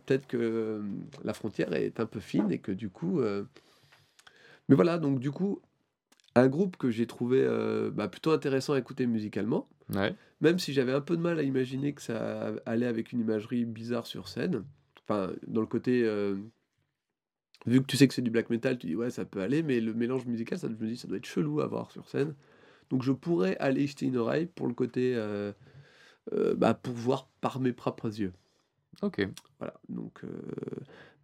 [0.07, 0.82] peut-être que euh,
[1.24, 3.20] la frontière est un peu fine et que du coup.
[3.20, 3.45] euh,
[4.68, 5.61] Mais voilà, donc du coup,
[6.34, 10.14] un groupe que j'ai trouvé euh, bah, plutôt intéressant à écouter musicalement, Ouais.
[10.41, 13.64] même si j'avais un peu de mal à imaginer que ça allait avec une imagerie
[13.64, 14.64] bizarre sur scène.
[15.03, 16.03] Enfin, dans le côté.
[16.05, 16.36] euh,
[17.66, 19.62] Vu que tu sais que c'est du black metal, tu dis ouais, ça peut aller,
[19.62, 22.09] mais le mélange musical, ça, je me dis, ça doit être chelou à voir sur
[22.09, 22.34] scène.
[22.91, 25.14] Donc je pourrais aller jeter une oreille pour le côté.
[25.14, 25.53] euh,
[26.34, 28.32] euh, bah, pour voir par mes propres yeux.
[29.01, 29.26] Ok.
[29.59, 30.28] Voilà, donc euh,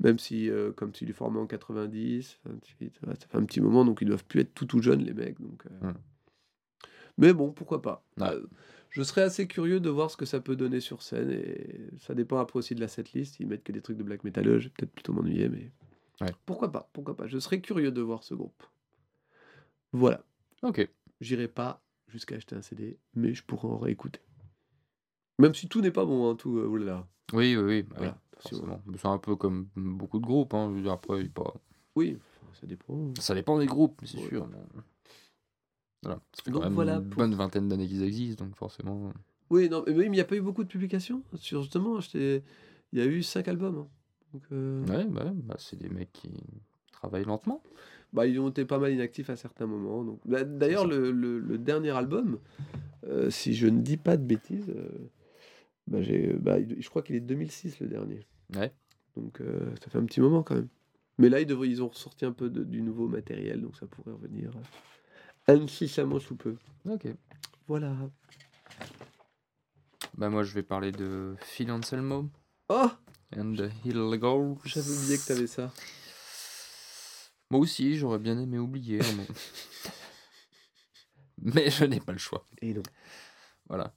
[0.00, 3.84] même si, comme tu es formé en 90, 28, ouais, ça fait un petit moment,
[3.84, 5.40] donc ils doivent plus être tout tout jeunes, les mecs.
[5.40, 5.92] Donc, Hmm.
[7.18, 8.04] Mais bon, pourquoi pas.
[8.18, 8.28] Ouais.
[8.90, 12.14] Je serais assez curieux de voir ce que ça peut donner sur scène, et ça
[12.14, 13.38] dépend après aussi de la setlist.
[13.40, 15.70] Ils mettent que des trucs de black metal, je vais peut-être plutôt m'ennuyer, mais
[16.20, 16.32] Ouais.
[16.46, 17.26] pourquoi pas, pourquoi pas.
[17.26, 18.62] Je serais curieux de voir ce groupe.
[19.92, 20.22] Voilà,
[20.62, 20.88] Ok.
[21.24, 24.20] J'irai pas jusqu'à acheter un CD, mais je pourrais en réécouter.
[25.38, 27.06] Même si tout n'est pas bon, hein, tout, euh, oulala.
[27.32, 27.82] Oui, oui, oui.
[27.82, 28.08] bah oui,
[28.52, 28.80] Voilà.
[28.96, 30.54] C'est un peu comme beaucoup de groupes.
[30.54, 30.68] Hein.
[30.70, 31.54] je veux dire, Après, pas...
[31.96, 32.18] Oui,
[32.60, 33.12] ça dépend.
[33.18, 34.28] Ça dépend des groupes, c'est Ouais.
[34.28, 34.46] sûr.
[34.46, 34.58] mais-
[36.02, 36.20] Voilà.
[36.34, 39.12] Ça fait Donc quand même voilà une pour- bonne vingtaine d'années qu'ils existent, donc forcément.
[39.50, 41.22] Oui, non, mais il n'y a pas eu beaucoup de publications.
[41.36, 42.42] Sur, justement, j'étais-
[42.92, 43.78] il y a eu cinq albums.
[43.78, 43.88] hein.
[44.32, 46.30] Donc, euh, Ouais, bah, bah, c'est des mecs qui
[46.92, 47.62] travaillent lentement.
[48.14, 50.02] Bah, ils ont été pas mal inactifs à certains moments.
[50.04, 52.38] Donc, D'ailleurs, le, le- le dernier album,
[53.06, 54.88] euh, si je ne dis pas de bêtises, euh,
[55.86, 58.20] bah, j'ai- bah, je crois qu'il est de 2006 le dernier.
[58.56, 58.72] Ouais.
[59.16, 60.68] Donc euh, ça fait un petit moment quand même.
[61.18, 63.86] Mais là, ils, devraient, ils ont ressorti un peu de- du nouveau matériel, donc ça
[63.86, 64.50] pourrait revenir
[65.46, 66.56] incessamment sous peu.
[66.88, 67.06] Ok.
[67.68, 67.94] Voilà.
[70.16, 72.28] Bah, moi, je vais parler de Phil Anselmo
[72.68, 72.88] Oh
[73.36, 74.56] and the Illegals.
[74.64, 75.72] J'avais oublié que t'avais ça.
[77.50, 79.00] Moi aussi, j'aurais bien aimé oublier.
[79.00, 79.26] hein, bon.
[81.42, 82.44] Mais je n'ai pas le choix.
[82.62, 82.82] Et non.
[83.68, 83.92] Voilà.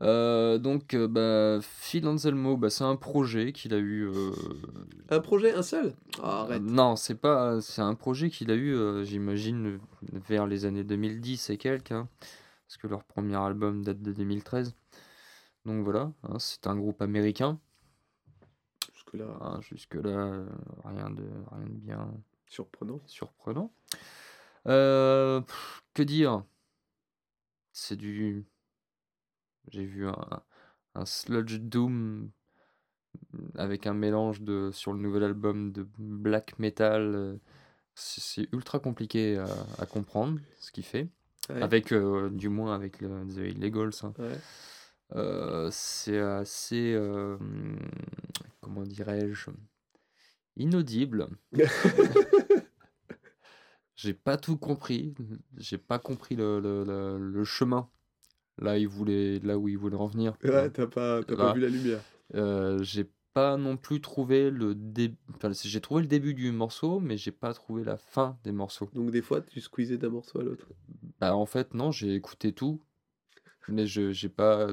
[0.00, 4.06] Euh, donc, euh, bah, Phil Anselmo, bah, c'est un projet qu'il a eu.
[4.06, 4.30] euh,
[5.10, 5.94] Un projet, un seul?
[6.22, 6.62] Arrête.
[6.62, 7.60] Non, c'est pas.
[7.60, 9.80] C'est un projet qu'il a eu, euh, j'imagine,
[10.12, 11.92] vers les années 2010 et quelques.
[11.92, 14.74] hein, parce que leur premier album date de 2013.
[15.64, 17.58] Donc voilà, hein, c'est un groupe américain.
[18.94, 20.46] Jusque-là, hein, Jusque-là, euh,
[20.84, 22.12] rien de, rien de bien
[22.48, 23.00] surprenant.
[23.06, 23.72] surprenant.
[24.66, 26.44] Euh, pff, que dire?
[27.72, 28.46] C'est du.
[29.68, 30.42] J'ai vu un,
[30.94, 32.30] un sludge doom
[33.54, 37.38] avec un mélange de sur le nouvel album de black metal.
[37.94, 39.46] C'est ultra compliqué à,
[39.78, 41.08] à comprendre ce qu'il fait.
[41.50, 41.62] Ouais.
[41.62, 43.90] Avec, euh, du moins avec le, The Illegals.
[44.02, 44.12] hein.
[44.18, 44.38] Ouais.
[45.14, 46.94] Euh, c'est assez,
[48.60, 49.50] comment dirais-je,
[50.58, 51.28] inaudible.
[53.96, 55.14] J'ai pas tout compris.
[55.56, 57.88] J'ai pas compris le, le, le, le chemin.
[58.60, 60.36] Là, il voulait, là où il voulait en venir.
[60.44, 62.00] Ouais, t'as pas, t'as pas vu la lumière.
[62.34, 65.16] Euh, j'ai pas non plus trouvé le début.
[65.34, 68.88] Enfin, j'ai trouvé le début du morceau, mais j'ai pas trouvé la fin des morceaux.
[68.94, 70.66] Donc des fois, tu squeezais d'un morceau à l'autre.
[71.20, 72.80] Bah, en fait, non, j'ai écouté tout,
[73.68, 74.68] mais je j'ai pas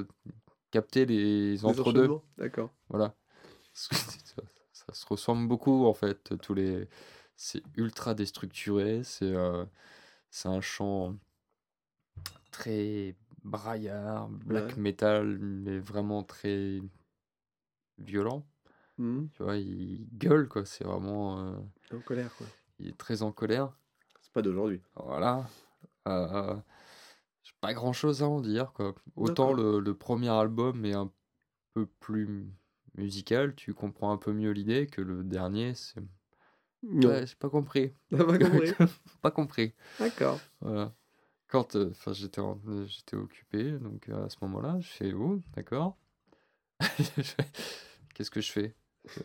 [0.70, 2.00] capté les Les entre-deux.
[2.00, 2.72] enchaînements D'accord.
[2.88, 3.14] Voilà.
[4.88, 6.36] Ça, se ressemble beaucoup en fait.
[6.40, 6.88] Tous les,
[7.36, 9.02] c'est ultra déstructuré.
[9.04, 9.64] C'est euh,
[10.30, 11.16] c'est un chant
[12.50, 13.14] très
[13.44, 14.76] braillard, black Ouais.
[14.82, 16.80] metal, mais vraiment très
[17.98, 18.46] violent.
[18.98, 19.28] Mhm.
[19.34, 20.64] Tu vois, il gueule quoi.
[20.64, 21.56] C'est vraiment, euh,
[21.94, 22.46] En colère, quoi.
[22.78, 23.72] il est très en colère.
[24.20, 24.80] C'est pas d'aujourd'hui.
[24.94, 25.48] Voilà.
[26.08, 26.56] Euh,
[27.42, 28.94] j'ai pas grand chose à en dire, quoi.
[29.16, 31.10] Autant le premier album est un
[31.74, 32.48] peu plus
[32.96, 36.00] musical, tu comprends un peu mieux l'idée que le dernier, c'est.
[36.82, 37.08] Non.
[37.08, 37.92] Ouais, j'ai pas compris.
[38.10, 38.72] T'as pas compris
[39.22, 39.74] Pas compris.
[39.98, 40.40] D'accord.
[40.60, 40.94] Voilà.
[41.48, 45.98] Quand euh, j'étais en- j'étais occupé, donc euh, à ce moment-là, je fais oh, d'accord.
[48.14, 48.74] Qu'est-ce que je fais?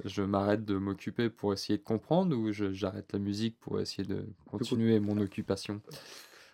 [0.06, 4.06] Je m'arrête de m'occuper pour essayer de comprendre ou je- j'arrête la musique pour essayer
[4.06, 5.82] de continuer mon occupation?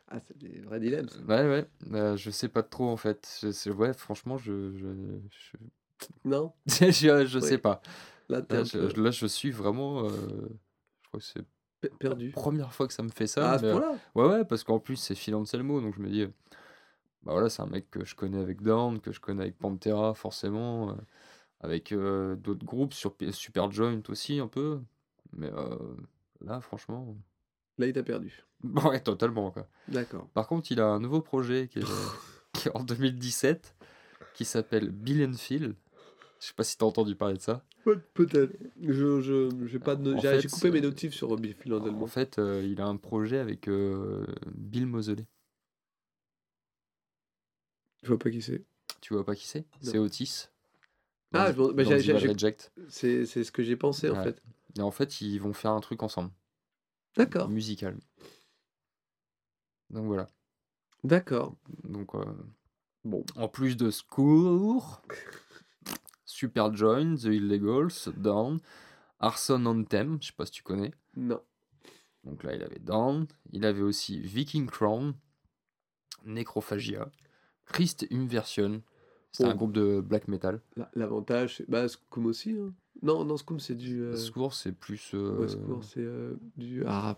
[0.08, 1.20] Ah, c'est des vrais dilemmes, ça.
[1.28, 3.40] Ouais, ouais, euh, je sais pas trop en fait.
[3.42, 5.58] Je sais- ouais, franchement, je, je,
[6.26, 6.54] Non?
[6.68, 7.82] Je, sais pas.
[8.30, 10.06] Là, je, peu là, je suis vraiment.
[10.06, 10.10] euh,
[11.02, 11.44] je crois que c'est
[11.82, 12.32] pe- la perdu.
[12.32, 13.60] première fois que ça me fait Ah, ça.
[13.60, 16.24] ce mais, euh, ouais, ouais, parce qu'en plus, c'est Phil Anselmo, donc je me dis,
[16.24, 16.28] euh,
[17.24, 20.14] bah voilà, c'est un mec que je connais avec Down, que je connais avec Pantera,
[20.14, 20.94] forcément, euh,
[21.62, 24.82] avec euh, d'autres groupes, sur Super Joint aussi, un peu.
[25.34, 25.50] Mais
[26.42, 27.16] là, franchement.
[27.78, 28.44] Là, il t'a perdu.
[28.64, 29.68] Ouais, totalement, quoi.
[29.88, 30.28] D'accord.
[30.34, 31.84] Par contre, il a un nouveau projet qui est,
[32.54, 33.76] qui est en 2017
[34.34, 35.76] qui s'appelle Bill and Phil.
[36.40, 37.66] Je sais pas si t'as entendu parler de ça.
[37.84, 38.56] Pe- Peut-être.
[38.82, 41.36] Je, je, j'ai pas de no- En j'ai, fait, j'ai coupé mes c'est- notifs sur
[41.40, 42.04] Phil Anselmo.
[42.04, 44.26] En fait, euh, il a un projet avec euh,
[44.56, 45.26] Bill Moseley.
[48.04, 48.64] Je vois pas qui c'est.
[49.02, 49.66] Tu vois pas qui c'est?
[49.82, 50.48] C'est Otis.
[51.34, 52.72] Ah, Dans- je bah, j'ai- j'ai- Reject.
[52.90, 54.42] C'est, c'est ce que j'ai pensé, en fait.
[54.78, 56.30] Et en fait, ils vont faire un truc ensemble,
[57.16, 57.50] D'accord.
[57.50, 57.98] musical.
[59.90, 60.28] Donc voilà.
[61.04, 61.56] D'accord.
[61.84, 62.24] Donc, euh,
[63.04, 63.24] Bon.
[63.36, 65.02] en plus de Score,
[66.38, 68.60] Super Join, The Illegals, Down,
[69.20, 70.92] Arson Anthem, je sais pas si tu connais.
[71.16, 71.42] Non.
[72.24, 73.26] Donc là, il avait Down.
[73.54, 75.16] Il avait aussi Viking Crown,
[76.26, 77.10] Necrophagia,
[77.66, 78.84] Christ Inversion.
[79.32, 79.50] C'est Oh.
[79.50, 80.62] un groupe de black metal.
[80.76, 81.68] La- L'avantage, c'est.
[81.70, 82.52] Bah, Scum aussi.
[82.52, 82.72] Hein.
[83.02, 84.02] Non, non, Scum, c'est du.
[84.02, 85.12] euh, Score, c'est plus.
[85.16, 86.84] euh, Ouais, c'est euh, du.
[86.86, 87.18] Ah,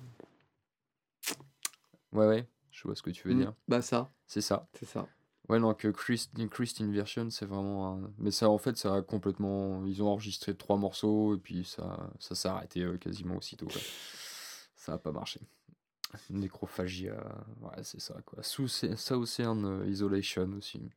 [2.14, 3.54] Ouais, ouais, je vois ce que tu veux hmm, dire.
[3.68, 4.12] Bah, ça.
[4.26, 4.68] C'est ça.
[4.74, 5.08] C'est ça.
[5.50, 8.14] Ouais, non, que Christ, Christ Inversion, c'est vraiment un...
[8.20, 9.84] Mais ça, en fait, ça a complètement...
[9.88, 13.82] Ils ont enregistré trois morceaux, et puis ça, ça s'est arrêté euh, quasiment aussitôt, quoi.
[14.76, 15.42] Ça a pas marché.
[16.30, 17.16] Nécrophagia,
[17.62, 18.44] ouais, c'est ça, quoi.
[18.44, 20.88] Sous Southern euh, Isolation aussi.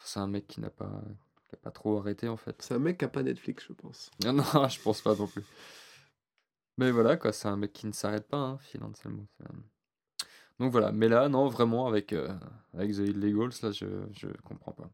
[0.00, 1.02] C'est un mec qui n'a pas...
[1.48, 2.60] qui a pas trop arrêté, en fait.
[2.60, 4.10] C'est un mec qui a pas Netflix, je pense.
[4.24, 5.44] Non, non, je pense pas non plus.
[6.76, 9.28] Mais voilà, quoi, c'est un mec qui ne s'arrête pas, hein, Phil Anselmo.
[10.60, 12.28] Donc voilà, mais là, non, vraiment, avec, euh,
[12.74, 14.90] avec The Illegals, là, je, je comprends pas.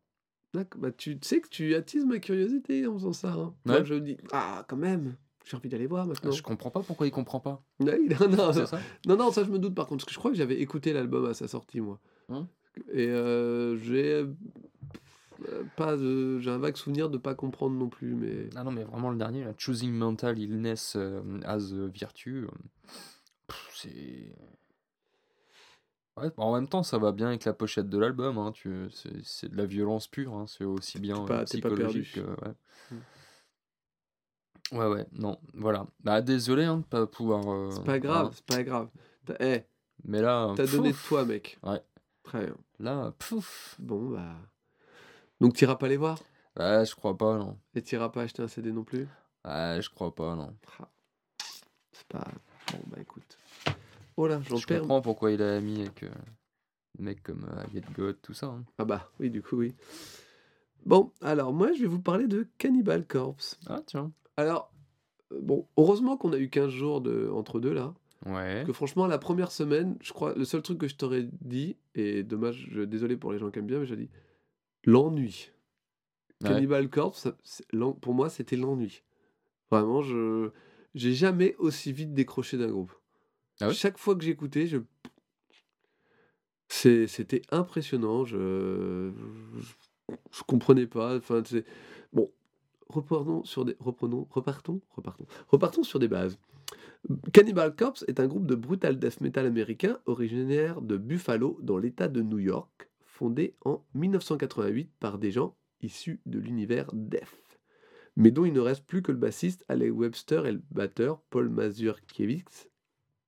[0.79, 3.33] Bah, tu sais que tu attises ma curiosité en faisant ça.
[3.33, 3.55] Hein.
[3.67, 6.31] Moi, je me dis, ah, quand même, j'ai envie d'aller voir maintenant.
[6.31, 7.63] Je comprends pas pourquoi il comprend pas.
[7.81, 7.93] Non,
[8.31, 10.37] non, ça non, non, ça, je me doute par contre, parce que je crois que
[10.37, 12.01] j'avais écouté l'album à sa sortie, moi.
[12.31, 12.49] Hein?
[12.93, 14.13] Et euh, j'ai.
[14.13, 14.33] euh,
[15.77, 18.49] pas de- j'ai un vague souvenir de pas comprendre non plus, mais.
[18.55, 20.97] Ah non, mais vraiment, le dernier, là, Choosing Mental Illness
[21.45, 22.47] as a Virtue,
[23.75, 24.33] c'est...
[26.17, 28.89] Ouais, bah, en même temps, ça va bien avec la pochette de l'album, hein, tu...
[29.23, 32.37] c'est de la violence pure, hein, c'est aussi bien pas- euh, t'es pas psychologique perdu.
[32.41, 32.55] que- ouais.
[32.91, 32.97] Mm.
[34.73, 35.87] Ouais, ouais, non, voilà.
[36.01, 37.53] Bah, désolé hein, de pas pouvoir...
[37.53, 38.89] euh, C'est pas grave, c'est pas grave.
[39.27, 39.65] T'as eh,
[40.05, 41.59] mais là, t'as donné de toi, mec.
[41.63, 41.83] Ouais.
[42.23, 42.57] Très bien.
[42.81, 44.37] là, pouf, Bon, bah.
[45.41, 46.19] Donc t'iras pas les voir?
[46.59, 47.59] Ouais, je crois pas, non.
[47.75, 49.07] Et t'iras pas acheter un CD non plus?
[49.45, 50.57] Ouais, je crois pas, non.
[50.81, 50.89] Ah.
[51.93, 52.27] C'est pas...
[52.73, 53.36] Bon bah écoute.
[54.17, 54.81] Oh là, j'en Je perds.
[54.81, 56.11] comprends pourquoi il a mis avec euh,
[56.99, 58.47] des mecs comme euh, Get God, tout ça.
[58.47, 58.65] hein.
[58.79, 59.75] Ah bah oui, du coup oui.
[60.85, 63.59] Bon, alors moi je vais vous parler de Cannibal Corpse.
[63.67, 64.13] Ah, tiens.
[64.37, 64.73] Alors,
[65.33, 67.29] euh, bon, heureusement qu'on a eu 15 jours de...
[67.33, 67.95] entre deux là.
[68.25, 68.65] Ouais.
[68.67, 72.23] Que franchement, la première semaine, je crois, le seul truc que je t'aurais dit, et
[72.23, 74.09] dommage, je, désolé pour les gens qui aiment bien, mais j'ai dit
[74.85, 75.51] l'ennui.
[76.43, 76.49] Ouais.
[76.51, 79.03] Cannibal Corpse, ça- c'est- l'en- pour moi, c'était l'ennui.
[79.71, 80.51] Vraiment, je
[80.95, 82.93] j'ai jamais aussi vite décroché d'un groupe.
[83.61, 84.69] Ah Chaque fois que j'écoutais,
[86.69, 88.25] c'était impressionnant.
[88.25, 89.13] Je...
[90.09, 91.19] je comprenais pas.
[92.13, 92.31] Bon.
[92.89, 96.39] Reprenons sur des reprenons repartons repartons repartons sur des bases.
[97.33, 102.07] Cannibal Corpse est un groupe de brutal death metal américain originaire de Buffalo dans l'État
[102.07, 107.59] de New York, fondé en 1988 par des gens issus de l'univers death,
[108.17, 111.49] mais dont il ne reste plus que le bassiste Alec Webster et le batteur Paul
[111.49, 112.69] Mazurkiewicz,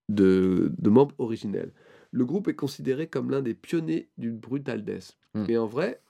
[0.09, 1.73] de, de membres originels.
[2.11, 5.17] Le groupe est considéré comme l'un des pionniers du brutal death.
[5.35, 5.45] Mm.
[5.49, 6.01] Et en vrai,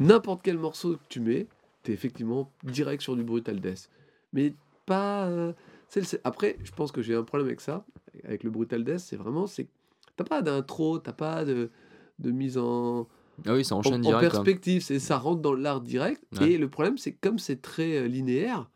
[0.00, 1.46] n'importe quel morceau que tu mets,
[1.82, 3.88] t'es effectivement direct sur du brutal death.
[4.32, 4.54] Mais
[4.86, 5.26] pas.
[5.28, 5.52] euh,
[5.94, 7.84] le- Après, je pense que j'ai un problème avec ça,
[8.24, 9.46] avec le brutal death, c'est vraiment.
[9.46, 9.68] c'est
[10.16, 11.70] T'as pas d'intro, t'as pas de,
[12.18, 13.08] de mise en,
[13.46, 14.24] Ah oui, ça en, enchaîne en direct.
[14.24, 14.30] hein.
[14.30, 14.82] perspective.
[14.82, 16.22] C'est ça rentre dans l'art direct.
[16.38, 16.52] Ouais.
[16.52, 18.68] Et le problème, c'est que comme c'est très euh, linéaire,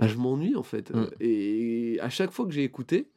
[0.00, 0.90] bah, je m'ennuie en fait.
[0.90, 0.96] Mm.
[0.98, 3.08] Euh, Et à chaque fois que j'ai écouté,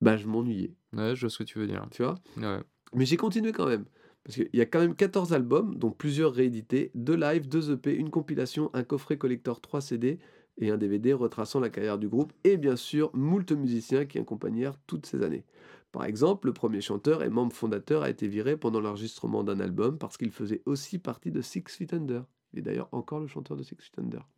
[0.00, 1.86] bah, je m'ennuyais, Ouais, je vois ce que tu veux dire.
[1.90, 2.16] tu vois?
[2.36, 2.60] Ouais.
[2.94, 3.84] Mais j'ai continué quand même.
[4.24, 7.94] Parce qu'il y a quand même 14 albums, dont plusieurs réédités, deux lives, deux EP,
[7.94, 10.18] une compilation, un coffret collector 3 CD
[10.58, 14.76] et un DVD retraçant la carrière du groupe, et bien sûr, moult musiciens qui accompagnèrent
[14.86, 15.44] toutes ces années.
[15.90, 19.98] Par exemple, le premier chanteur et membre fondateur a été viré pendant l'enregistrement d'un album
[19.98, 22.24] parce qu'il faisait aussi partie de Six Feet Under.
[22.52, 24.28] Il est d'ailleurs encore le chanteur de Six Feet Under.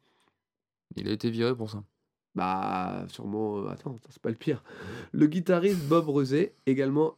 [0.96, 1.82] Il a été viré pour ça.
[2.34, 3.58] Bah, sûrement.
[3.58, 4.62] euh, attends, c'est pas le pire.
[5.12, 7.16] Le guitariste Bob Rosé également,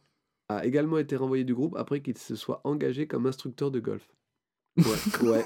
[0.49, 4.07] a également été renvoyé du groupe après qu'il se soit engagé comme instructeur de golf.
[4.77, 4.83] Ouais,
[5.29, 5.45] ouais.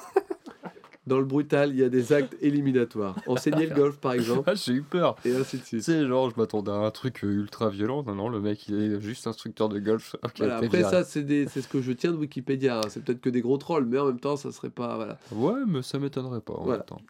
[1.07, 3.15] Dans le brutal, il y a des actes éliminatoires.
[3.25, 5.15] Enseigner le golf, par exemple, Ah, j'ai eu peur.
[5.25, 5.81] et ainsi de Tu suite.
[5.83, 8.03] sais, genre, je m'attendais à un truc euh, ultra violent.
[8.03, 10.15] Non, non, le mec, il est juste instructeur de golf.
[10.37, 10.83] Voilà, après, viré.
[10.89, 12.79] ça, c'est des- c'est ce que je tiens de Wikipédia.
[12.79, 12.89] hein.
[12.89, 14.97] C'est peut-être que des gros trolls, mais en même temps, ça serait pas.
[14.97, 15.17] Voilà.
[15.31, 16.79] Ouais, mais ça m'étonnerait pas en Voilà.
[16.79, 17.01] même temps.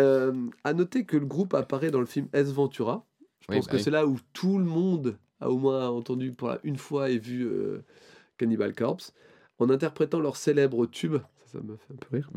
[0.00, 0.32] Euh,
[0.64, 3.06] à noter que le groupe apparaît dans le film S Ventura.
[3.40, 3.82] Je Oui, pense bah que oui.
[3.82, 7.18] c'est là où tout le monde a au moins entendu pour la une fois et
[7.18, 7.82] vu euh,
[8.38, 9.12] Cannibal Corpse
[9.58, 11.16] en interprétant leur célèbre tube.
[11.46, 12.30] Ça, ça me fait un peu rire.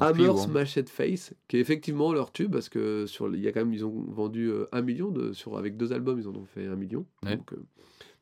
[0.00, 0.36] Hammer trio, hein.
[0.36, 3.72] Smashed Face, qui est effectivement leur tube parce que sur il y a quand même
[3.72, 6.66] ils ont vendu euh, un million de sur avec deux albums ils en ont fait
[6.66, 7.06] un million.
[7.24, 7.36] Ouais.
[7.36, 7.64] Donc euh,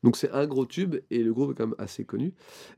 [0.03, 2.33] donc c'est un gros tube et le groupe est quand même assez connu.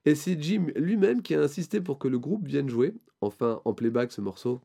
[0.05, 3.73] Et c'est Jim lui-même qui a insisté pour que le groupe vienne jouer, enfin en
[3.73, 4.61] playback ce morceau.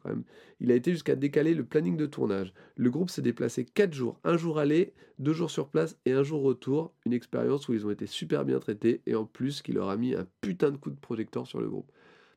[0.61, 2.53] Il a été jusqu'à décaler le planning de tournage.
[2.77, 6.23] Le groupe s'est déplacé 4 jours, un jour aller, deux jours sur place et un
[6.23, 6.93] jour retour.
[7.05, 9.97] Une expérience où ils ont été super bien traités et en plus qui leur a
[9.97, 11.93] mis un putain de coup de projecteur sur le groupe.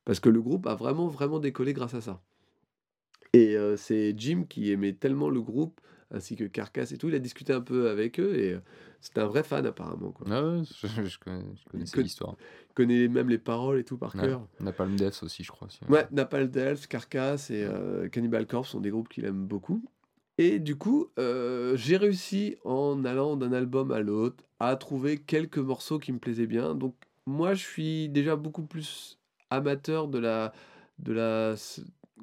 [0.05, 2.21] Parce que le groupe a vraiment vraiment décollé grâce à ça.
[3.33, 5.79] Et euh, c'est Jim qui aimait tellement le groupe
[6.11, 7.09] ainsi que Carcass et tout.
[7.09, 8.59] Il a discuté un peu avec eux et euh,
[9.01, 10.11] c'était un vrai fan apparemment.
[10.11, 10.27] Quoi.
[10.29, 12.35] Ah ouais, je, je connais- je connaissais Que- l'histoire.
[12.69, 14.21] Il connaît même les paroles et tout par Ouais.
[14.21, 14.47] cœur.
[14.59, 15.67] Napalm Death aussi, je crois.
[15.89, 19.83] Ouais, Napalm Death, Carcass et euh, Cannibal Corpse sont des groupes qu'il aime beaucoup.
[20.37, 25.57] Et du coup, euh, j'ai réussi en allant d'un album à l'autre à trouver quelques
[25.57, 26.75] morceaux qui me plaisaient bien.
[26.75, 26.95] Donc
[27.25, 29.19] moi, je suis déjà beaucoup plus
[29.49, 30.53] amateur de la,
[30.99, 31.55] de la,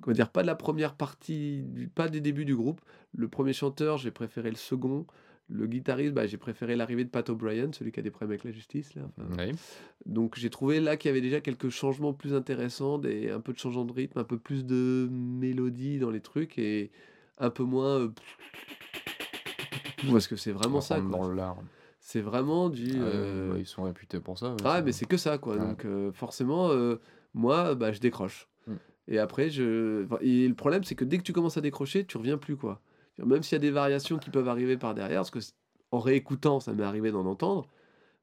[0.01, 1.65] comment dire, pas de la première partie,
[1.95, 2.81] pas des débuts du groupe.
[3.17, 5.07] Le premier chanteur, j'ai préféré le second.
[5.49, 8.43] Le guitariste, bah, j'ai préféré l'arrivée de Pat O'Brien, celui qui a des problèmes avec
[8.43, 8.95] la justice.
[8.97, 9.03] Là.
[9.31, 9.47] Enfin,
[10.05, 13.53] donc j'ai trouvé là qu'il y avait déjà quelques changements plus intéressants, des, un peu
[13.53, 16.91] de changement de rythme, un peu plus de mélodie dans les trucs et
[17.39, 18.01] un peu moins...
[18.01, 18.09] euh,
[20.11, 21.01] Parce que c'est vraiment ça.
[21.01, 21.59] dans l'art.
[22.01, 22.91] C'est vraiment du...
[22.97, 24.51] Ah euh, bah, ils sont réputés pour ça.
[24.51, 25.55] ouais, Ah mais c'est que ça quoi.
[25.55, 25.61] Ouais.
[25.61, 26.71] Donc euh, forcément,
[27.35, 28.49] moi, bah, je décroche.
[29.09, 30.05] Et après, je...
[30.05, 32.57] enfin, Et le problème, c'est que dès que tu commences à décrocher, tu reviens plus
[32.57, 32.81] quoi.
[33.19, 35.39] Même s'il y a des variations qui peuvent arriver par derrière, parce que
[35.91, 37.67] en réécoutant, ça m'est arrivé d'en entendre,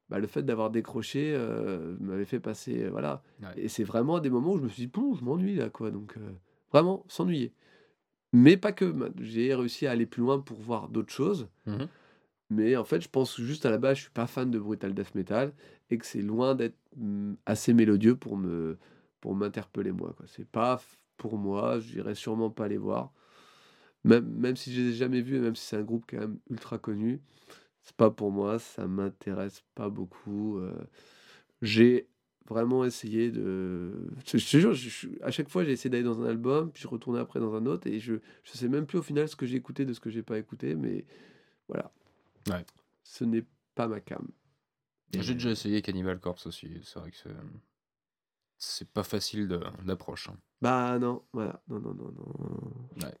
[0.08, 2.84] bah, le fait d'avoir décroché euh, m'avait fait passer...
[2.84, 3.22] euh, voilà.
[3.42, 3.48] Ouais.
[3.56, 5.70] Et c'est vraiment à des moments où je me suis dit, bon, je m'ennuie là,
[5.70, 5.90] quoi.
[5.90, 6.30] Donc, euh,
[6.70, 7.52] vraiment, s'ennuyer.
[8.32, 8.94] Mais pas que.
[9.20, 11.48] J'ai réussi à aller plus loin pour voir d'autres choses.
[11.66, 11.88] Mhm.
[12.50, 14.92] Mais en fait, je pense juste à la base, je suis pas fan de brutal
[14.94, 15.52] death metal
[15.90, 18.76] et que c'est loin d'être mm, assez mélodieux pour me
[19.24, 20.12] pour m'interpeller moi.
[20.18, 20.26] quoi.
[20.28, 20.82] C'est pas
[21.16, 21.80] pour moi.
[21.80, 23.10] J'irai sûrement pas les voir.
[24.04, 26.18] Même, même si je les ai jamais vus et même si c'est un groupe quand
[26.18, 27.22] même ultra connu,
[27.80, 28.58] c'est pas pour moi.
[28.58, 30.58] Ça m'intéresse pas beaucoup.
[30.58, 30.74] euh.
[31.62, 32.06] J'ai
[32.50, 34.10] vraiment essayer de.
[34.26, 36.82] Je, te jure, je- je- à chaque fois, j'ai essayé d'aller dans un album, puis
[36.82, 39.36] je retournais après dans un autre, et je je sais même plus au final ce
[39.36, 41.06] que j'ai écouté de ce que j'ai pas écouté, mais
[41.68, 41.90] voilà.
[42.50, 42.62] Ouais.
[43.04, 44.28] Ce n'est pas ma cam.
[45.14, 46.68] J'ai déjà essayé Cannibal Corpse aussi.
[46.82, 47.30] C'est vrai que c'est.
[48.66, 49.46] C'est pas facile
[49.84, 50.28] d'approche.
[50.30, 50.36] hein.
[50.62, 51.62] Bah non, voilà.
[51.68, 53.02] Non, non, non, non.
[53.02, 53.14] Ouais.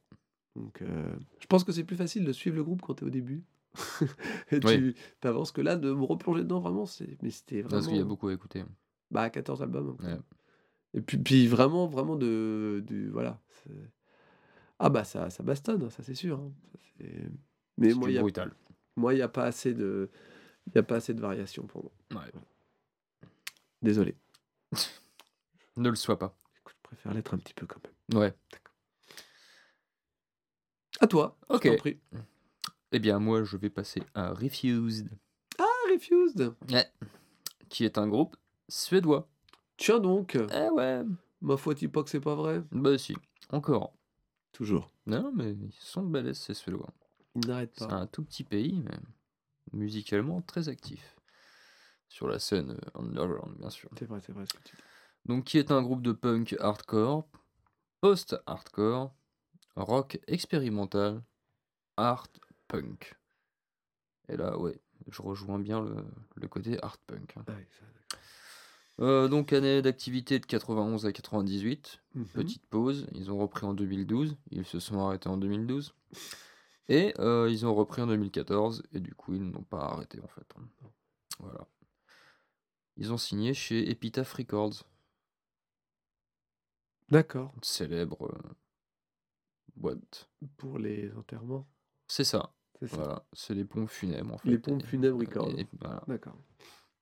[0.56, 3.10] Donc, euh, je pense que c'est plus facile de suivre le groupe quand t'es au
[3.10, 3.44] début.
[4.52, 7.18] et tu avances que là, de me replonger dedans, vraiment, c'est.
[7.22, 7.70] Mais c'était vraiment.
[7.76, 8.64] Parce qu'il y a beaucoup à écouter.
[9.10, 9.96] Bah, 14 albums.
[10.00, 10.18] Ouais.
[10.94, 12.82] Et puis, puis vraiment, vraiment de.
[12.86, 13.40] de voilà.
[14.78, 16.38] Ah bah, ça, ça bastonne, ça c'est sûr.
[16.40, 16.52] hein.
[16.98, 17.04] Ça,
[17.78, 18.22] Mais moi, il y a,
[19.16, 20.10] n'y a pas assez de.
[20.66, 22.22] Il n'y a pas assez de variation pour moi.
[22.22, 22.32] Ouais.
[23.82, 24.16] Désolé.
[25.76, 26.36] Ne le sois pas.
[26.60, 28.22] Écoute, je préfère l'être un petit peu quand même.
[28.22, 28.34] Ouais.
[31.00, 31.36] À toi.
[31.50, 31.76] je Ok.
[31.78, 32.00] prie.
[32.92, 35.08] Eh bien, moi, je vais passer à Refused.
[35.58, 36.54] Ah, Refused.
[36.70, 36.86] Ouais.
[37.68, 38.36] Qui est un groupe
[38.68, 39.28] suédois.
[39.76, 40.36] Tiens donc.
[40.36, 41.02] Eh ouais.
[41.40, 42.62] Ma foi, dis pas que c'est pas vrai.
[42.70, 43.16] Bah si.
[43.50, 43.92] Encore.
[44.52, 44.90] Toujours.
[45.06, 46.94] Non, mais ils sont balèzes, ces Suédois.
[47.34, 47.94] Il n'arrête C'est pas.
[47.96, 48.96] un tout petit pays, mais
[49.72, 51.16] musicalement très actif.
[52.08, 53.90] Sur la scène underground, bien sûr.
[53.98, 54.82] C'est vrai, c'est vrai ce que tu dis.
[55.26, 57.26] Donc, qui est un groupe de punk hardcore,
[58.00, 59.14] post-hardcore,
[59.76, 61.22] rock expérimental,
[61.96, 62.26] art
[62.68, 63.16] punk.
[64.28, 64.78] Et là, ouais,
[65.08, 65.96] je rejoins bien le,
[66.36, 67.34] le côté art punk.
[67.36, 67.44] hein.
[67.46, 68.20] Ah oui, ça, d'accord.
[69.00, 72.00] Euh, donc, année d'activité de 91 à 98.
[72.14, 72.26] Mhm.
[72.26, 75.94] Petite pause, ils ont repris en 2012, ils se sont arrêtés en 2012.
[76.88, 80.28] Et euh, ils ont repris en 2014, et du coup, ils n'ont pas arrêté en
[80.28, 80.46] fait.
[80.58, 80.68] hein.
[81.40, 81.66] Voilà.
[82.96, 84.84] Ils ont signé chez Epitaph Records,
[87.10, 87.52] D'accord.
[87.56, 88.54] une célèbre euh,
[89.76, 90.30] boîte.
[90.56, 91.66] Pour les enterrements.
[92.08, 92.96] C'est ça, C'est ça.
[92.96, 93.24] voilà.
[93.32, 94.48] C'est les pompes funèbres en fait.
[94.48, 95.50] Les pompes funèbres Records.
[95.58, 96.02] et- voilà.
[96.06, 96.36] D'accord.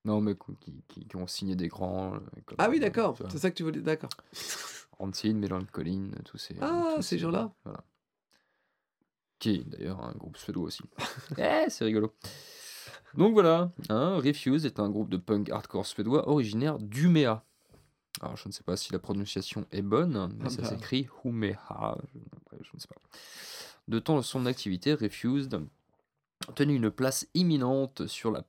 [0.05, 2.15] Non, mais qui, qui- ont signé des grands.
[2.15, 3.15] euh, comme, Ah oui, euh, d'accord.
[3.15, 3.81] tu vois, C'est ça que tu voulais.
[3.81, 4.11] D'accord.
[4.99, 6.57] Rancid, Mélan Collin, tous ces.
[6.61, 7.53] Ah, tous ces gens-là.
[7.65, 7.85] Voilà.
[9.39, 10.83] Qui est d'ailleurs un groupe suédois aussi.
[11.39, 12.13] eh, c'est rigolo.
[13.15, 17.37] Donc voilà, hein, Refuse est un groupe de punk hardcore suédois originaire d'Umeå.
[18.21, 20.69] Alors je ne sais pas si la prononciation est bonne, mais Ah ça bah.
[20.69, 23.01] s'écrit Humeha, je, ne sais pas.
[23.89, 25.61] De temps de son activité, Refused
[26.55, 28.45] tenu une place imminente sur la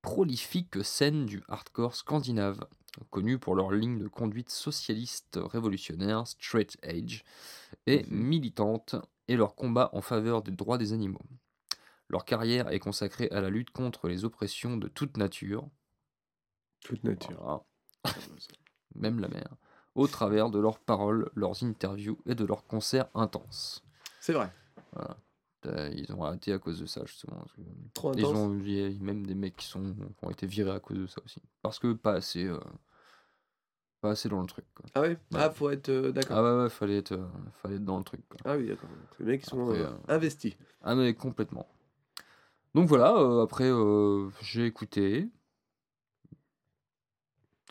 [0.00, 2.66] prolifique scène du hardcore scandinave,
[3.10, 7.22] connue pour leur ligne de conduite socialiste révolutionnaire, straight edge,
[7.86, 8.22] et Mhm.
[8.22, 8.96] militante,
[9.28, 11.22] et leur combat en faveur des droits des animaux.
[12.08, 15.68] Leur carrière est consacrée à la lutte contre les oppressions de toute nature,
[16.80, 17.40] Toute nature.
[17.40, 17.64] voilà,
[18.94, 19.48] même la mer,
[19.94, 23.82] au travers de leurs paroles, leurs interviews et de leurs concerts intenses.
[24.20, 24.50] C'est vrai.
[25.64, 27.44] Ils ont arrêté à cause de ça, justement.
[27.94, 30.72] Trop Ils ont il y a même des mecs qui, sont, qui ont été virés
[30.72, 31.40] à cause de ça aussi.
[31.62, 32.58] Parce que pas assez, euh,
[34.00, 34.64] pas assez dans le truc.
[34.74, 34.86] Quoi.
[34.94, 35.88] Ah oui Ah, faut être.
[35.88, 36.36] euh, d'accord.
[36.38, 37.26] Ah ouais, ouais, fallait être, euh,
[37.62, 38.22] fallait être dans le truc.
[38.28, 38.38] quoi.
[38.44, 38.90] Ah oui, d'accord.
[39.20, 40.54] Les mecs, ils sont Après, investis.
[40.82, 41.68] Ah mais complètement.
[42.74, 43.70] Donc voilà, après
[44.40, 45.28] j'ai écouté.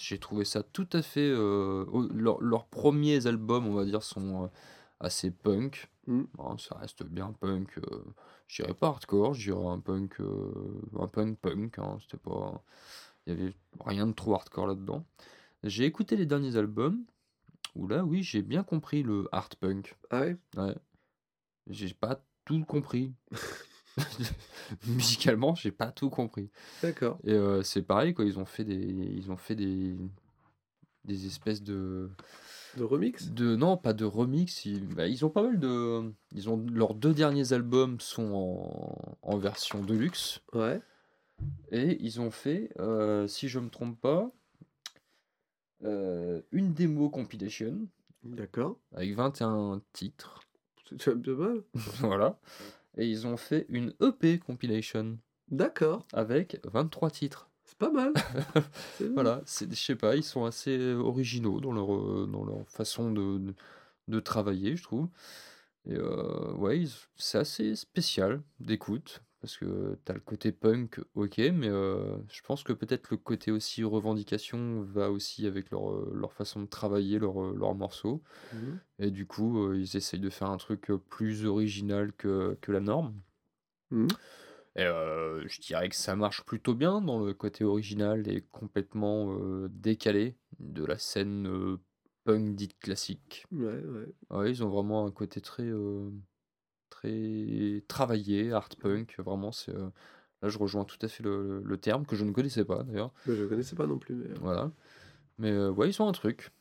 [0.02, 1.30] J'ai trouvé ça tout à fait...
[1.30, 4.48] euh, leur- leurs premiers albums, on va dire, sont euh,
[5.00, 5.90] assez punk.
[6.08, 6.24] Mm.
[6.34, 7.78] Bon, ça reste bien punk.
[7.78, 8.04] euh,
[8.48, 10.20] je dirais pas hardcore, je dirais un punk...
[10.20, 11.78] euh, un punk punk.
[11.80, 12.64] hein, C'était pas...
[13.28, 13.54] Il y avait
[13.86, 15.06] rien de trop hardcore là-dedans.
[15.64, 17.04] J'ai écouté les derniers albums,
[17.76, 19.96] où là, oui, j'ai bien compris le art punk.
[20.10, 20.76] Ah oui Ouais.
[21.68, 23.14] J'ai pas tout compris.
[24.88, 26.50] Musicalement, j'ai pas tout compris.
[26.82, 27.20] D'accord.
[27.26, 28.26] Et euh, c'est pareil, quoi.
[28.26, 29.96] Ils ont fait des, ils ont fait des,
[31.06, 32.10] des espèces de,
[32.78, 33.32] De remix?
[33.32, 34.66] de, non, pas de remix.
[34.66, 39.18] Ils, bah, ils ont pas mal de, ils ont leurs deux derniers albums sont en,
[39.34, 40.82] en version deluxe Ouais.
[41.72, 44.32] et ils ont fait, euh, si je me trompe pas,
[45.84, 47.88] euh, une démo compilation
[48.24, 48.78] D'accord.
[48.94, 50.42] avec 21 titres.
[51.00, 51.64] C'est pas mal.
[52.00, 52.38] voilà.
[53.02, 55.18] Et ils ont fait une EP compilation
[55.50, 56.06] D'accord.
[56.14, 57.50] avec 23 titres.
[57.64, 58.14] C'est pas mal.
[58.98, 59.08] C'est.
[59.08, 63.12] Voilà, c'est, je sais pas, ils sont assez originaux dans leur, euh, dans leur façon
[63.12, 63.56] de, de,
[64.08, 65.08] de travailler, je trouve.
[65.86, 71.40] Et euh, ouais, ils- c'est assez spécial d'écoute, parce que t'as le côté punk, ok,
[71.54, 76.12] mais euh, je pense que peut-être le côté aussi revendication va aussi avec leur, euh,
[76.16, 78.22] leur façon de travailler leurs euh, leurs morceaux.
[78.54, 78.80] Mhm.
[79.00, 82.72] Et du coup, euh, ils essayent de faire un truc euh, plus original que, que
[82.72, 83.16] la norme.
[83.90, 84.08] Mhm.
[84.76, 89.34] Et euh, je dirais que ça marche plutôt bien dans le côté original et complètement
[89.34, 91.78] euh, décalé de la scène euh,
[92.24, 93.46] punk dite classique.
[93.52, 94.08] Ouais, ouais.
[94.30, 96.10] Ouais, ils ont vraiment un côté très, euh,
[96.92, 99.16] très travaillé, art punk.
[99.18, 99.90] Vraiment, c'est euh,
[100.44, 103.12] là je rejoins tout à fait le, le terme que je ne connaissais pas d'ailleurs.
[103.26, 104.14] Mais je connaissais pas non plus.
[104.14, 104.28] Mais...
[104.40, 104.72] Voilà.
[105.40, 106.52] Mais euh, ouais, ils ont un truc.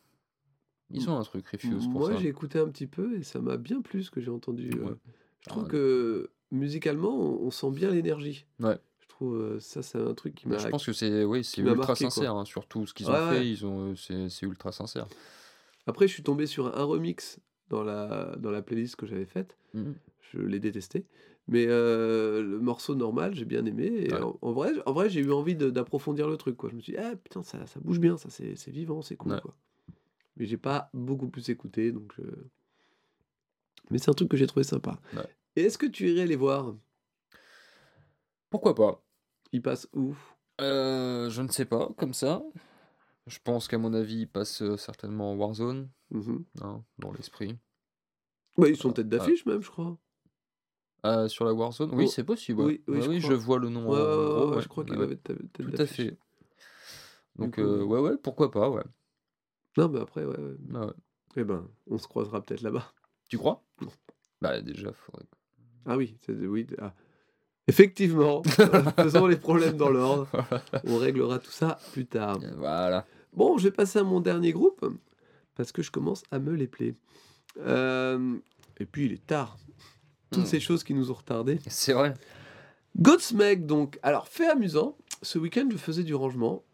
[0.93, 3.57] Ils ont un truc, Refuse, pour Moi, j'ai écouté un petit peu et ça m'a
[3.59, 4.71] bien plu ce que j'ai entendu.
[4.75, 4.85] euh.
[4.87, 4.95] Ouais.
[5.43, 8.45] Je trouve Ah, que musicalement, on, on sent bien l'énergie.
[8.59, 8.77] Ouais.
[9.01, 10.63] Je trouve ça, c'est un truc qui Mais m'a.
[10.63, 13.31] je pense que c'est oui, c'est ultra marqué, sincère, hein, surtout ce qu'ils Ouais, ont
[13.31, 15.07] fait, ils ont, c'est ultra sincère.
[15.87, 17.39] Après, je suis tombé sur un remix
[17.71, 19.57] dans la, dans la playlist que j'avais faite.
[19.75, 19.95] Mhm.
[20.33, 21.07] Je l'ai détesté.
[21.49, 23.87] Mais euh, le morceau normal, j'ai bien aimé.
[23.87, 24.21] Et Ouais.
[24.21, 26.57] en, en vrai, en vrai j'ai eu envie d'approfondir le truc.
[26.57, 26.69] Quoi.
[26.71, 29.33] Je me suis dit, ah putain, ça, ça bouge bien, ça c'est vivant, c'est cool.
[29.33, 29.41] Ouais.
[29.41, 29.57] Quoi.
[30.37, 31.91] Mais j'ai pas beaucoup plus écouté.
[31.93, 32.23] Donc je...
[33.91, 35.01] Mais c'est un truc que j'ai trouvé sympa.
[35.15, 35.23] Ouais.
[35.57, 36.75] Et est-ce que tu irais les voir?
[38.51, 39.03] Pourquoi pas
[39.53, 40.15] Ils passent où?
[40.61, 42.43] Euh, Je ne sais pas, comme ça.
[43.27, 45.89] Je pense qu'à mon avis, ils passent euh, certainement en Warzone,
[46.63, 47.59] Hein, dans l'esprit.
[48.59, 49.17] Bah, Ils sont Ah, tête ah.
[49.19, 49.97] d'affiche même, je crois.
[51.03, 52.61] Ah, sur la Warzone Oui, Oh, c'est possible.
[52.63, 53.31] oui, oui, Ouais, je oui, crois.
[53.31, 55.77] je vois le nom Ouais, ouais, je crois qu'il Ouais, avait tête tête Tout à
[55.77, 55.97] d'affiche.
[56.11, 56.19] fait.
[57.37, 58.83] Donc, coup, euh, ouais, ouais, pourquoi pas, ouais.
[59.79, 60.37] Non, mais après, ouais.
[60.37, 60.57] ouais.
[60.75, 60.93] Ah.
[61.37, 62.93] Eh ben, on se croisera peut-être là-bas.
[63.29, 63.63] Tu crois?
[64.43, 65.25] Bah, déjà, faudrait.
[65.87, 66.67] Ah oui, oui.
[66.81, 66.93] ah.
[67.69, 68.43] Effectivement,
[68.97, 70.29] faisons les problèmes dans l'ordre.
[70.85, 72.39] On réglera tout ça plus tard.
[72.57, 73.07] Voilà.
[73.33, 74.85] Bon, je vais passer à mon dernier groupe
[75.61, 76.95] parce que je commence à me les plaire.
[77.59, 78.39] Euh,
[78.79, 79.59] et puis il est tard.
[80.31, 80.47] Toutes Hmm.
[80.47, 81.59] ces choses qui nous ont retardés.
[81.67, 82.15] C'est vrai.
[82.99, 83.99] Godsmack, donc.
[84.03, 86.65] Alors, fait amusant, ce week-end, je faisais du rangement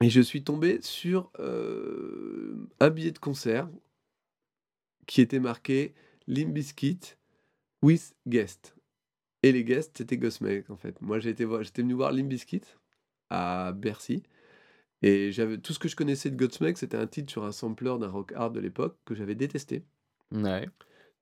[0.00, 3.68] et je suis tombé sur euh, un billet de concert
[5.08, 5.92] qui était marqué
[6.28, 7.00] Limp Bizkit
[7.82, 8.76] with guest.
[9.42, 11.00] Et les guests, c'était Godsmack, en fait.
[11.02, 12.62] Moi, j'étais venu voir Limp Bizkit
[13.30, 14.22] à Bercy.
[15.02, 17.96] Et j'avais tout ce que je connaissais de Godsmack, c'était un titre sur un sampler
[17.98, 19.84] d'un rock hard de l'époque que j'avais détesté.
[20.32, 20.68] Ouais.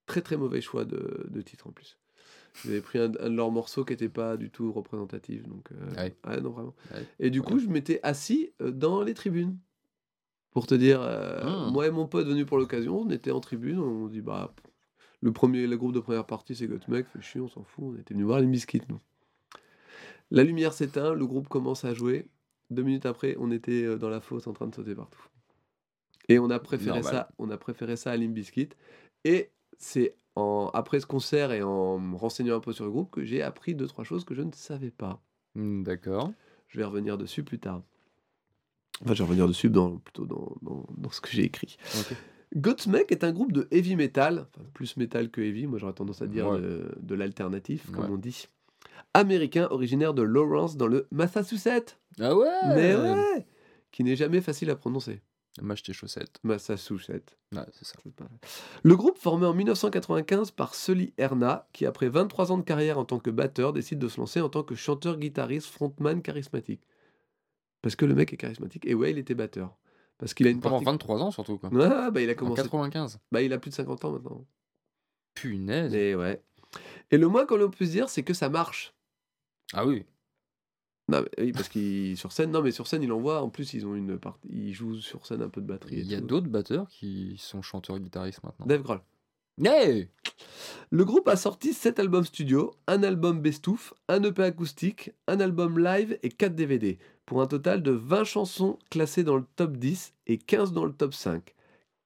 [0.07, 1.99] Très très mauvais choix de, de titre en plus.
[2.65, 5.47] J'avais pris un, un de leurs morceaux qui n'était pas du tout représentatif.
[5.47, 6.17] Donc, euh, Ouais.
[6.25, 6.75] ah non, vraiment.
[6.93, 7.07] Ouais.
[7.21, 9.59] Et du coup, je m'étais assis euh, dans les tribunes.
[10.51, 11.73] Pour te dire, euh, Hmm.
[11.73, 14.55] moi et mon pote venu pour l'occasion, on était en tribune, on dit bah
[15.21, 17.95] le premier, le groupe de première partie c'est Godsmack, fait chier, on s'en fout, on
[18.01, 18.99] était venu voir les biscuits nous.
[20.31, 22.27] La lumière s'éteint, le groupe commence à jouer.
[22.71, 25.23] Deux minutes après, on était euh, dans la fosse en train de sauter partout.
[26.29, 27.13] Et on a préféré Normal.
[27.15, 28.69] ça, on a préféré ça à Limp Bizkit.
[29.25, 33.11] Et c'est en après ce concert et en me renseignant un peu sur le groupe
[33.11, 35.21] que j'ai appris deux trois choses que je ne savais pas.
[35.55, 36.31] Hmm, D'accord.
[36.69, 37.83] Je vais revenir dessus plus tard.
[39.03, 41.79] Enfin, je vais revenir dessus dans, plutôt dans, dans, dans ce que j'ai écrit.
[41.99, 42.17] Ok.
[42.57, 46.21] Godsmack est un groupe de heavy metal, enfin, plus metal que heavy, moi j'aurais tendance
[46.23, 46.61] à dire Ouais.
[46.61, 48.11] de, de l'alternatif, comme Ouais.
[48.11, 48.49] on dit.
[49.15, 51.99] Américain, originaire de Lawrence dans le Massachusetts.
[52.21, 53.47] Ah ouais Mais ouais
[53.93, 55.23] Qui n'est jamais facile à prononcer.
[55.63, 56.39] Mâche tes chaussettes.
[56.45, 57.37] Massachusetts.
[57.53, 57.95] Ouais, c'est ça.
[58.83, 63.05] Le groupe formé en 1995 par Sully Erna, qui après 23 ans de carrière en
[63.05, 66.83] tant que batteur, décide de se lancer en tant que chanteur-guitariste frontman charismatique.
[67.83, 68.87] Parce que le mec est charismatique.
[68.87, 69.77] Et ouais, il était batteur.
[70.19, 70.87] Parce qu'il a une Pendant partie...
[70.87, 71.71] 23 ans surtout, quoi.
[71.81, 72.63] Ah, bah il a En commencé...
[72.63, 73.19] 95.
[73.31, 74.47] Bah il a plus de 50 ans maintenant.
[75.35, 75.95] Punaise.
[75.95, 76.43] Et ouais.
[77.11, 78.95] Et le moins qu'on ait pu se dire, c'est que ça marche.
[79.73, 80.05] Ah oui.
[81.09, 83.43] Non, mais, oui, parce qu'il sur scène, non mais sur scène, il envoie.
[83.43, 85.97] En plus, ils ont une partie, ils jouent sur scène un peu de batterie.
[85.97, 88.67] et Il y a d'autres batteurs qui sont chanteurs-guitaristes maintenant.
[88.67, 89.01] Dave Grohl.
[89.65, 90.09] Hey
[90.91, 95.81] Le groupe a sorti 7 albums studio, un album best-of, un EP acoustique, un album
[95.81, 100.15] live et 4 DVD, pour un total de 20 chansons classées dans le top 10
[100.29, 101.55] et 15 dans le top 5.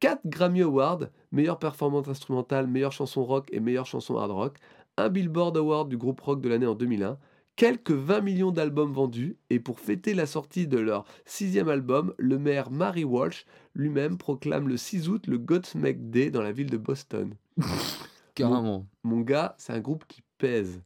[0.01, 4.57] 4 Grammy Awards, meilleure performance instrumentale, meilleure chanson rock et meilleure chanson hard rock,
[4.97, 7.19] un Billboard Award du groupe rock de l'année en 2001,
[7.57, 12.39] quelques 20 millions d'albums vendus, et pour fêter la sortie de leur sixième album, le
[12.39, 16.77] maire Mary Walsh lui-même proclame le 6 août le Godsmack Day dans la ville de
[16.77, 17.35] Boston
[18.35, 18.87] Carrément.
[19.03, 20.83] mon gars, c'est un groupe qui pèse.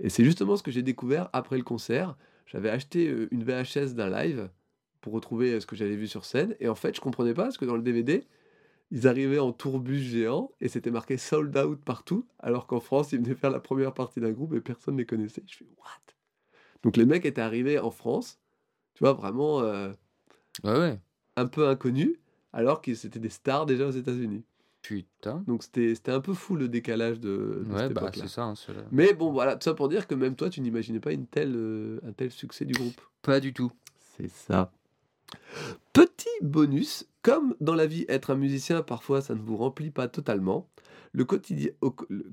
[0.00, 2.16] Et c'est justement ce que j'ai découvert après le concert.
[2.46, 4.48] J'avais acheté euh, une VHS d'un live
[5.00, 6.54] pour retrouver euh, ce que j'avais vu sur scène.
[6.60, 8.24] Et en fait, je comprenais pas parce que dans le DVD,
[8.94, 12.24] ils arrivaient en tourbus géant et c'était marqué sold out partout.
[12.38, 15.04] Alors qu'en France, ils venaient faire la première partie d'un groupe et personne ne les
[15.06, 15.42] connaissait.
[15.46, 16.14] Je fais what?
[16.84, 18.38] Donc les mecs étaient arrivés en France,
[18.94, 19.90] tu vois, vraiment euh,
[20.62, 21.00] Ouais, ouais.
[21.36, 22.16] un peu inconnus,
[22.52, 24.44] alors qu'ils c'était des stars déjà aux États-Unis.
[24.82, 25.42] Putain.
[25.48, 28.44] Donc c'était un peu fou le décalage de, de Ouais, cette bah c'est ça.
[28.44, 28.54] hein,
[28.92, 31.54] Mais bon, voilà, tout ça pour dire que même toi, tu n'imaginais pas une telle,
[31.56, 33.00] euh, un tel succès du groupe.
[33.22, 33.72] Pas du tout.
[34.16, 34.70] C'est ça.
[35.92, 40.08] Petit bonus, comme dans la vie, être un musicien, parfois, ça ne vous remplit pas
[40.08, 40.68] totalement.
[41.12, 41.70] Le quotidien,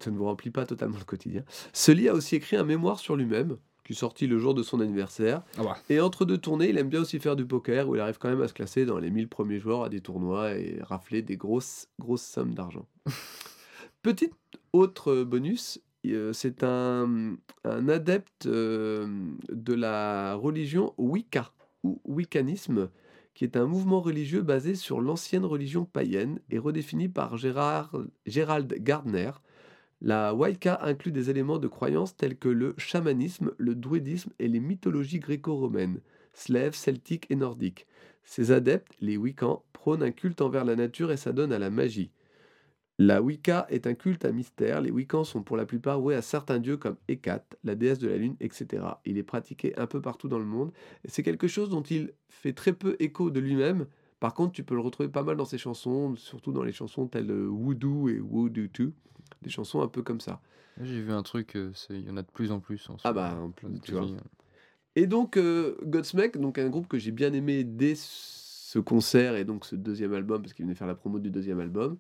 [0.04, 1.44] ça ne vous remplit pas totalement le quotidien.
[1.72, 4.80] Sully a aussi écrit un mémoire sur lui-même, qui est sorti le jour de son
[4.80, 5.44] anniversaire.
[5.58, 5.78] Ah bah.
[5.90, 8.30] Et entre deux tournées, il aime bien aussi faire du poker, où il arrive quand
[8.30, 11.38] même à se classer dans les 1000 premiers joueurs à des tournois et rafler des
[11.38, 12.88] grosses, grosses sommes d'argent.
[14.02, 14.32] Petit
[14.74, 19.08] autre bonus, euh, c'est un, un adepte euh,
[19.50, 21.52] de la religion Wicca,
[21.84, 22.90] ou wiccanisme,
[23.34, 27.96] qui est un mouvement religieux basé sur l'ancienne religion païenne et redéfini par Gérard,
[28.26, 29.32] Gérald Gardner.
[30.02, 34.60] La Wicca inclut des éléments de croyance tels que le chamanisme, le druidisme et les
[34.60, 36.02] mythologies gréco-romaines,
[36.34, 37.88] slaves, celtiques et nordiques.
[38.24, 42.12] Ses adeptes, les Wiccans, prônent un culte envers la nature et s'adonnent à la magie.
[43.00, 44.82] La Wicca est un culte à mystère.
[44.82, 48.08] Les Wiccans sont pour la plupart voués à certains dieux comme Hécate, la déesse de
[48.08, 48.84] la lune, etc.
[49.06, 50.72] Il est pratiqué un peu partout dans le monde.
[51.06, 53.88] C'est quelque chose dont il fait très peu écho de lui-même.
[54.20, 57.08] Par contre, tu peux le retrouver pas mal dans ses chansons, surtout dans les chansons
[57.08, 58.94] telles euh, Voodoo et Voodoo 2.
[59.42, 60.42] Des chansons un peu comme ça.
[60.80, 62.88] J'ai vu un truc, euh, il y en a de plus en plus.
[62.90, 64.06] En ce Ah bah, en plus, tu vois.
[64.96, 69.46] Et donc, euh, Godsmack, donc un groupe que j'ai bien aimé dès ce concert et
[69.46, 71.98] donc ce deuxième album, parce qu'il venait faire la promo du deuxième album,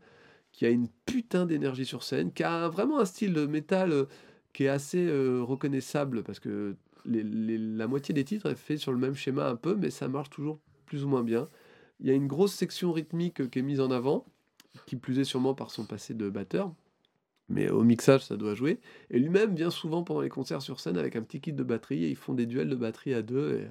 [0.52, 4.06] qui a une putain d'énergie sur scène, qui a vraiment un style de métal euh,
[4.54, 6.76] qui est assez euh, reconnaissable, parce que
[7.06, 10.30] la moitié des titres est fait sur le même schéma un peu, mais ça marche
[10.30, 11.50] toujours plus ou moins bien.
[12.00, 14.26] Il y a une grosse section rythmique euh, qui est mise en avant,
[14.86, 16.74] qui plus est sûrement par son passé de batteur.
[17.50, 18.80] Mais au mixage, ça doit jouer.
[19.10, 22.06] Et lui-même vient souvent pendant les concerts sur scène avec un petit kit de batterie
[22.06, 23.60] et ils font des duels de batterie à deux.
[23.60, 23.68] Et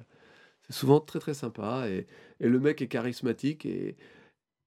[0.61, 1.89] c'est souvent très très sympa.
[1.89, 2.05] Et,
[2.39, 3.65] et le mec est charismatique.
[3.65, 3.95] Et,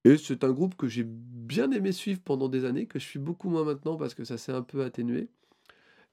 [0.05, 3.19] et c'est un groupe que j'ai bien aimé suivre pendant des années, que je suis
[3.19, 5.27] beaucoup moins maintenant parce que ça s'est un peu atténué.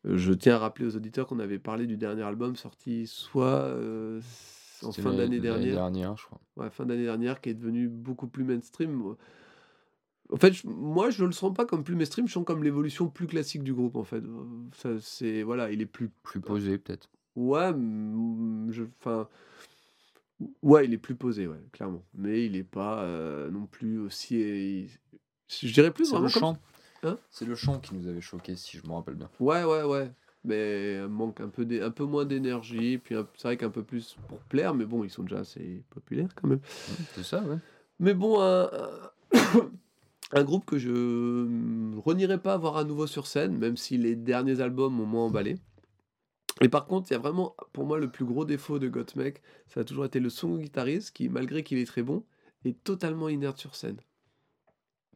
[0.06, 3.62] Euh, Je tiens à rappeler aux auditeurs qu'on avait parlé du dernier album sorti soit
[3.66, 4.20] euh,
[4.82, 6.40] en fin d'année dernière, dernière, je crois.
[6.56, 9.14] ouais, fin d'année dernière, qui est devenu beaucoup plus mainstream.
[10.32, 13.08] En fait, je- moi, je le sens pas comme plus mainstream, je sens comme l'évolution
[13.08, 14.22] plus classique du groupe, en fait.
[14.74, 17.10] Ça, c'est voilà, il est plus, Plus posé, peut-être.
[17.36, 17.70] ouais,
[18.70, 19.28] je, enfin,
[20.62, 22.04] ouais, il est plus posé, ouais, clairement.
[22.14, 24.88] Mais il est pas euh, non plus aussi,
[25.48, 26.58] je dirais plus C'est le comme, chant.
[27.02, 27.18] Hein?
[27.30, 29.30] C'est le chant qui nous avait choqué, si je me rappelle bien.
[29.40, 30.10] ouais, ouais, ouais.
[30.44, 33.70] Mais euh, manque un peu, d'é- un peu moins d'énergie, puis un- c'est vrai qu'un
[33.70, 36.60] peu plus pour plaire, mais bon, ils sont déjà assez populaires quand même.
[37.14, 37.58] C'est ça, ouais.
[38.00, 39.10] Mais bon, un, un-
[40.32, 44.16] un groupe que je ne renierai pas voir à nouveau sur scène, même si les
[44.16, 45.58] derniers albums m'ont moins emballé.
[46.60, 49.40] Et par contre, il y a vraiment, pour moi, le plus gros défaut de Gottmik,
[49.68, 52.24] ça a toujours été le son guitariste qui, malgré qu'il est très bon,
[52.64, 53.96] est totalement inerte sur scène.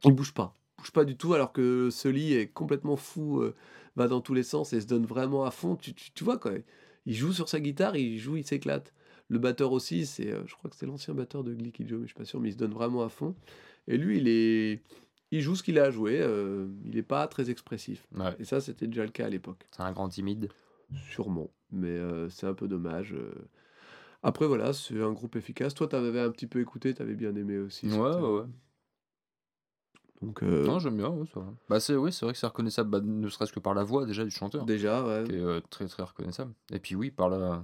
[0.03, 0.53] Il bouge pas.
[0.77, 3.55] Il bouge pas du tout, alors que Sully est complètement fou, euh,
[3.95, 5.75] va dans tous les sens et se donne vraiment à fond.
[5.75, 6.53] Tu, tu, tu vois, quoi.
[7.05, 8.93] Il joue sur sa guitare, il joue, il s'éclate.
[9.29, 12.05] Le batteur aussi, c'est, euh, je crois que c'est l'ancien batteur de Glicky Joe, mais
[12.05, 13.35] je suis pas sûr, mais il se donne vraiment à fond.
[13.87, 14.81] Et lui, il est,
[15.31, 16.19] il joue ce qu'il a à jouer.
[16.19, 18.07] euh, il n'est pas très expressif.
[18.15, 18.35] Ouais.
[18.39, 19.65] Et ça, c'était déjà le cas à l'époque.
[19.71, 20.49] C'est un grand timide.
[21.11, 21.49] Sûrement.
[21.71, 23.13] Mais euh, c'est un peu dommage.
[23.13, 23.33] euh.
[24.23, 25.73] Après, voilà, c'est un groupe efficace.
[25.73, 27.87] Toi, tu avais un petit peu écouté, tu avais bien aimé aussi.
[27.89, 28.45] Ouais, ouais, ouais.
[30.21, 31.53] Donc, euh, Non, j'aime bien, ouais, ça va.
[31.69, 34.05] Bah, c'est, oui, c'est vrai que c'est reconnaissable, bah, ne serait-ce que par la voix
[34.05, 35.23] déjà du chanteur, déjà, ouais.
[35.25, 36.53] qui est euh, très très reconnaissable.
[36.71, 37.63] Et puis oui, par la,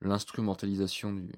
[0.00, 1.30] l'instrumentalisation du,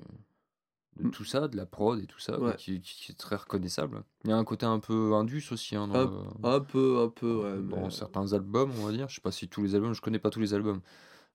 [0.99, 1.11] de Mm.
[1.13, 2.55] tout ça, de la prod et tout ça, Ouais.
[2.57, 4.03] qui, qui est très reconnaissable.
[4.25, 6.05] Il y a un côté un peu indus aussi hein, dans, Un-
[6.43, 7.63] le- Un peu, un peu, ouais.
[7.63, 9.09] dans mais- certains albums, on va dire.
[9.09, 10.81] Je sais pas si tous les albums, je connais pas tous les albums.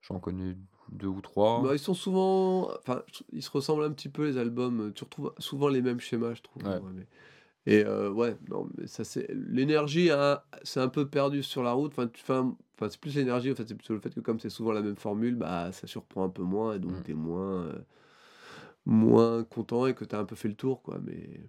[0.02, 0.56] J'en connais
[0.91, 1.64] deux ou trois.
[1.64, 2.69] Bah, ils sont souvent.
[2.77, 3.02] Enfin,
[3.32, 4.91] ils se ressemblent un petit peu, les albums.
[4.94, 6.64] Tu retrouves souvent les mêmes schémas, je trouve.
[6.64, 6.80] Ouais.
[6.94, 7.07] mais-
[7.68, 9.27] Et euh, ouais, non, mais ça, c'est.
[9.34, 11.91] L'énergie, hein, c'est un peu perdu sur la route.
[11.94, 14.40] Enfin, tu- enfin, enfin, c'est plus l'énergie, en fait, c'est plutôt le fait que, comme
[14.40, 17.02] c'est souvent la même formule, bah, ça surprend un peu moins et donc Mm.
[17.03, 17.64] t'es moins.
[17.64, 17.73] euh,
[18.86, 20.99] moins content et que t'as un peu fait le tour, quoi.
[21.03, 21.41] Mais.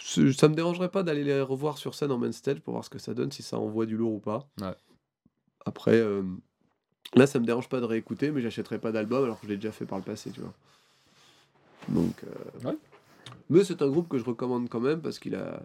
[0.00, 2.90] Ça me dérangerait pas d'aller les revoir sur scène en main stage pour voir ce
[2.90, 4.48] que ça donne, si ça envoie du lourd ou pas.
[4.60, 4.74] Ouais.
[5.64, 6.22] Après, euh,
[7.14, 9.56] là, ça me dérange pas de réécouter, mais j'achèterai pas d'album alors que je l'ai
[9.56, 10.54] déjà fait par le passé, tu vois.
[11.88, 12.78] Donc, euh, Ouais.
[13.50, 15.62] mais c'est un groupe que je recommande quand même parce qu'il a,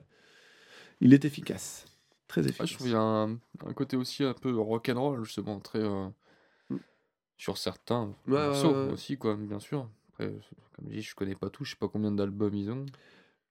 [1.02, 1.85] il est efficace,
[2.27, 2.69] très Ouais, efficace.
[2.69, 3.31] je trouve qu'il y a un,
[3.65, 5.80] un côté aussi un peu rock'n'roll, justement, très.
[5.80, 6.07] euh,
[6.69, 6.77] Mm.
[7.38, 8.91] sur certains Ouais, ouais, morceaux ouais, ouais.
[8.94, 9.88] aussi, quoi, bien sûr.
[10.14, 10.31] Après,
[10.76, 12.85] comme je dis, je connais pas tout, je sais pas combien d'albums ils ont.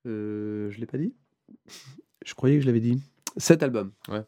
[0.06, 1.14] Euh, je l'ai pas dit
[2.24, 3.00] Je croyais que je l'avais dit.
[3.36, 3.92] Cet album.
[4.08, 4.22] Ouais.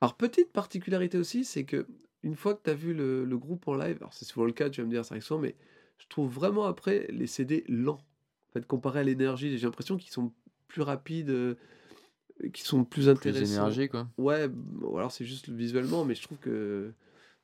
[0.00, 1.86] Alors, petite particularité aussi, c'est que
[2.22, 4.52] une fois que tu as vu le, le groupe en live, alors c'est souvent le
[4.52, 5.54] cas, tu vas me dire, ça arrive souvent, mais
[5.98, 8.00] je trouve vraiment après les CD lents.
[8.50, 10.32] En fait, comparé à l'énergie, j'ai l'impression qu'ils sont
[10.68, 11.54] plus rapides, euh,
[12.52, 13.54] qu'ils sont plus Plus intéressants.
[13.54, 14.08] énergie, quoi.
[14.18, 16.92] Ouais, bon, alors c'est juste visuellement, mais je trouve que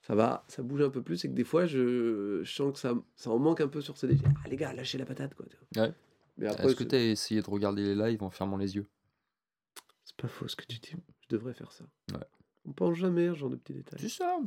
[0.03, 2.79] ça va, ça bouge un peu plus et que des fois, je, je sens que
[2.79, 3.97] ça, ça en manque un peu sur.
[3.97, 5.47] Je dis, Ah les gars, lâchez la patate, quoi.
[5.77, 5.93] Ouais.
[6.39, 8.87] Mais après, Est-ce que tu as essayé de regarder les lives en fermant les yeux?
[10.05, 10.95] C'est pas faux ce que tu dis.
[11.21, 11.85] Je devrais faire ça.
[12.13, 12.25] Ouais.
[12.65, 13.99] On pense jamais à ce genre de petits détails.
[14.01, 14.39] C'est ça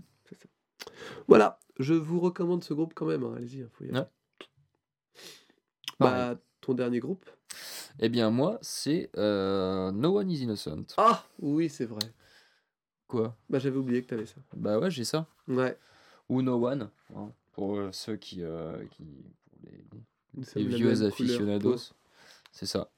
[1.27, 3.23] Voilà, je vous recommande ce groupe quand même.
[3.23, 3.99] hein, Allez-y, hein, faut y aller.
[3.99, 4.06] Ouais.
[5.99, 7.26] Bah, ton dernier groupe?
[7.99, 10.86] Eh bien, moi, c'est euh, No One is Innocent.
[10.98, 12.02] Ah oui, c'est vrai.
[13.16, 14.36] Quoi Bah, j'avais oublié que t'avais ça.
[14.58, 15.26] Bah ouais, j'ai ça.
[15.48, 15.78] Ouais.
[16.28, 19.06] Ou No One, hein, pour euh, ceux qui, euh, qui
[20.44, 21.94] pour les, vieux aficionados.
[22.52, 22.92] C'est ça.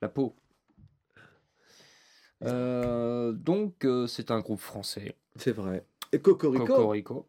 [0.00, 0.36] La peau.
[2.44, 5.16] Euh, donc, c'est un groupe français.
[5.34, 5.84] C'est vrai.
[6.12, 6.64] Et Cocorico.
[6.64, 7.28] Cocorico.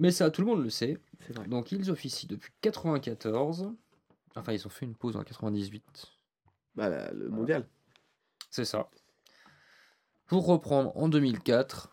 [0.00, 0.98] Mais ça, tout le monde le sait.
[1.20, 1.46] C'est vrai.
[1.46, 3.72] Donc, ils officient depuis 94.
[4.34, 6.06] Enfin, ils ont fait une pause en 98.
[6.74, 7.68] Bah, la- le mondial.
[8.50, 8.90] C'est ça.
[10.28, 11.90] Pour reprendre en 2004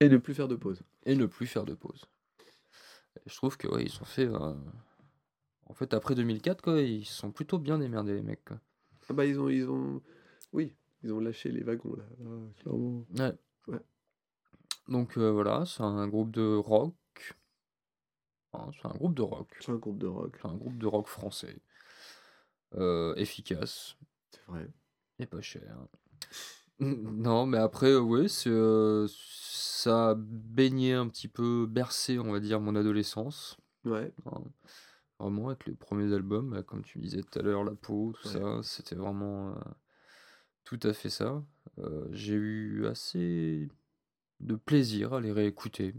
[0.00, 0.82] Et ne plus faire de pause.
[1.04, 2.04] et ne plus faire de pause.
[3.16, 4.26] Et je trouve que ouais, ils ont fait.
[4.26, 4.54] euh,
[5.66, 8.44] En fait, après 2004, quoi, ils se sont plutôt bien démerdés, les mecs.
[8.44, 8.60] quoi.
[9.08, 10.00] Ah bah, ils ont, ils ont.
[10.52, 12.04] Oui, ils ont lâché les wagons, là.
[12.20, 13.04] Là, clairement.
[13.18, 13.32] Ouais.
[13.66, 13.80] Ouais.
[14.88, 16.94] Donc euh, voilà, c'est un groupe de rock.
[18.52, 19.56] Hein, c'est un groupe de rock.
[19.60, 20.36] C'est un groupe de rock.
[20.40, 21.60] C'est un groupe de rock français.
[22.74, 23.96] Euh, efficace
[24.30, 24.68] C'est vrai.
[25.18, 25.76] et pas cher.
[27.20, 32.40] Non, mais après, ouais, c'est, euh, ça a baigné un petit peu, bercé, on va
[32.40, 33.56] dire, mon adolescence.
[33.84, 34.12] Ouais.
[34.26, 34.42] hein.
[35.18, 38.28] Vraiment, avec les premiers albums, bah, comme tu disais tout à l'heure, La peau, tout
[38.28, 38.34] Ouais.
[38.40, 39.60] ça, c'était vraiment euh,
[40.64, 41.42] tout à fait ça.
[41.78, 43.68] Euh, j'ai eu assez
[44.40, 45.94] de plaisir à les réécouter,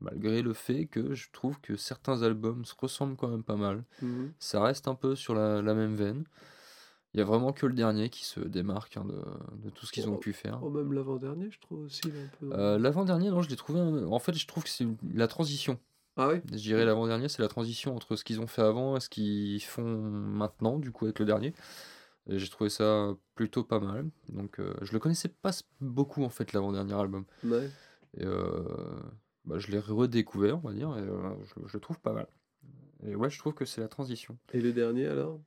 [0.00, 3.84] malgré le fait que je trouve que certains albums se ressemblent quand même pas mal.
[4.00, 4.32] Mhm.
[4.38, 6.24] Ça reste un peu sur la, la même veine.
[7.14, 9.22] Il y a vraiment que le dernier qui se démarque hein, de,
[9.64, 10.58] de tout ce qu'ils ont Oh, pu faire.
[10.62, 12.00] Oh, même l'avant-dernier, je trouve aussi.
[12.42, 13.78] Euh, L'avant-dernier, non, je l'ai trouvé.
[13.80, 15.78] un- En fait, je trouve que c'est la transition.
[16.16, 16.40] Ah oui?
[16.50, 19.62] Je dirais l'avant-dernier, c'est la transition entre ce qu'ils ont fait avant et ce qu'ils
[19.62, 21.54] font maintenant, du coup, avec le dernier.
[22.28, 24.08] Et J'ai trouvé ça plutôt pas mal.
[24.30, 25.50] Donc, euh, je le connaissais pas
[25.80, 27.26] beaucoup, en fait, l'avant-dernier album.
[27.44, 27.70] Ouais.
[28.16, 28.64] Et euh,
[29.44, 32.26] bah, je l'ai redécouvert, on va dire, et euh, je, je le trouve pas mal.
[33.06, 34.36] Et ouais, je trouve que c'est la transition.
[34.52, 35.40] Et le dernier, alors?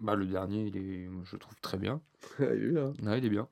[0.00, 2.00] Bah, le dernier, il est, je le trouve très bien.
[2.38, 2.92] Ah, il est là.
[3.02, 3.48] Ouais, il est bien.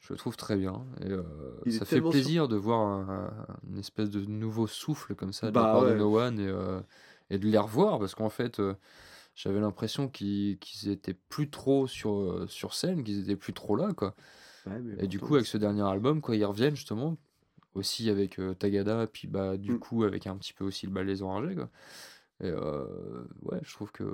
[0.00, 0.84] Je le trouve très bien.
[1.02, 1.22] Et euh,
[1.70, 5.54] ça fait sur- plaisir de voir un- une espèce de nouveau souffle comme ça de
[5.54, 5.92] Bah la part ouais.
[5.92, 6.80] de No One et, euh,
[7.30, 8.74] et de les revoir parce qu'en fait, euh,
[9.34, 13.92] j'avais l'impression qu'ils qu'ils étaient plus trop sur, sur scène, qu'ils étaient plus trop là,
[13.94, 14.14] quoi.
[14.66, 17.16] Ouais, mais Et du coup, avec ce dernier album, quoi, ils reviennent justement
[17.74, 19.78] aussi avec Tagada, puis bah, du Mm.
[19.78, 21.68] coup, avec un petit peu aussi le bal des enragés, quoi.
[22.42, 24.04] Et euh, ouais, je trouve que.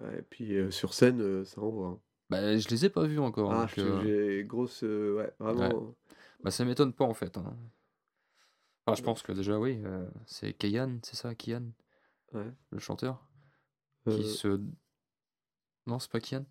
[0.00, 1.88] Ouais, et puis euh, sur scène, euh, ça envoie.
[1.88, 2.00] hein.
[2.30, 3.52] Bah, je les ai pas vus encore.
[3.52, 4.82] Ah, donc, j'ai grosse.
[4.82, 5.94] ouais, vraiment.
[6.42, 7.36] Bah ça m'étonne pas en fait.
[7.38, 7.56] hein.
[8.86, 9.82] Enfin, je pense que déjà oui,
[10.26, 11.70] c'est Kayan, c'est ça, Kian,
[12.32, 12.52] Ouais.
[12.70, 13.26] le chanteur,
[14.08, 14.60] qui se...
[15.86, 16.44] Non, c'est pas Kian,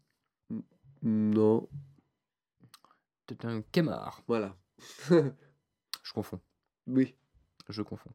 [1.02, 1.70] Non,
[3.30, 4.22] c'est un Kemar.
[4.28, 4.56] voilà.
[6.04, 6.42] Je confonds,
[6.88, 7.16] oui,
[7.70, 8.12] je confonds.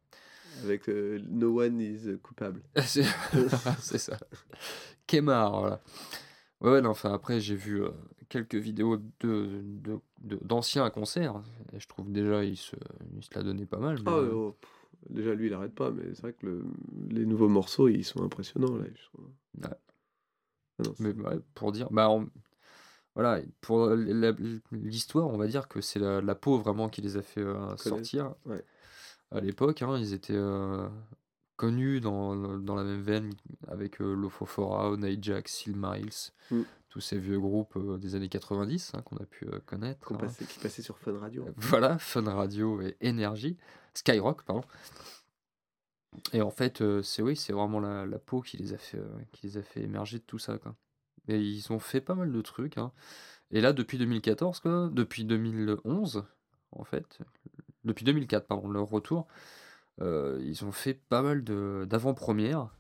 [0.65, 2.63] Avec euh, No One is coupable.
[2.81, 3.03] c'est
[3.99, 4.17] ça.
[5.07, 5.81] Kemar, voilà.
[6.61, 7.91] Ouais, ouais, non, enfin après j'ai vu euh,
[8.29, 11.43] quelques vidéos de de- de- d'anciens concerts
[11.73, 12.77] et je trouve déjà il se,
[13.17, 13.97] il se la donnait pas mal.
[13.97, 14.57] mais, Ah, euh, oh,
[15.09, 16.65] déjà, lui, il arrête pas, mais c'est vrai que le-
[17.09, 18.77] les nouveaux morceaux, ils sont impressionnants.
[18.77, 19.25] Là, je trouve.
[19.25, 19.71] Ouais.
[19.71, 22.29] Ah non, Mais ouais, pour dire, bah, on-
[23.15, 23.89] voilà, pour
[24.71, 27.77] l'histoire, on va dire que c'est la, la peau vraiment qui les a fait euh,
[27.77, 28.35] sortir.
[28.47, 28.63] ouais.
[29.33, 30.89] À l'époque, hein, ils étaient euh,
[31.57, 33.33] connus dans, dans la même veine
[33.69, 34.97] avec euh, Lofofora,
[35.47, 36.11] Seal Miles,
[36.51, 36.63] Mm.
[36.89, 40.05] tous ces vieux groupes euh, des années 90 hein, qu'on a pu euh, connaître.
[40.05, 40.19] qu'on hein.
[40.19, 41.47] passait- qui passait sur Fun Radio.
[41.59, 43.57] Voilà, Fun Radio et Énergie,
[43.95, 44.65] Skyrock, pardon.
[46.33, 49.01] Et en fait, c'est oui, c'est vraiment la, la peau qui les a fait,
[49.33, 50.75] qui les a fait émerger de tout ça, quoi.
[51.29, 52.91] Et ils ont fait pas mal de trucs, hein.
[53.53, 56.25] Et là, depuis 2014, quoi, depuis 2011,
[56.73, 57.19] en fait,
[57.85, 59.27] depuis 2004, pardon, leur retour,
[60.01, 62.71] euh, ils ont fait pas mal de d'avant-premières,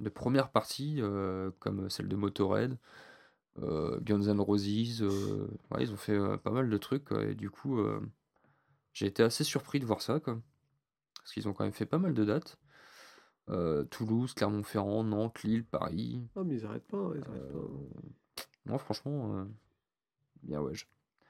[0.00, 2.78] de premières parties, euh, comme celle de Motorhead,
[3.62, 7.24] euh, Guns N' Roses, euh, ouais, ils ont fait euh, pas mal de trucs, quoi,
[7.24, 8.00] et du coup, euh,
[8.92, 10.38] j'ai été assez surpris de voir ça, quoi.
[11.18, 12.58] Parce qu'ils ont quand même fait pas mal de dates.
[13.48, 16.20] Euh, Toulouse, Clermont-Ferrand, Nantes, Lille, Paris.
[16.36, 17.62] Ah, mais ils arrêtent pas, ils arrêtent Euh,
[18.34, 18.42] pas.
[18.66, 19.44] non, franchement, euh,
[20.42, 20.72] bien ouais.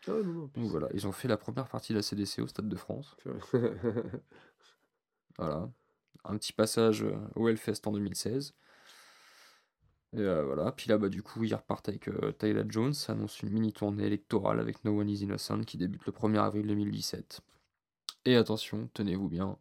[0.08, 2.46] Ah, non, non, Donc voilà, ils ont fait la première partie de la CDC au
[2.46, 3.16] Stade de France.
[5.38, 5.70] Voilà.
[6.24, 8.54] Un petit passage euh, au Hellfest en 2016.
[10.14, 10.72] Et euh, voilà.
[10.72, 14.06] Puis là, bah, du coup, ils repartent avec euh, Tyler Jones, annonce une mini tournée
[14.06, 17.40] électorale avec No One Is Innocent qui débute le 1er avril 2017.
[18.24, 19.58] Et attention, tenez-vous bien,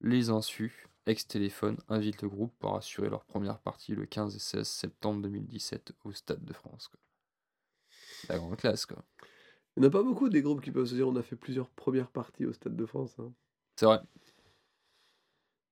[0.00, 4.66] les Insus, ex-téléphone, invitent le groupe pour assurer leur première partie le 15 et 16
[4.66, 6.88] septembre 2017 au Stade de France.
[6.88, 7.00] quoi.
[8.28, 9.02] La grande classe, quoi.
[9.76, 11.36] Il n'y en a pas beaucoup des groupes qui peuvent se dire on a fait
[11.36, 13.16] plusieurs premières parties au Stade de France.
[13.18, 13.32] hein.
[13.76, 14.00] C'est vrai.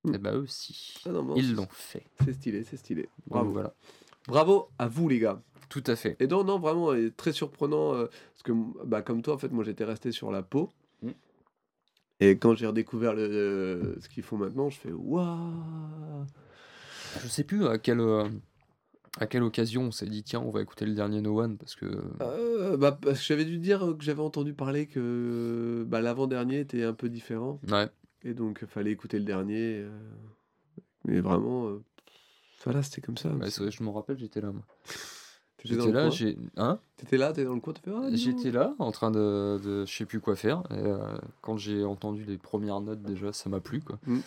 [0.03, 0.15] Mm.
[0.15, 0.95] Et bah eux aussi.
[1.05, 2.05] Ah non, Ils l'ont fait.
[2.25, 3.03] C'est stylé, c'est stylé.
[3.03, 3.51] Donc Bravo.
[3.51, 3.73] voilà.
[4.27, 5.41] Bravo à vous, les gars.
[5.69, 6.15] Tout à fait.
[6.19, 8.51] Et donc, non, vraiment, très surprenant, euh, parce que,
[8.85, 10.69] bah, comme toi, en fait, moi, j'étais resté sur la peau.
[11.01, 11.11] Mm.
[12.19, 16.25] Et quand j'ai redécouvert le, ce qu'ils font maintenant, je fais waouh
[17.21, 18.29] Je sais plus à quelle, euh,
[19.19, 21.75] à quelle occasion on s'est dit tiens, on va écouter le dernier No One parce
[21.75, 21.85] que.
[22.21, 26.83] Euh, bah, parce que j'avais dû dire que j'avais entendu parler que bah, l'avant-dernier était
[26.83, 27.59] un peu différent.
[27.69, 27.89] Ouais.
[28.23, 29.79] Et donc, il fallait écouter le dernier.
[29.79, 29.89] euh,
[31.05, 31.83] Mais vraiment, euh,
[32.63, 33.29] voilà, c'était comme ça.
[33.29, 34.51] Vrai, je me rappelle, j'étais là.
[34.51, 34.63] Moi.
[35.57, 36.37] T'étais J'étais là, j'ai.
[36.57, 36.79] Hein?
[36.97, 39.95] T'étais là, t'es dans le coin, fait ah, J'étais là en train de, de je
[39.95, 40.61] sais plus quoi faire.
[40.71, 43.79] Et euh, quand j'ai entendu les premières notes, déjà, ça m'a plu.
[43.79, 43.97] Quoi.
[44.05, 44.19] Mm.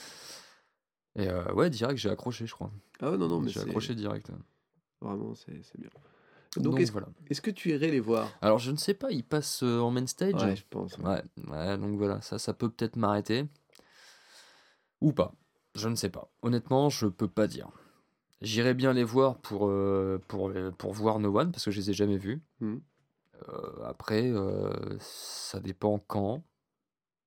[1.17, 2.71] Et euh, ouais, direct, j'ai accroché, je crois.
[3.01, 4.31] Ah ouais, non, non, mais j'ai accroché direct.
[5.01, 5.91] Vraiment, c'est c'est bien.
[6.57, 7.09] Donc, Donc, est-ce voilà.
[7.29, 8.33] est-ce que tu irais les voir?
[8.41, 10.43] Alors, je ne sais pas, ils passent euh, en main stage.
[10.43, 10.97] Ouais, je pense.
[10.99, 11.23] ouais.
[11.79, 13.45] Donc voilà, ça, ça peut peut-être m'arrêter.
[15.01, 15.35] Ou pas.
[15.75, 16.31] Je ne sais pas.
[16.43, 17.69] Honnêtement, je peux pas dire.
[18.41, 21.81] J'irai bien les voir pour, euh, pour, les- pour voir No One, parce que je
[21.81, 22.43] les ai jamais vus.
[22.63, 22.79] Euh,
[23.85, 26.43] après, euh, ça dépend quand.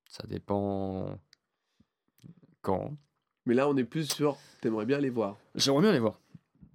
[0.08, 1.16] Ça dépend
[2.62, 2.96] quand.
[3.46, 4.36] Mais là, on est plus sur.
[4.60, 5.36] T'aimerais bien les voir.
[5.54, 6.18] J'aimerais bien les voir.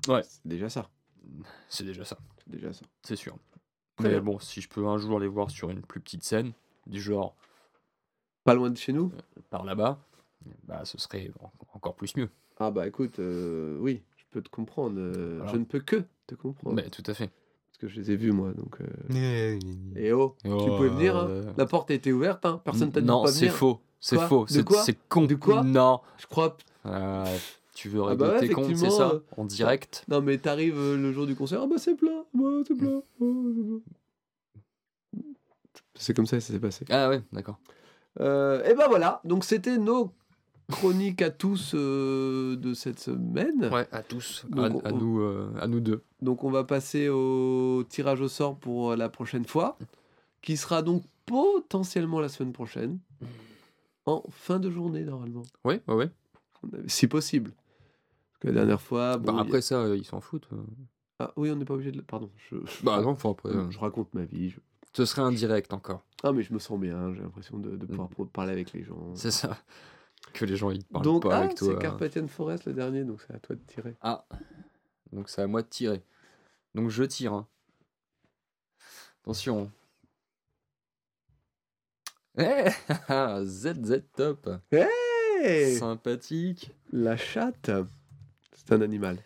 [0.07, 0.89] Ouais, C'est déjà ça.
[1.69, 2.85] c'est déjà ça, C'est déjà ça.
[3.01, 3.37] c'est sûr.
[3.97, 4.21] Très Mais bien.
[4.21, 6.51] bon, si je peux un jour les voir sur une plus petite scène,
[6.87, 7.35] du genre
[8.43, 9.11] Pas loin de chez nous?
[9.49, 9.99] par là-bas,
[10.63, 12.29] bah ce serait en- encore plus mieux.
[12.57, 14.95] Ah bah écoute, euh, oui, je peux te comprendre.
[14.99, 15.51] euh, Voilà.
[15.53, 16.75] Je ne peux que te comprendre.
[16.75, 17.31] Mais tout à fait.
[17.67, 18.53] Parce que je les ai vus, moi.
[18.53, 19.59] Donc, euh, Et
[20.07, 21.15] Et oh, tu pouvais venir.
[21.17, 21.27] hein.
[21.27, 22.45] Euh, La porte était ouverte.
[22.45, 22.61] Hein.
[22.63, 23.53] Personne t'a dit de Non, pas c'est venir.
[23.55, 23.81] faux.
[23.99, 24.27] C'est Quoi?
[24.27, 24.45] faux.
[24.45, 24.83] De C'est quoi?
[24.83, 25.23] c'est con.
[25.25, 25.63] De quoi?
[25.63, 26.01] Non.
[26.17, 26.55] Je crois.
[26.85, 27.37] Euh,
[27.75, 30.03] tu veux Ah régler bah ouais, tes comptes, c'est ça euh, En direct?
[30.07, 31.61] Non, mais t'arrives euh, le jour du concert.
[31.61, 32.23] Ah bah c'est plein.
[32.33, 33.01] Bah, c'est plein.
[33.21, 35.23] Ah, c'est plein.
[35.93, 36.85] C'est comme ça que ça s'est passé.
[36.89, 37.59] Ah ouais, d'accord.
[38.19, 39.21] Euh, et ben voilà.
[39.23, 40.11] Donc c'était nos
[40.71, 43.69] chroniques à tous euh, de cette semaine.
[43.71, 44.45] Ouais, à tous.
[44.49, 46.01] Donc, à, nous, euh, à nous deux.
[46.21, 49.77] Donc on va passer au tirage au sort pour euh, la prochaine fois,
[50.41, 52.99] qui sera donc potentiellement la semaine prochaine,
[54.05, 56.09] en fin de journée normalement, Oui, ouais, ouais.
[56.87, 57.51] si possible.
[58.45, 60.47] Que la dernière fois, bon, bah, a- après ça, euh, ils s'en foutent.
[60.53, 60.57] euh.
[61.19, 61.97] ah oui, on n'est pas obligé de.
[61.97, 62.29] le- Pardon.
[62.49, 62.57] Je...
[62.83, 63.49] Bah non, enfin après.
[63.49, 64.49] euh, je raconte ma vie.
[64.51, 64.59] je-
[64.93, 66.05] Ce serait indirect encore.
[66.23, 67.13] Ah mais je me sens bien.
[67.15, 68.95] J'ai l'impression de, de pouvoir pro- parler avec les gens.
[68.97, 69.15] Mm.
[69.15, 69.57] C'est ça.
[70.33, 71.73] Que les gens ils parlent Donc pas ah, avec toi.
[71.73, 73.95] c'est Carpathian Forest le dernier, donc c'est à toi de tirer.
[74.01, 74.25] Ah.
[75.11, 76.03] Donc c'est à moi de tirer.
[76.75, 77.33] Donc je tire.
[77.33, 77.47] hein.
[79.23, 79.71] Attention.
[82.37, 82.65] Eh
[83.45, 84.49] ZZ top.
[84.71, 86.71] Hey Sympathique.
[86.91, 87.71] La chatte,
[88.65, 89.17] c'est un animal.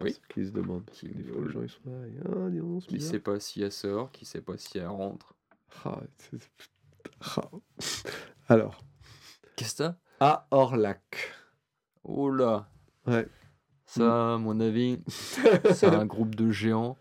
[0.00, 0.12] Oui.
[0.12, 0.84] Ce qu'ils se demandent.
[0.84, 2.06] Parce que des fois, les gens ils sont là.
[2.06, 4.86] et, Ah, dis donc, Qui sait pas si elle sort, qui sait pas si elle
[4.86, 5.34] rentre.
[5.84, 6.00] Ah,
[7.36, 7.50] ah.
[8.48, 8.78] Alors,
[9.56, 9.96] Qu'est-ce que t'as?
[10.20, 11.32] À Orlac.
[12.04, 12.68] Oh là
[13.06, 13.26] Ouais.
[13.86, 16.96] Ça, à mon avis, c'est un groupe de géants.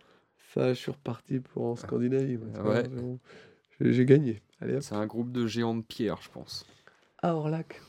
[0.54, 2.38] Ça, je suis reparti pour en Scandinavie.
[2.38, 2.90] moi, Ouais.
[3.80, 4.42] J'ai gagné.
[4.82, 6.66] C'est un groupe de géants de pierre, je pense.
[7.22, 7.80] À Orlac.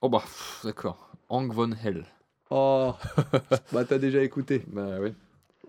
[0.00, 0.24] Oh bah,
[0.64, 1.11] d'accord.
[1.32, 2.04] Hank von Hell.
[2.50, 2.92] Oh,
[3.72, 4.62] bah t'as déjà écouté.
[4.68, 5.14] Bah oui,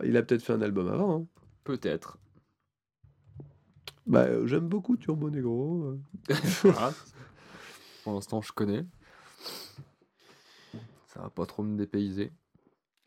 [0.03, 1.21] Il a peut-être fait un album avant.
[1.21, 1.25] hein.
[1.63, 2.17] peut-être.
[4.05, 5.95] Bah, euh, j'aime beaucoup Turbo Negro.
[6.63, 6.93] Voilà.
[8.03, 8.85] Pour l'instant, je connais.
[11.07, 12.33] Ça va pas trop me dépayser.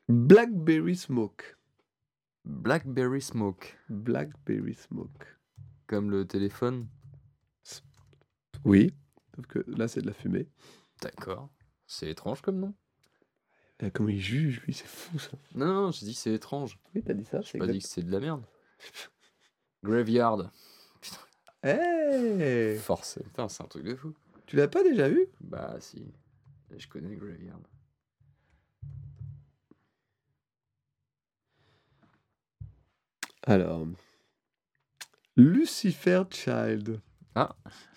[0.08, 1.56] Blackberry Smoke.
[2.46, 5.26] Blackberry Smoke, Blackberry Smoke.
[5.86, 6.86] comme le téléphone.
[8.64, 8.94] Oui.
[9.34, 10.48] Sauf que là, c'est de la fumée.
[11.02, 11.50] D'accord.
[11.86, 12.74] C'est étrange comme nom.
[13.80, 15.32] Et comment il juge, lui, c'est fou ça.
[15.54, 16.78] Non, non, j'ai dit que c'est étrange.
[16.94, 17.42] Oui, t'as dit ça.
[17.42, 18.44] J'ai pas dit que c'est de la merde.
[19.84, 20.50] Graveyard.
[21.62, 23.18] Hey Force.
[23.24, 24.14] Putain, c'est un truc de fou.
[24.46, 25.26] Tu l'as pas déjà vu?
[25.40, 26.06] Bah si.
[26.76, 27.58] Je connais Graveyard.
[33.42, 33.86] Alors.
[35.36, 37.00] Lucifer Child.
[37.34, 37.95] C'est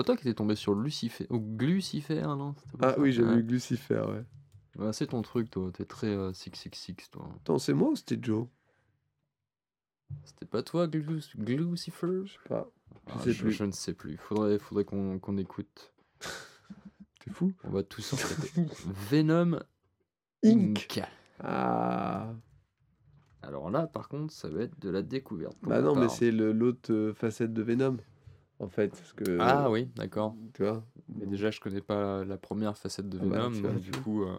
[0.00, 3.22] pas toi qui étais tombé sur Lucifer ou Glucifer, non C'était pas Ah oui, j'ai
[3.22, 3.36] Ouais.
[3.36, 4.24] vu Lucifer, ouais.
[4.84, 5.70] Ouais, c'est ton truc, toi.
[5.72, 7.28] T'es très euh, 666, toi.
[7.36, 8.46] Attends, c'est moi ou c'était Joe?
[10.24, 12.22] C'était pas toi, Glu- Glucifer?
[12.24, 12.68] Je sais pas.
[13.06, 13.52] Je Ah, sais je, plus.
[13.52, 14.16] je ne sais plus.
[14.16, 15.92] Faudrait, faudrait qu'on écoute.
[17.24, 17.52] T'es fou?
[17.64, 18.66] On va tous en traiter.
[18.86, 19.60] Venom
[20.44, 20.98] Inc.
[20.98, 21.02] Inc.
[21.40, 22.32] Ah.
[23.42, 25.56] Alors là, par contre, ça va être de la découverte.
[25.62, 27.96] Bah non, mais c'est l'autre euh, facette de Venom.
[28.60, 29.38] En fait, parce que.
[29.40, 30.36] Ah oui, d'accord.
[30.54, 30.84] Tu vois
[31.16, 34.22] Mais déjà, je connais pas la première facette de Ah bah, Venom, donc du coup,
[34.24, 34.36] euh,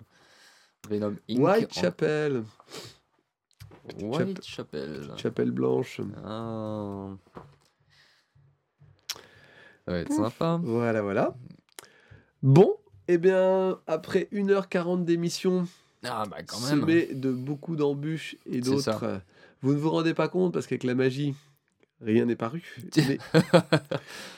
[0.89, 1.39] Venom Inc.
[1.39, 2.43] Whitechapel.
[3.99, 5.11] en- Whitechapel.
[5.17, 5.99] Chapelle Blanche.
[6.23, 7.09] Ah.
[9.85, 10.59] Ça va être sympa.
[10.63, 11.35] Voilà, voilà.
[12.43, 12.75] Bon,
[13.07, 15.67] eh bien, après 1h40 d'émission,
[16.03, 16.81] Ah bah quand même.
[16.81, 19.17] semée de beaucoup d'embûches et d'autres, euh,
[19.61, 21.33] vous ne vous rendez pas compte parce qu'avec la magie,
[22.03, 22.63] rien n'est paru.
[22.97, 23.17] Mais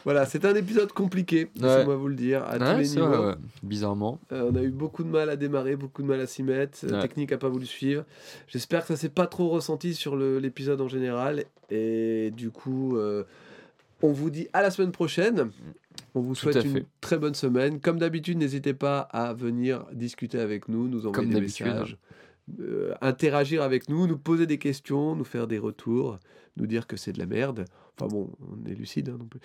[0.03, 1.67] voilà, c'est un épisode compliqué, Ouais.
[1.67, 3.07] laissez-moi vous le dire, à tous les niveaux.
[3.07, 3.35] vrai, ouais.
[3.63, 4.19] Bizarrement.
[4.31, 6.77] Euh, on a eu beaucoup de mal à démarrer, beaucoup de mal à s'y mettre.
[6.87, 8.03] La technique n'a pas voulu suivre.
[8.47, 11.45] J'espère que ça s'est pas trop ressenti sur l'épisode en général.
[11.71, 13.23] Et du coup, euh,
[14.01, 15.49] on vous dit à la semaine prochaine.
[16.15, 17.79] On vous souhaite une très bonne semaine.
[17.79, 21.65] Comme d'habitude, n'hésitez pas à venir discuter avec nous, nous envoyer Comme des d'habitude.
[21.67, 21.97] messages,
[22.59, 26.19] euh, interagir avec nous, nous poser des questions, nous faire des retours,
[26.57, 27.65] nous dire que c'est de la merde.
[27.97, 29.39] Enfin bon, on est lucide hein, non plus.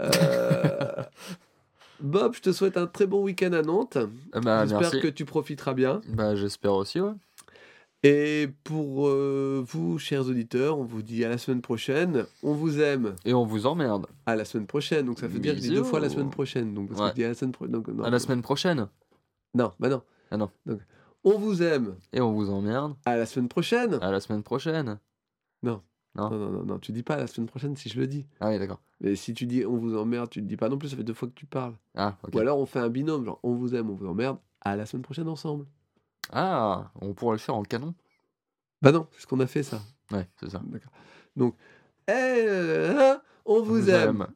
[0.00, 1.02] Euh,
[2.00, 3.96] Bob, je te souhaite un très bon week-end à Nantes.
[4.32, 6.00] Ah bah, J'espère que tu profiteras bien.
[6.08, 7.12] Bah, j'espère aussi, ouais.
[8.02, 12.26] Et pour euh, vous, chers auditeurs, on vous dit à la semaine prochaine.
[12.42, 14.06] On vous aime Et on vous emmerde.
[14.26, 15.06] à la semaine prochaine.
[15.06, 16.74] Donc ça veut dire que je dis deux fois la semaine prochaine.
[16.74, 17.24] Donc Ouais.
[17.24, 17.82] à la semaine prochaine.
[18.04, 18.88] À la semaine prochaine.
[19.54, 20.02] Non, bah non.
[20.30, 20.50] Ah non.
[20.66, 20.80] Donc,
[21.24, 22.94] on vous aime Et on vous emmerde.
[23.06, 23.94] à la semaine prochaine.
[24.02, 24.98] À la semaine prochaine.
[26.16, 26.30] Non.
[26.30, 26.38] Non.
[26.38, 28.26] Non, non, non, tu dis pas la semaine prochaine si je le dis.
[28.40, 28.80] Ah oui, d'accord.
[29.00, 31.04] Mais si tu dis on vous emmerde, tu le dis pas non plus, ça fait
[31.04, 31.74] deux fois que tu parles.
[31.94, 32.34] Ah, ok.
[32.34, 34.86] Ou alors on fait un binôme, genre on vous aime, on vous emmerde, à la
[34.86, 35.66] semaine prochaine ensemble.
[36.32, 37.94] Ah, on pourrait le faire en canon.
[38.82, 39.80] Bah non, c'est ce qu'on a fait ça.
[40.10, 40.60] Ouais, c'est ça.
[40.64, 40.92] D'accord.
[41.36, 41.54] Donc,
[42.08, 44.26] eh, hein, on vous, aime.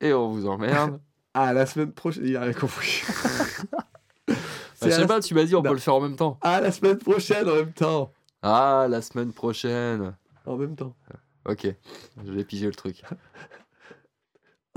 [0.00, 1.00] Et on vous emmerde.
[1.34, 2.24] À la semaine prochaine.
[2.26, 3.02] Il a rien compris.
[3.70, 3.84] Bah,
[4.82, 6.36] je sais pas, tu m'as dit on peut le faire en même temps.
[6.40, 8.12] À la semaine prochaine en même temps.
[8.42, 10.16] Ah, la semaine prochaine.
[10.46, 10.96] En même temps.
[11.48, 11.66] Ok,
[12.24, 13.02] je vais piger le truc.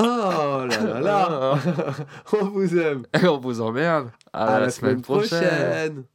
[0.04, 1.60] Oh là là là.
[2.34, 3.06] on vous aime.
[3.22, 4.10] Et on vous emmerde.
[4.34, 6.06] À, la, semaine, prochaine.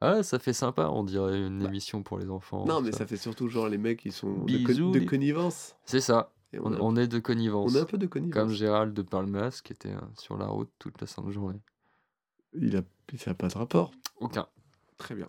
[0.00, 2.64] Ah, ça fait sympa, on dirait une émission pour les enfants.
[2.64, 2.98] Non, mais ça.
[2.98, 5.76] ça fait surtout genre les mecs qui sont de, con- connivence.
[5.84, 7.74] C'est ça, on, est de connivence.
[7.74, 8.32] on a un peu de connivence.
[8.32, 11.60] Comme Gérald de Palmas qui était euh, sur la route toute la sainte journée.
[12.54, 12.82] Il a,
[13.18, 13.90] ça n'a pas de rapport.
[14.20, 14.46] Aucun.
[14.96, 15.28] Très bien.